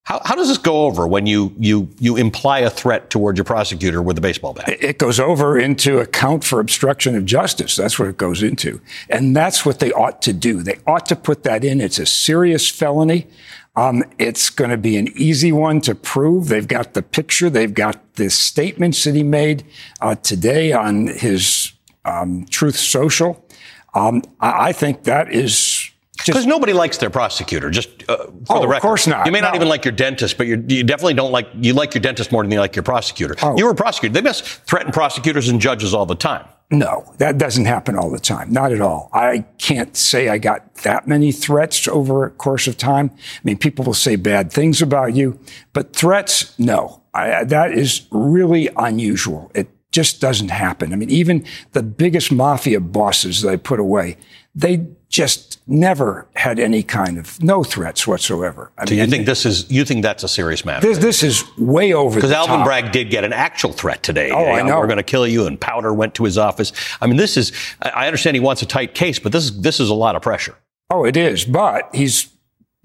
How, 0.06 0.22
how, 0.24 0.36
does 0.36 0.46
this 0.46 0.58
go 0.58 0.84
over 0.84 1.04
when 1.04 1.26
you, 1.26 1.52
you, 1.58 1.88
you 1.98 2.16
imply 2.16 2.60
a 2.60 2.70
threat 2.70 3.10
towards 3.10 3.38
your 3.38 3.44
prosecutor 3.44 4.00
with 4.00 4.16
a 4.16 4.20
baseball 4.20 4.52
bat? 4.52 4.68
It 4.68 4.98
goes 4.98 5.18
over 5.18 5.58
into 5.58 5.98
account 5.98 6.44
for 6.44 6.60
obstruction 6.60 7.16
of 7.16 7.24
justice. 7.24 7.74
That's 7.74 7.98
what 7.98 8.06
it 8.06 8.16
goes 8.16 8.40
into. 8.40 8.80
And 9.10 9.34
that's 9.34 9.66
what 9.66 9.80
they 9.80 9.90
ought 9.90 10.22
to 10.22 10.32
do. 10.32 10.62
They 10.62 10.78
ought 10.86 11.06
to 11.06 11.16
put 11.16 11.42
that 11.42 11.64
in. 11.64 11.80
It's 11.80 11.98
a 11.98 12.06
serious 12.06 12.70
felony. 12.70 13.26
Um, 13.74 14.04
it's 14.16 14.48
going 14.48 14.70
to 14.70 14.76
be 14.76 14.96
an 14.96 15.08
easy 15.16 15.50
one 15.50 15.80
to 15.80 15.94
prove. 15.96 16.46
They've 16.46 16.68
got 16.68 16.94
the 16.94 17.02
picture. 17.02 17.50
They've 17.50 17.74
got 17.74 18.14
the 18.14 18.30
statements 18.30 19.02
that 19.02 19.16
he 19.16 19.24
made 19.24 19.64
uh, 20.00 20.14
today 20.14 20.72
on 20.72 21.08
his 21.08 21.72
um, 22.04 22.46
Truth 22.46 22.76
Social. 22.76 23.44
Um, 23.92 24.22
I, 24.38 24.68
I 24.68 24.72
think 24.72 25.02
that 25.02 25.32
is 25.32 25.90
because 26.26 26.46
nobody 26.46 26.72
likes 26.72 26.98
their 26.98 27.10
prosecutor. 27.10 27.70
Just 27.70 27.88
uh, 28.08 28.16
for 28.46 28.56
oh, 28.56 28.60
the 28.60 28.68
record, 28.68 28.76
of 28.76 28.82
course 28.82 29.06
not. 29.06 29.26
You 29.26 29.32
may 29.32 29.40
not 29.40 29.54
even 29.54 29.68
like 29.68 29.84
your 29.84 29.92
dentist, 29.92 30.36
but 30.36 30.46
you 30.46 30.56
definitely 30.56 31.14
don't 31.14 31.32
like 31.32 31.48
you 31.60 31.72
like 31.72 31.94
your 31.94 32.02
dentist 32.02 32.32
more 32.32 32.42
than 32.42 32.50
you 32.50 32.60
like 32.60 32.76
your 32.76 32.82
prosecutor. 32.82 33.34
Oh. 33.42 33.56
You 33.56 33.64
were 33.66 33.72
a 33.72 33.74
prosecutor. 33.74 34.12
They 34.12 34.20
must 34.20 34.44
threaten 34.44 34.92
prosecutors 34.92 35.48
and 35.48 35.60
judges 35.60 35.94
all 35.94 36.06
the 36.06 36.14
time. 36.14 36.46
No, 36.70 37.14
that 37.18 37.38
doesn't 37.38 37.66
happen 37.66 37.96
all 37.96 38.10
the 38.10 38.18
time. 38.18 38.52
Not 38.52 38.72
at 38.72 38.80
all. 38.80 39.08
I 39.12 39.44
can't 39.58 39.96
say 39.96 40.28
I 40.28 40.38
got 40.38 40.74
that 40.76 41.06
many 41.06 41.30
threats 41.30 41.86
over 41.86 42.24
a 42.24 42.30
course 42.30 42.66
of 42.66 42.76
time. 42.76 43.12
I 43.14 43.40
mean, 43.44 43.56
people 43.56 43.84
will 43.84 43.94
say 43.94 44.16
bad 44.16 44.50
things 44.50 44.82
about 44.82 45.14
you, 45.14 45.38
but 45.72 45.94
threats, 45.94 46.58
no. 46.58 47.02
I, 47.14 47.44
that 47.44 47.72
is 47.72 48.06
really 48.10 48.68
unusual. 48.76 49.50
It 49.54 49.68
just 49.92 50.20
doesn't 50.20 50.50
happen. 50.50 50.92
I 50.92 50.96
mean, 50.96 51.08
even 51.08 51.46
the 51.72 51.84
biggest 51.84 52.32
mafia 52.32 52.80
bosses 52.80 53.42
that 53.42 53.50
I 53.50 53.56
put 53.56 53.78
away, 53.78 54.16
they 54.54 54.88
just 55.08 55.60
never 55.68 56.26
had 56.34 56.58
any 56.58 56.82
kind 56.82 57.18
of 57.18 57.42
no 57.42 57.64
threats 57.64 58.06
whatsoever. 58.06 58.70
I 58.76 58.84
so 58.84 58.90
mean, 58.90 59.04
you 59.04 59.10
think 59.10 59.26
this 59.26 59.46
is 59.46 59.70
you 59.70 59.84
think 59.84 60.02
that's 60.02 60.24
a 60.24 60.28
serious 60.28 60.64
matter? 60.64 60.86
This, 60.86 60.98
this 60.98 61.22
is 61.22 61.44
way 61.56 61.92
over 61.92 62.14
the 62.14 62.16
because 62.16 62.32
Alvin 62.32 62.56
top. 62.56 62.66
Bragg 62.66 62.92
did 62.92 63.10
get 63.10 63.24
an 63.24 63.32
actual 63.32 63.72
threat 63.72 64.02
today. 64.02 64.30
Oh, 64.30 64.46
I 64.46 64.62
know. 64.62 64.78
We're 64.78 64.86
going 64.86 64.96
to 64.98 65.02
kill 65.02 65.26
you, 65.26 65.46
and 65.46 65.60
Powder 65.60 65.92
went 65.92 66.14
to 66.16 66.24
his 66.24 66.38
office. 66.38 66.72
I 67.00 67.06
mean, 67.06 67.16
this 67.16 67.36
is. 67.36 67.52
I 67.80 68.06
understand 68.06 68.36
he 68.36 68.40
wants 68.40 68.62
a 68.62 68.66
tight 68.66 68.94
case, 68.94 69.18
but 69.18 69.32
this 69.32 69.44
is 69.44 69.60
this 69.60 69.80
is 69.80 69.88
a 69.88 69.94
lot 69.94 70.16
of 70.16 70.22
pressure. 70.22 70.56
Oh, 70.90 71.04
it 71.04 71.16
is. 71.16 71.44
But 71.44 71.88
he's 71.94 72.28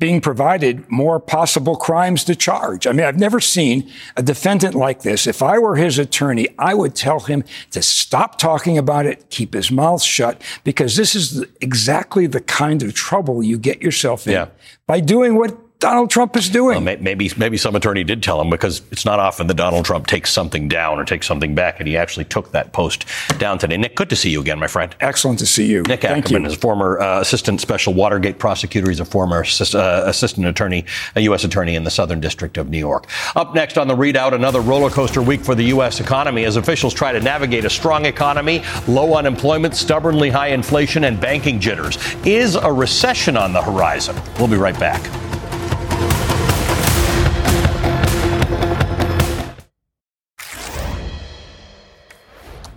being 0.02 0.20
provided 0.20 0.90
more 0.90 1.20
possible 1.20 1.76
crimes 1.76 2.24
to 2.24 2.36
charge. 2.36 2.88
I 2.88 2.92
mean, 2.92 3.06
I've 3.06 3.20
never 3.20 3.40
seen 3.40 3.88
a 4.18 4.24
defendant 4.24 4.74
like 4.74 5.04
this. 5.04 5.28
If 5.28 5.44
I 5.44 5.60
were 5.60 5.76
his 5.76 6.00
attorney, 6.00 6.48
I 6.58 6.74
would 6.74 6.96
tell 6.96 7.20
him 7.20 7.44
to 7.70 7.84
stop 7.84 8.40
talking 8.40 8.80
about 8.80 9.06
it, 9.06 9.30
keep 9.30 9.54
his 9.54 9.70
mouth 9.70 10.02
shut, 10.02 10.42
because 10.64 10.96
this 10.96 11.14
is 11.14 11.46
exactly 11.62 12.26
the 12.26 12.42
kind 12.42 12.82
of 12.82 12.96
trouble 12.96 13.44
you 13.44 13.60
get 13.60 13.84
yourself 13.84 14.26
in 14.26 14.34
yeah. 14.34 14.48
by 14.88 15.02
doing 15.02 15.36
what 15.36 15.56
Donald 15.82 16.12
Trump 16.12 16.38
is 16.38 16.48
doing. 16.48 16.86
Well, 16.86 16.98
maybe 17.02 17.32
maybe 17.38 17.58
some 17.58 17.76
attorney 17.76 18.04
did 18.04 18.22
tell 18.22 18.40
him 18.40 18.52
because 18.52 18.84
it's 18.92 19.04
not 19.04 19.20
often 19.20 19.48
that 19.48 19.56
Donald 19.56 19.84
Trump 19.84 20.06
takes 20.06 20.32
something 20.32 20.68
down 20.68 21.00
or 21.00 21.06
takes 21.06 21.26
something 21.26 21.56
back, 21.56 21.80
and 21.80 21.88
he 21.88 21.98
actually 21.98 22.26
took 22.26 22.52
that 22.52 22.72
post 22.72 23.06
down 23.40 23.58
today. 23.58 23.78
Nick, 23.78 23.96
good 23.96 24.10
to 24.12 24.16
see 24.16 24.30
you 24.30 24.40
again, 24.40 24.60
my 24.60 24.68
friend. 24.68 24.96
Excellent 25.02 25.40
to 25.40 25.48
see 25.48 25.66
you. 25.66 25.82
Nick 25.82 26.02
Thank 26.02 26.26
Akerman 26.26 26.42
you. 26.42 26.46
is 26.46 26.54
a 26.54 26.58
former 26.58 27.00
uh, 27.00 27.20
assistant 27.20 27.62
special 27.62 27.96
Watergate 27.96 28.38
prosecutor. 28.38 28.90
He's 28.90 29.00
a 29.00 29.06
former 29.06 29.42
assist, 29.42 29.74
uh, 29.74 30.04
assistant 30.06 30.46
attorney, 30.46 30.86
a 31.16 31.22
U.S. 31.22 31.44
attorney 31.44 31.76
in 31.76 31.84
the 31.84 31.90
Southern 31.90 32.20
District 32.20 32.60
of 32.60 32.70
New 32.70 32.78
York. 32.78 33.08
Up 33.36 33.56
next 33.56 33.80
on 33.80 33.88
the 33.88 33.96
ReidOut, 33.96 34.34
another 34.34 34.62
roller 34.62 34.92
coaster 34.92 35.24
week 35.24 35.42
for 35.42 35.56
the 35.56 35.64
U.S. 35.66 36.00
economy 36.00 36.46
as 36.46 36.58
officials 36.58 36.94
try 36.94 37.12
to 37.12 37.20
navigate 37.20 37.66
a 37.66 37.72
strong 37.72 38.06
economy, 38.06 38.62
low 38.88 39.16
unemployment, 39.16 39.76
stubbornly 39.76 40.30
high 40.30 40.50
inflation, 40.50 41.06
and 41.06 41.20
banking 41.20 41.60
jitters. 41.60 41.98
Is 42.24 42.54
a 42.54 42.72
recession 42.72 43.36
on 43.36 43.52
the 43.52 43.64
horizon? 43.64 44.16
We'll 44.38 44.48
be 44.48 44.58
right 44.58 44.80
back. 44.80 45.31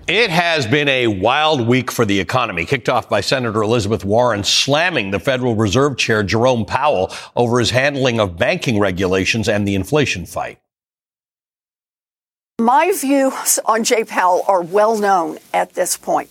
It 0.07 0.29
has 0.29 0.67
been 0.67 0.87
a 0.89 1.07
wild 1.07 1.67
week 1.67 1.91
for 1.91 2.05
the 2.05 2.21
economy, 2.21 2.67
kicked 2.67 2.91
off 2.91 3.09
by 3.09 3.23
Senator 3.23 3.63
Elizabeth 3.63 4.05
Warren 4.05 4.45
slamming 4.45 5.11
the 5.11 5.19
Federal 5.19 5.57
Reserve 5.57 5.97
Chair 5.97 6.23
Jerome 6.23 6.67
Powell 6.67 7.11
over 7.35 7.59
his 7.59 7.71
handling 7.71 8.21
of 8.21 8.37
banking 8.37 8.79
regulations 8.79 9.49
and 9.49 9.67
the 9.67 9.75
inflation 9.75 10.27
fight. 10.27 10.59
My 12.61 12.93
views 12.95 13.59
on 13.65 13.83
Jay 13.83 14.05
Powell 14.05 14.45
are 14.47 14.61
well 14.61 14.99
known 14.99 15.39
at 15.55 15.73
this 15.73 15.97
point. 15.97 16.29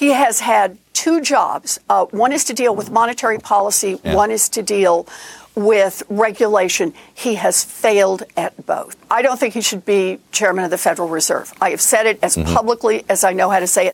He 0.00 0.12
has 0.12 0.40
had 0.40 0.78
two 0.94 1.20
jobs. 1.20 1.78
Uh, 1.90 2.06
one 2.06 2.32
is 2.32 2.44
to 2.44 2.54
deal 2.54 2.74
with 2.74 2.90
monetary 2.90 3.38
policy, 3.38 4.00
Yeah. 4.02 4.14
one 4.14 4.30
is 4.30 4.48
to 4.48 4.62
deal 4.62 5.06
with 5.54 6.02
regulation. 6.08 6.94
He 7.12 7.34
has 7.34 7.62
failed 7.62 8.22
at 8.34 8.64
both. 8.64 8.96
I 9.10 9.20
don't 9.20 9.38
think 9.38 9.52
he 9.52 9.60
should 9.60 9.84
be 9.84 10.18
chairman 10.32 10.64
of 10.64 10.70
the 10.70 10.78
Federal 10.78 11.10
Reserve. 11.10 11.52
I 11.60 11.68
have 11.68 11.82
said 11.82 12.06
it 12.06 12.18
as 12.22 12.38
publicly 12.38 13.04
as 13.10 13.24
I 13.24 13.34
know 13.34 13.50
how 13.50 13.60
to 13.60 13.66
say 13.66 13.88
it. 13.88 13.92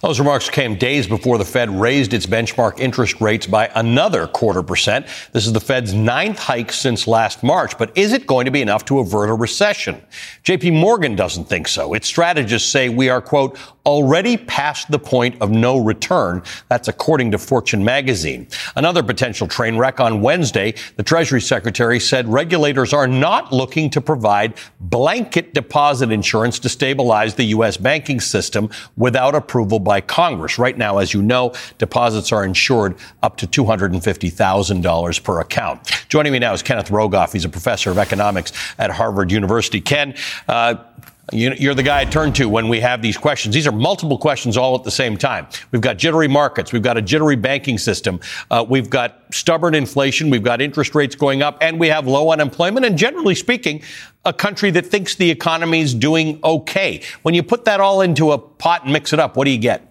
Those 0.00 0.18
remarks 0.20 0.48
came 0.48 0.76
days 0.76 1.06
before 1.08 1.38
the 1.38 1.44
Fed 1.44 1.68
raised 1.68 2.14
its 2.14 2.24
benchmark 2.24 2.78
interest 2.78 3.20
rates 3.20 3.46
by 3.46 3.68
another 3.74 4.26
quarter 4.28 4.62
percent. 4.62 5.06
This 5.32 5.44
is 5.46 5.52
the 5.52 5.60
Fed's 5.60 5.92
ninth 5.92 6.38
hike 6.38 6.72
since 6.72 7.06
last 7.08 7.42
March, 7.42 7.76
but 7.76 7.90
is 7.96 8.12
it 8.12 8.26
going 8.26 8.44
to 8.44 8.50
be 8.52 8.62
enough 8.62 8.84
to 8.86 9.00
avert 9.00 9.28
a 9.28 9.34
recession? 9.34 10.00
JP 10.44 10.72
Morgan 10.80 11.16
doesn't 11.16 11.46
think 11.46 11.66
so. 11.68 11.94
Its 11.94 12.06
strategists 12.06 12.70
say 12.70 12.88
we 12.88 13.08
are, 13.08 13.20
quote, 13.20 13.58
already 13.88 14.36
past 14.36 14.90
the 14.90 14.98
point 14.98 15.40
of 15.40 15.50
no 15.50 15.78
return. 15.78 16.42
That's 16.68 16.88
according 16.88 17.30
to 17.30 17.38
Fortune 17.38 17.82
magazine. 17.82 18.46
Another 18.76 19.02
potential 19.02 19.48
train 19.48 19.78
wreck 19.78 19.98
on 19.98 20.20
Wednesday, 20.20 20.74
the 20.96 21.02
Treasury 21.02 21.40
Secretary 21.40 21.98
said 21.98 22.28
regulators 22.28 22.92
are 22.92 23.06
not 23.06 23.50
looking 23.50 23.88
to 23.88 24.02
provide 24.02 24.58
blanket 24.78 25.54
deposit 25.54 26.12
insurance 26.12 26.58
to 26.58 26.68
stabilize 26.68 27.34
the 27.36 27.44
U.S. 27.44 27.78
banking 27.78 28.20
system 28.20 28.68
without 28.98 29.34
approval 29.34 29.78
by 29.78 30.02
Congress. 30.02 30.58
Right 30.58 30.76
now, 30.76 30.98
as 30.98 31.14
you 31.14 31.22
know, 31.22 31.54
deposits 31.78 32.30
are 32.30 32.44
insured 32.44 32.94
up 33.22 33.38
to 33.38 33.46
$250,000 33.46 35.24
per 35.24 35.40
account. 35.40 36.04
Joining 36.10 36.32
me 36.32 36.38
now 36.38 36.52
is 36.52 36.62
Kenneth 36.62 36.90
Rogoff. 36.90 37.32
He's 37.32 37.46
a 37.46 37.48
professor 37.48 37.90
of 37.90 37.96
economics 37.96 38.52
at 38.76 38.90
Harvard 38.90 39.32
University. 39.32 39.80
Ken, 39.80 40.14
uh, 40.46 40.74
You're 41.30 41.74
the 41.74 41.82
guy 41.82 42.00
I 42.00 42.04
turn 42.06 42.32
to 42.34 42.48
when 42.48 42.68
we 42.68 42.80
have 42.80 43.02
these 43.02 43.18
questions. 43.18 43.54
These 43.54 43.66
are 43.66 43.72
multiple 43.72 44.16
questions 44.16 44.56
all 44.56 44.74
at 44.74 44.84
the 44.84 44.90
same 44.90 45.16
time. 45.16 45.46
We've 45.72 45.82
got 45.82 45.98
jittery 45.98 46.28
markets. 46.28 46.72
We've 46.72 46.82
got 46.82 46.96
a 46.96 47.02
jittery 47.02 47.36
banking 47.36 47.76
system. 47.76 48.20
Uh, 48.50 48.64
we've 48.66 48.88
got 48.88 49.22
stubborn 49.30 49.74
inflation. 49.74 50.30
We've 50.30 50.42
got 50.42 50.62
interest 50.62 50.94
rates 50.94 51.14
going 51.14 51.42
up 51.42 51.58
and 51.60 51.78
we 51.78 51.88
have 51.88 52.06
low 52.06 52.30
unemployment. 52.30 52.86
And 52.86 52.96
generally 52.96 53.34
speaking, 53.34 53.82
a 54.24 54.32
country 54.32 54.70
that 54.70 54.86
thinks 54.86 55.16
the 55.16 55.30
economy 55.30 55.80
is 55.80 55.92
doing 55.92 56.40
okay. 56.42 57.02
When 57.22 57.34
you 57.34 57.42
put 57.42 57.66
that 57.66 57.80
all 57.80 58.00
into 58.00 58.32
a 58.32 58.38
pot 58.38 58.84
and 58.84 58.92
mix 58.92 59.12
it 59.12 59.20
up, 59.20 59.36
what 59.36 59.44
do 59.44 59.50
you 59.50 59.58
get? 59.58 59.87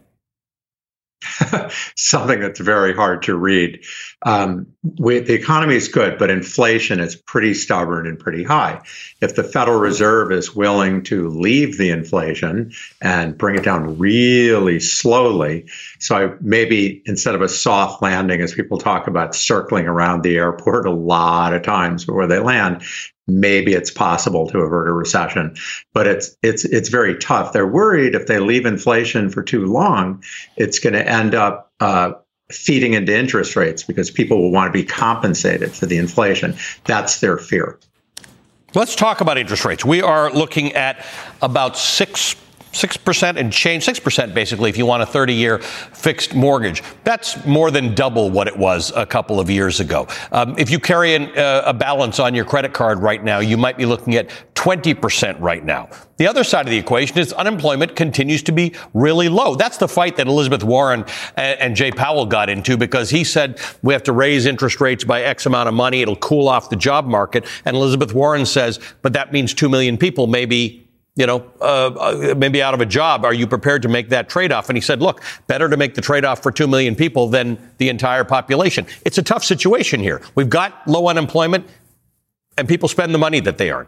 something 1.95 2.39
that's 2.39 2.59
very 2.59 2.93
hard 2.93 3.21
to 3.23 3.35
read. 3.35 3.83
Um, 4.25 4.67
we, 4.99 5.19
the 5.19 5.33
economy 5.33 5.75
is 5.75 5.87
good, 5.87 6.17
but 6.17 6.29
inflation 6.29 6.99
is 6.99 7.15
pretty 7.15 7.53
stubborn 7.53 8.07
and 8.07 8.19
pretty 8.19 8.43
high. 8.43 8.81
If 9.21 9.35
the 9.35 9.43
Federal 9.43 9.79
Reserve 9.79 10.31
is 10.31 10.55
willing 10.55 11.03
to 11.03 11.29
leave 11.29 11.77
the 11.77 11.89
inflation 11.89 12.71
and 13.01 13.37
bring 13.37 13.55
it 13.55 13.63
down 13.63 13.97
really 13.97 14.79
slowly, 14.79 15.69
so 15.99 16.15
I, 16.15 16.33
maybe 16.41 17.01
instead 17.05 17.35
of 17.35 17.41
a 17.41 17.49
soft 17.49 18.01
landing, 18.01 18.41
as 18.41 18.53
people 18.53 18.77
talk 18.77 19.07
about 19.07 19.35
circling 19.35 19.87
around 19.87 20.23
the 20.23 20.37
airport 20.37 20.85
a 20.85 20.91
lot 20.91 21.53
of 21.53 21.63
times 21.63 22.05
before 22.05 22.27
they 22.27 22.39
land, 22.39 22.83
maybe 23.27 23.73
it's 23.73 23.91
possible 23.91 24.47
to 24.47 24.59
avert 24.59 24.87
a 24.87 24.93
recession, 24.93 25.55
but 25.93 26.07
it's 26.07 26.35
it's 26.41 26.65
it's 26.65 26.89
very 26.89 27.17
tough. 27.17 27.53
They're 27.53 27.67
worried 27.67 28.15
if 28.15 28.27
they 28.27 28.39
leave 28.39 28.65
inflation 28.65 29.29
for 29.29 29.43
too 29.43 29.65
long, 29.65 30.23
it's 30.55 30.79
going 30.79 30.93
to 30.93 31.07
end 31.07 31.35
up 31.35 31.71
uh, 31.79 32.13
feeding 32.49 32.93
into 32.93 33.15
interest 33.15 33.55
rates 33.55 33.83
because 33.83 34.09
people 34.09 34.41
will 34.41 34.51
want 34.51 34.71
to 34.71 34.79
be 34.79 34.85
compensated 34.85 35.71
for 35.71 35.85
the 35.85 35.97
inflation. 35.97 36.55
That's 36.85 37.19
their 37.19 37.37
fear. 37.37 37.79
Let's 38.73 38.95
talk 38.95 39.21
about 39.21 39.37
interest 39.37 39.65
rates. 39.65 39.83
We 39.83 40.01
are 40.01 40.31
looking 40.31 40.73
at 40.73 41.05
about 41.41 41.77
six. 41.77 42.35
6% 42.73 43.37
and 43.37 43.51
change, 43.51 43.85
6% 43.85 44.33
basically, 44.33 44.69
if 44.69 44.77
you 44.77 44.85
want 44.85 45.03
a 45.03 45.05
30 45.05 45.33
year 45.33 45.59
fixed 45.59 46.35
mortgage. 46.35 46.83
That's 47.03 47.43
more 47.45 47.71
than 47.71 47.95
double 47.95 48.29
what 48.29 48.47
it 48.47 48.57
was 48.57 48.91
a 48.95 49.05
couple 49.05 49.39
of 49.39 49.49
years 49.49 49.79
ago. 49.79 50.07
Um, 50.31 50.55
if 50.57 50.69
you 50.69 50.79
carry 50.79 51.15
an, 51.15 51.37
uh, 51.37 51.63
a 51.65 51.73
balance 51.73 52.19
on 52.19 52.33
your 52.33 52.45
credit 52.45 52.73
card 52.73 52.99
right 52.99 53.23
now, 53.23 53.39
you 53.39 53.57
might 53.57 53.77
be 53.77 53.85
looking 53.85 54.15
at 54.15 54.29
20% 54.55 55.39
right 55.39 55.63
now. 55.63 55.89
The 56.17 56.27
other 56.27 56.43
side 56.43 56.65
of 56.65 56.71
the 56.71 56.77
equation 56.77 57.19
is 57.19 57.31
unemployment 57.31 57.95
continues 57.95 58.41
to 58.43 58.51
be 58.51 58.73
really 58.93 59.29
low. 59.29 59.55
That's 59.55 59.77
the 59.77 59.87
fight 59.87 60.17
that 60.17 60.27
Elizabeth 60.27 60.63
Warren 60.63 61.05
and, 61.35 61.59
and 61.59 61.75
Jay 61.75 61.91
Powell 61.91 62.25
got 62.25 62.49
into 62.49 62.75
because 62.75 63.11
he 63.11 63.23
said 63.23 63.61
we 63.83 63.93
have 63.93 64.03
to 64.03 64.13
raise 64.13 64.47
interest 64.47 64.81
rates 64.81 65.03
by 65.03 65.21
X 65.21 65.45
amount 65.45 65.69
of 65.69 65.75
money. 65.75 66.01
It'll 66.01 66.15
cool 66.15 66.47
off 66.47 66.71
the 66.71 66.75
job 66.75 67.05
market. 67.05 67.45
And 67.65 67.77
Elizabeth 67.77 68.13
Warren 68.13 68.47
says, 68.47 68.79
but 69.03 69.13
that 69.13 69.31
means 69.31 69.53
2 69.53 69.69
million 69.69 69.95
people 69.95 70.25
maybe 70.25 70.86
you 71.17 71.25
know, 71.25 71.43
uh, 71.59 71.87
uh, 71.87 72.35
maybe 72.37 72.61
out 72.61 72.75
of 72.75 72.79
a 72.79 72.85
job. 72.85 73.25
Are 73.25 73.33
you 73.33 73.47
prepared 73.47 73.81
to 73.81 73.89
make 73.89 74.09
that 74.09 74.29
trade 74.29 74.51
off? 74.51 74.69
And 74.69 74.77
he 74.77 74.81
said, 74.81 75.01
look, 75.01 75.21
better 75.47 75.67
to 75.67 75.75
make 75.75 75.95
the 75.95 76.01
trade 76.01 76.23
off 76.23 76.43
for 76.43 76.51
2 76.51 76.67
million 76.67 76.95
people 76.95 77.27
than 77.27 77.57
the 77.79 77.89
entire 77.89 78.23
population. 78.23 78.85
It's 79.03 79.17
a 79.17 79.23
tough 79.23 79.43
situation 79.43 79.99
here. 79.99 80.21
We've 80.35 80.49
got 80.49 80.87
low 80.87 81.07
unemployment 81.07 81.67
and 82.55 82.67
people 82.67 82.87
spend 82.87 83.13
the 83.15 83.17
money 83.17 83.39
that 83.39 83.57
they 83.57 83.71
earn. 83.71 83.87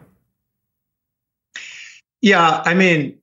Yeah, 2.20 2.62
I 2.64 2.74
mean, 2.74 3.18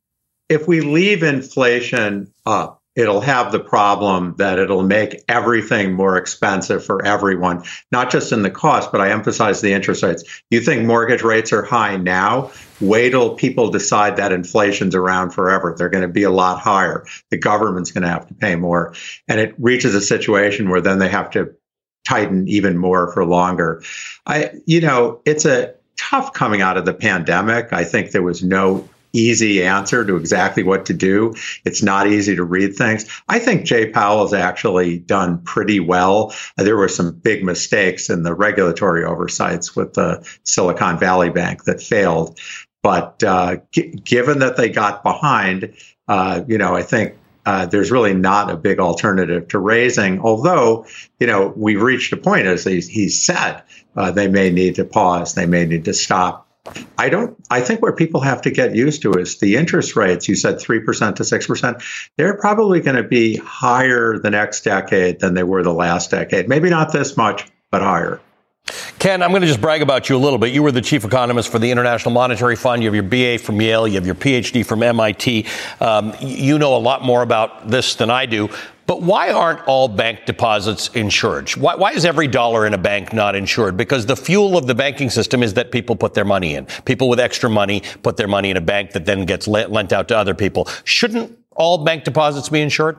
if 0.50 0.68
we 0.68 0.80
leave 0.80 1.22
inflation 1.22 2.32
up, 2.46 2.77
it'll 2.98 3.22
have 3.22 3.52
the 3.52 3.60
problem 3.60 4.34
that 4.40 4.58
it'll 4.58 4.84
make 4.84 5.24
everything 5.30 5.94
more 5.94 6.18
expensive 6.18 6.84
for 6.84 7.06
everyone, 7.06 7.64
not 7.92 8.10
just 8.10 8.32
in 8.32 8.42
the 8.42 8.50
cost, 8.50 8.92
but 8.92 9.00
I 9.00 9.12
emphasize 9.12 9.62
the 9.62 9.72
interest 9.72 10.02
rates. 10.02 10.24
You 10.50 10.60
think 10.60 10.86
mortgage 10.86 11.22
rates 11.22 11.54
are 11.54 11.62
high 11.62 11.96
now? 11.96 12.52
Wait 12.82 13.12
till 13.12 13.36
people 13.36 13.70
decide 13.70 14.18
that 14.18 14.32
inflation's 14.32 14.96
around 14.96 15.30
forever. 15.30 15.76
They're 15.78 15.90
going 15.90 16.02
to 16.02 16.08
be 16.08 16.24
a 16.24 16.32
lot 16.32 16.60
higher. 16.60 17.06
The 17.30 17.38
government's 17.38 17.92
going 17.92 18.02
to 18.02 18.10
have 18.10 18.28
to 18.28 18.34
pay 18.34 18.56
more. 18.56 18.96
And 19.28 19.40
it 19.40 19.54
reaches 19.60 19.94
a 19.94 20.02
situation 20.02 20.70
where 20.70 20.82
then 20.82 20.98
they 20.98 21.10
have 21.10 21.30
to 21.32 21.54
tighten 22.08 22.48
even 22.48 22.78
more 22.78 23.14
for 23.14 23.26
longer. 23.26 23.84
I, 24.26 24.54
you 24.66 24.82
know, 24.82 25.22
it's 25.24 25.46
a 25.46 25.76
tough 25.98 26.34
coming 26.34 26.62
out 26.62 26.78
of 26.78 26.86
the 26.86 26.94
pandemic. 26.94 27.74
I 27.74 27.84
think 27.84 28.12
there 28.12 28.24
was 28.24 28.44
no 28.44 28.90
easy 29.14 29.64
answer 29.64 30.06
to 30.06 30.16
exactly 30.16 30.64
what 30.64 30.86
to 30.88 30.94
do. 30.94 31.34
It's 31.66 31.84
not 31.84 32.08
easy 32.08 32.36
to 32.36 32.44
read 32.44 32.76
things. 32.76 33.06
I 33.28 33.40
think 33.40 33.66
Jay 33.66 33.90
Powell 33.90 34.22
has 34.22 34.34
actually 34.34 35.00
done 35.00 35.42
pretty 35.42 35.80
well. 35.80 36.34
There 36.56 36.78
were 36.78 36.90
some 36.90 37.12
big 37.12 37.44
mistakes 37.44 38.10
in 38.10 38.24
the 38.24 38.34
regulatory 38.34 39.04
oversights 39.04 39.76
with 39.76 39.94
the 39.94 40.28
Silicon 40.44 41.00
Valley 41.00 41.30
Bank 41.30 41.64
that 41.66 41.82
failed. 41.82 42.40
But 42.84 43.24
uh, 43.24 43.58
g- 43.72 43.90
given 44.04 44.40
that 44.40 44.56
they 44.56 44.70
got 44.70 45.04
behind, 45.04 45.74
uh, 46.08 46.44
you 46.48 46.58
know, 46.58 46.76
I 46.76 46.84
think 46.84 47.18
uh, 47.46 47.66
there's 47.66 47.92
really 47.92 48.14
not 48.14 48.52
a 48.52 48.58
big 48.58 48.80
alternative 48.80 49.48
to 49.50 49.60
raising. 49.60 50.20
Although, 50.20 50.86
you 51.20 51.28
know, 51.28 51.54
we've 51.56 51.82
reached 51.82 52.14
a 52.14 52.18
point, 52.18 52.46
as 52.46 52.64
he, 52.64 52.82
he 52.82 53.10
said, 53.10 53.64
uh, 53.96 54.12
they 54.12 54.28
may 54.28 54.52
need 54.52 54.76
to 54.76 54.86
pause, 54.86 55.34
they 55.34 55.46
may 55.46 55.66
need 55.66 55.86
to 55.86 55.94
stop. 55.94 56.47
I 56.98 57.10
don't. 57.10 57.38
I 57.50 57.62
think 57.62 57.82
what 57.82 57.98
people 57.98 58.22
have 58.22 58.42
to 58.44 58.52
get 58.52 58.76
used 58.76 59.02
to 59.04 59.14
is 59.14 59.38
the 59.38 59.56
interest 59.56 59.96
rates. 59.96 60.28
You 60.28 60.36
said 60.36 60.60
three 60.60 60.80
percent 60.80 61.18
to 61.18 61.24
six 61.24 61.48
percent. 61.48 61.84
They're 62.18 62.38
probably 62.38 62.80
going 62.80 62.98
to 62.98 63.04
be 63.04 63.38
higher 63.38 64.18
the 64.18 64.30
next 64.30 64.62
decade 64.62 65.20
than 65.20 65.34
they 65.34 65.44
were 65.44 65.64
the 65.64 65.74
last 65.74 66.12
decade. 66.12 66.48
Maybe 66.48 66.70
not 66.70 66.92
this 66.92 67.18
much, 67.18 67.48
but 67.72 67.82
higher. 67.82 68.20
Ken, 69.00 69.22
I'm 69.22 69.30
going 69.30 69.42
to 69.42 69.48
just 69.48 69.62
brag 69.62 69.82
about 69.82 70.10
you 70.10 70.18
a 70.18 70.20
little 70.20 70.40
bit. 70.40 70.54
You 70.54 70.64
were 70.64 70.72
the 70.72 70.82
chief 70.82 71.06
economist 71.06 71.50
for 71.50 71.60
the 71.60 71.72
International 71.72 72.12
Monetary 72.12 72.56
Fund. 72.56 72.84
You 72.84 72.92
have 72.92 72.96
your 72.96 73.04
BA 73.04 73.42
from 73.42 73.62
Yale. 73.62 73.88
You 73.88 73.96
have 73.96 74.06
your 74.06 74.16
PhD 74.16 74.66
from 74.66 74.84
MIT. 74.84 75.46
Um, 75.80 76.14
you 76.20 76.58
know 76.60 76.76
a 76.76 76.80
lot 76.80 77.04
more 77.04 77.22
about 77.22 77.70
this 77.70 77.96
than 77.96 78.10
I 78.10 78.26
do. 78.26 78.50
But 78.88 79.02
why 79.02 79.32
aren't 79.32 79.60
all 79.68 79.90
bank 79.90 80.26
deposits 80.26 80.88
insured? 80.96 81.50
Why, 81.52 81.76
why, 81.76 81.92
is 81.92 82.06
every 82.06 82.28
dollar 82.28 82.66
in 82.66 82.74
a 82.74 82.78
bank 82.78 83.12
not 83.12 83.36
insured? 83.36 83.76
Because 83.76 84.06
the 84.06 84.16
fuel 84.16 84.58
of 84.58 84.66
the 84.66 84.74
banking 84.74 85.10
system 85.10 85.44
is 85.44 85.56
that 85.56 85.72
people 85.74 85.98
put 85.98 86.14
their 86.14 86.26
money 86.26 86.56
in. 86.56 86.66
People 86.86 87.10
with 87.10 87.20
extra 87.20 87.50
money 87.50 87.84
put 88.02 88.16
their 88.16 88.30
money 88.30 88.50
in 88.50 88.56
a 88.56 88.62
bank 88.62 88.92
that 88.92 89.06
then 89.06 89.26
gets 89.26 89.46
lent 89.46 89.92
out 89.92 90.08
to 90.08 90.18
other 90.18 90.34
people. 90.34 90.70
Shouldn't 90.86 91.38
all 91.52 91.84
bank 91.84 92.06
deposits 92.06 92.48
be 92.48 92.62
insured? 92.62 92.98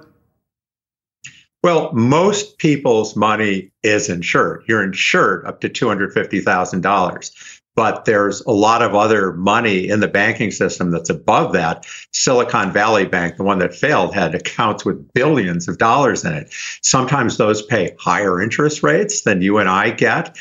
Well, 1.63 1.91
most 1.93 2.59
people's 2.59 3.17
money 3.17 3.71
is 3.83 4.11
insured. 4.11 4.65
You're 4.69 4.85
insured 4.85 5.47
up 5.47 5.61
to 5.63 5.71
$250,000. 5.71 7.58
But 7.79 8.07
there's 8.07 8.41
a 8.41 8.51
lot 8.51 8.83
of 8.83 8.97
other 8.97 9.33
money 9.33 9.89
in 9.89 10.01
the 10.01 10.09
banking 10.09 10.51
system 10.51 10.91
that's 10.91 11.11
above 11.11 11.53
that. 11.53 11.87
Silicon 12.13 12.73
Valley 12.73 13.07
Bank, 13.07 13.37
the 13.37 13.45
one 13.45 13.61
that 13.61 13.73
failed, 13.73 14.13
had 14.13 14.35
accounts 14.35 14.85
with 14.85 15.13
billions 15.13 15.69
of 15.69 15.79
dollars 15.79 16.25
in 16.25 16.33
it. 16.33 16.53
Sometimes 16.83 17.37
those 17.37 17.63
pay 17.63 17.95
higher 17.97 18.43
interest 18.43 18.83
rates 18.83 19.21
than 19.21 19.43
you 19.43 19.59
and 19.59 19.69
I 19.69 19.91
get. 19.91 20.37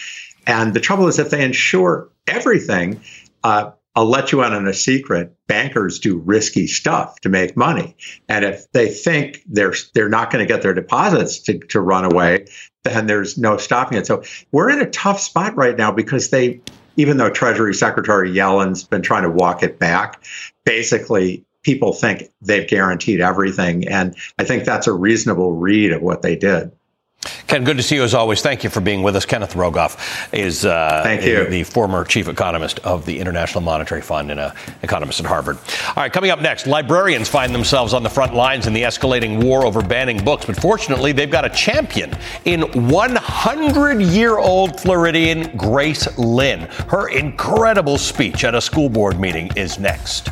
And 0.47 0.73
the 0.73 0.79
trouble 0.79 1.07
is, 1.07 1.19
if 1.19 1.29
they 1.29 1.45
insure 1.45 2.09
everything, 2.25 3.01
uh, 3.43 3.69
I'll 3.95 4.07
let 4.07 4.31
you 4.31 4.43
in 4.43 4.53
on 4.53 4.67
a 4.67 4.73
secret. 4.73 5.35
Bankers 5.45 5.99
do 5.99 6.17
risky 6.17 6.65
stuff 6.65 7.19
to 7.19 7.29
make 7.29 7.55
money. 7.55 7.95
And 8.27 8.45
if 8.45 8.71
they 8.71 8.89
think 8.89 9.43
they're 9.45 9.75
they're 9.93 10.09
not 10.09 10.31
going 10.31 10.43
to 10.43 10.51
get 10.51 10.63
their 10.63 10.73
deposits 10.73 11.37
to, 11.41 11.59
to 11.59 11.79
run 11.81 12.11
away, 12.11 12.47
then 12.83 13.05
there's 13.05 13.37
no 13.37 13.57
stopping 13.57 13.99
it. 13.99 14.07
So 14.07 14.23
we're 14.51 14.71
in 14.71 14.81
a 14.81 14.89
tough 14.89 15.19
spot 15.19 15.55
right 15.55 15.77
now 15.77 15.91
because 15.91 16.31
they, 16.31 16.61
even 16.97 17.17
though 17.17 17.29
Treasury 17.29 17.73
Secretary 17.73 18.31
Yellen's 18.31 18.83
been 18.83 19.01
trying 19.01 19.23
to 19.23 19.29
walk 19.29 19.63
it 19.63 19.79
back, 19.79 20.23
basically 20.65 21.45
people 21.63 21.93
think 21.93 22.23
they've 22.41 22.67
guaranteed 22.67 23.21
everything. 23.21 23.87
And 23.87 24.15
I 24.37 24.43
think 24.43 24.65
that's 24.65 24.87
a 24.87 24.93
reasonable 24.93 25.53
read 25.53 25.91
of 25.91 26.01
what 26.01 26.21
they 26.21 26.35
did. 26.35 26.71
Ken, 27.47 27.63
good 27.63 27.77
to 27.77 27.83
see 27.83 27.95
you 27.95 28.03
as 28.03 28.13
always. 28.13 28.41
Thank 28.41 28.63
you 28.63 28.69
for 28.69 28.81
being 28.81 29.03
with 29.03 29.15
us. 29.15 29.25
Kenneth 29.25 29.53
Rogoff 29.53 29.97
is 30.33 30.65
uh, 30.65 31.01
Thank 31.03 31.23
you. 31.23 31.45
the 31.47 31.63
former 31.63 32.03
chief 32.03 32.27
economist 32.27 32.79
of 32.79 33.05
the 33.05 33.19
International 33.19 33.61
Monetary 33.61 34.01
Fund 34.01 34.31
and 34.31 34.39
an 34.39 34.51
economist 34.83 35.19
at 35.19 35.25
Harvard. 35.25 35.57
All 35.89 35.93
right, 35.97 36.11
coming 36.11 36.31
up 36.31 36.41
next, 36.41 36.67
librarians 36.67 37.29
find 37.29 37.53
themselves 37.53 37.93
on 37.93 38.03
the 38.03 38.09
front 38.09 38.33
lines 38.33 38.67
in 38.67 38.73
the 38.73 38.83
escalating 38.83 39.43
war 39.43 39.65
over 39.65 39.81
banning 39.81 40.23
books, 40.23 40.45
but 40.45 40.55
fortunately, 40.59 41.11
they've 41.11 41.31
got 41.31 41.45
a 41.45 41.49
champion 41.49 42.15
in 42.45 42.61
100 42.89 44.01
year 44.01 44.37
old 44.37 44.79
Floridian 44.79 45.55
Grace 45.57 46.17
Linn. 46.17 46.61
Her 46.89 47.09
incredible 47.09 47.97
speech 47.97 48.43
at 48.43 48.55
a 48.55 48.61
school 48.61 48.89
board 48.89 49.19
meeting 49.19 49.49
is 49.55 49.79
next. 49.79 50.29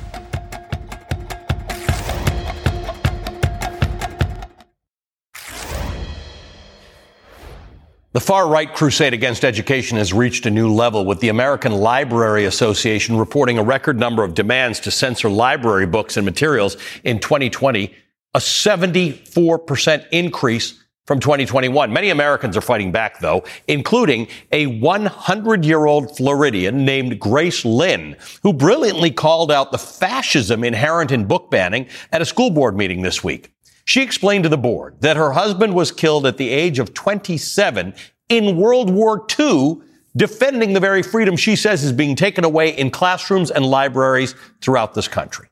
The 8.16 8.22
far 8.22 8.47
right 8.47 8.74
crusade 8.74 9.13
against 9.13 9.43
education 9.43 9.97
has 9.97 10.13
reached 10.13 10.45
a 10.45 10.49
new 10.49 10.74
level 10.74 11.05
with 11.05 11.20
the 11.20 11.28
American 11.28 11.74
Library 11.74 12.45
Association 12.45 13.18
reporting 13.18 13.57
a 13.57 13.61
record 13.61 13.99
number 13.99 14.24
of 14.24 14.34
demands 14.34 14.80
to 14.80 14.91
censor 14.91 15.30
library 15.30 15.86
books 15.86 16.16
and 16.16 16.24
materials 16.24 16.78
in 17.03 17.20
2020, 17.20 17.93
a 18.34 18.39
74% 18.39 20.05
increase 20.13 20.82
from 21.05 21.20
2021. 21.20 21.91
Many 21.91 22.09
Americans 22.09 22.55
are 22.55 22.61
fighting 22.61 22.93
back, 22.93 23.20
though, 23.20 23.43
including 23.68 24.30
a 24.53 24.68
100 24.68 25.66
year 25.66 25.86
old 25.86 26.16
Floridian 26.16 26.86
named 26.86 27.20
Grace 27.20 27.66
Linn, 27.66 28.16
who 28.43 28.53
brilliantly 28.53 29.11
called 29.11 29.51
out 29.51 29.74
the 29.74 29.78
fascism 29.78 30.63
inherent 30.63 31.11
in 31.11 31.26
book 31.26 31.51
banning 31.51 31.86
at 32.13 32.22
a 32.22 32.26
school 32.26 32.49
board 32.49 32.78
meeting 32.78 33.01
this 33.01 33.26
week. 33.26 33.55
She 33.86 34.01
explained 34.01 34.43
to 34.43 34.49
the 34.49 34.57
board 34.57 34.95
that 35.01 35.15
her 35.15 35.31
husband 35.31 35.75
was 35.75 35.91
killed 35.91 36.25
at 36.25 36.38
the 36.38 36.49
age 36.49 36.79
of 36.79 36.93
27 36.93 37.93
in 38.29 38.57
World 38.57 38.89
War 38.89 39.25
II, 39.39 39.77
defending 40.17 40.73
the 40.73 40.79
very 40.79 41.03
freedom 41.03 41.38
she 41.38 41.55
says 41.55 41.83
is 41.83 41.93
being 41.93 42.15
taken 42.15 42.43
away 42.43 42.69
in 42.69 42.89
classrooms 42.89 43.51
and 43.51 43.63
libraries 43.63 44.33
throughout 44.61 44.95
this 44.95 45.07
country. 45.07 45.47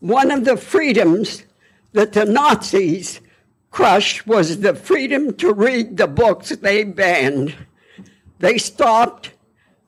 One 0.00 0.30
of 0.30 0.44
the 0.44 0.58
freedoms 0.58 1.44
that 1.92 2.12
the 2.12 2.26
Nazis 2.26 3.20
crushed 3.70 4.26
was 4.26 4.60
the 4.60 4.74
freedom 4.74 5.34
to 5.36 5.54
read 5.54 5.96
the 5.96 6.06
books 6.06 6.50
they 6.50 6.84
banned. 6.84 7.54
They 8.38 8.58
stopped 8.58 9.30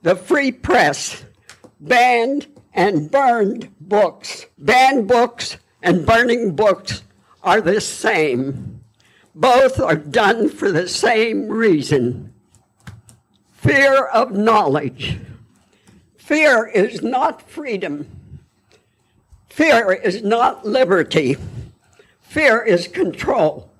the 0.03 0.17
free 0.17 0.53
press, 0.53 1.25
banned 1.81 2.47
and 2.73 3.11
burned 3.11 3.69
books. 3.79 4.47
Banned 4.57 5.07
books 5.07 5.59
and 5.87 6.05
burning 6.05 6.57
books 6.57 7.05
are 7.45 7.61
the 7.61 7.81
same. 7.81 8.81
Both 9.37 9.79
are 9.79 9.95
done 9.95 10.49
for 10.49 10.73
the 10.73 10.89
same 10.89 11.49
reason 11.49 12.35
fear 13.55 14.05
of 14.07 14.31
knowledge. 14.33 15.19
Fear 16.17 16.69
is 16.69 17.03
not 17.03 17.43
freedom. 17.49 18.07
Fear 19.49 19.93
is 19.93 20.23
not 20.23 20.65
liberty. 20.65 21.37
Fear 22.21 22.63
is 22.65 22.87
control. 22.87 23.71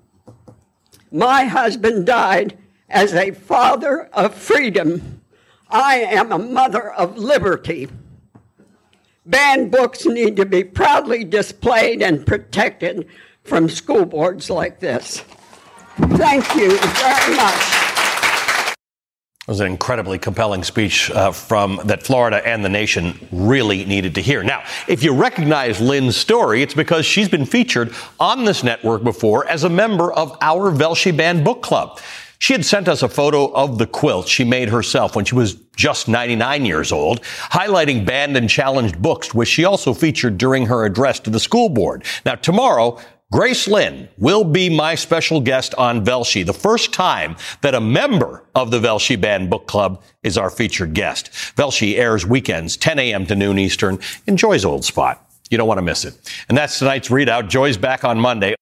My 1.09 1.45
husband 1.45 2.05
died 2.05 2.57
as 2.89 3.13
a 3.13 3.31
father 3.31 4.09
of 4.11 4.33
freedom. 4.33 5.21
I 5.69 5.99
am 5.99 6.33
a 6.33 6.39
mother 6.39 6.91
of 6.91 7.17
liberty. 7.17 7.87
Banned 9.27 9.71
books 9.71 10.05
need 10.05 10.37
to 10.37 10.45
be 10.45 10.63
proudly 10.63 11.25
displayed 11.25 12.01
and 12.01 12.25
protected 12.25 13.07
from 13.43 13.67
school 13.67 14.05
boards 14.05 14.49
like 14.49 14.79
this. 14.79 15.19
Thank 15.97 16.55
you 16.55 16.77
very 16.77 17.35
much. 17.35 17.87
It 19.47 19.51
was 19.51 19.59
an 19.59 19.67
incredibly 19.67 20.17
compelling 20.17 20.63
speech 20.63 21.11
uh, 21.11 21.31
from 21.31 21.81
that 21.85 22.03
Florida 22.03 22.45
and 22.47 22.63
the 22.63 22.69
nation 22.69 23.19
really 23.31 23.83
needed 23.83 24.15
to 24.15 24.21
hear. 24.21 24.43
Now, 24.43 24.63
if 24.87 25.03
you 25.03 25.13
recognize 25.13 25.81
Linn's 25.81 26.15
story, 26.15 26.61
it's 26.61 26.73
because 26.73 27.05
she's 27.05 27.27
been 27.27 27.45
featured 27.45 27.93
on 28.21 28.45
this 28.45 28.63
network 28.63 29.03
before 29.03 29.45
as 29.47 29.65
a 29.65 29.69
member 29.69 30.11
of 30.13 30.37
our 30.39 30.71
Velshi 30.71 31.15
Banned 31.15 31.43
Book 31.43 31.61
Club. 31.61 31.99
She 32.39 32.53
had 32.53 32.65
sent 32.65 32.87
us 32.87 33.01
a 33.01 33.09
photo 33.09 33.51
of 33.53 33.77
the 33.77 33.87
quilt 33.87 34.27
she 34.27 34.43
made 34.43 34.69
herself 34.69 35.15
when 35.15 35.25
she 35.25 35.35
was 35.35 35.55
just 35.75 36.07
99 36.07 36.65
years 36.65 36.91
old, 36.91 37.21
highlighting 37.21 38.05
banned 38.05 38.37
and 38.37 38.49
challenged 38.49 39.01
books, 39.01 39.33
which 39.33 39.47
she 39.47 39.65
also 39.65 39.93
featured 39.93 40.37
during 40.37 40.65
her 40.67 40.85
address 40.85 41.19
to 41.21 41.29
the 41.29 41.39
school 41.39 41.69
board. 41.69 42.03
Now, 42.25 42.35
tomorrow, 42.35 42.99
Grace 43.29 43.67
Linn 43.67 44.07
will 44.17 44.45
be 44.45 44.69
my 44.69 44.95
special 44.95 45.41
guest 45.41 45.75
on 45.75 46.05
Velshi, 46.05 46.45
the 46.45 46.53
first 46.53 46.93
time 46.93 47.35
that 47.61 47.75
a 47.75 47.81
member 47.81 48.45
of 48.55 48.71
the 48.71 48.79
Velshi 48.79 49.19
Banned 49.19 49.49
Book 49.49 49.67
Club 49.67 50.01
is 50.23 50.37
our 50.37 50.49
featured 50.49 50.93
guest. 50.93 51.31
Velshi 51.57 51.97
airs 51.97 52.25
weekends, 52.25 52.77
10 52.77 52.99
a.m. 52.99 53.25
to 53.25 53.35
noon 53.35 53.59
Eastern. 53.59 53.99
Enjoy's 54.27 54.63
old 54.63 54.85
spot. 54.85 55.29
You 55.49 55.57
don't 55.57 55.67
want 55.67 55.79
to 55.79 55.83
miss 55.83 56.05
it. 56.05 56.15
And 56.47 56.57
that's 56.57 56.79
tonight's 56.79 57.09
ReidOut. 57.09 57.49
Joy's 57.49 57.77
back 57.77 58.05
on 58.05 58.17
Monday. 58.17 58.55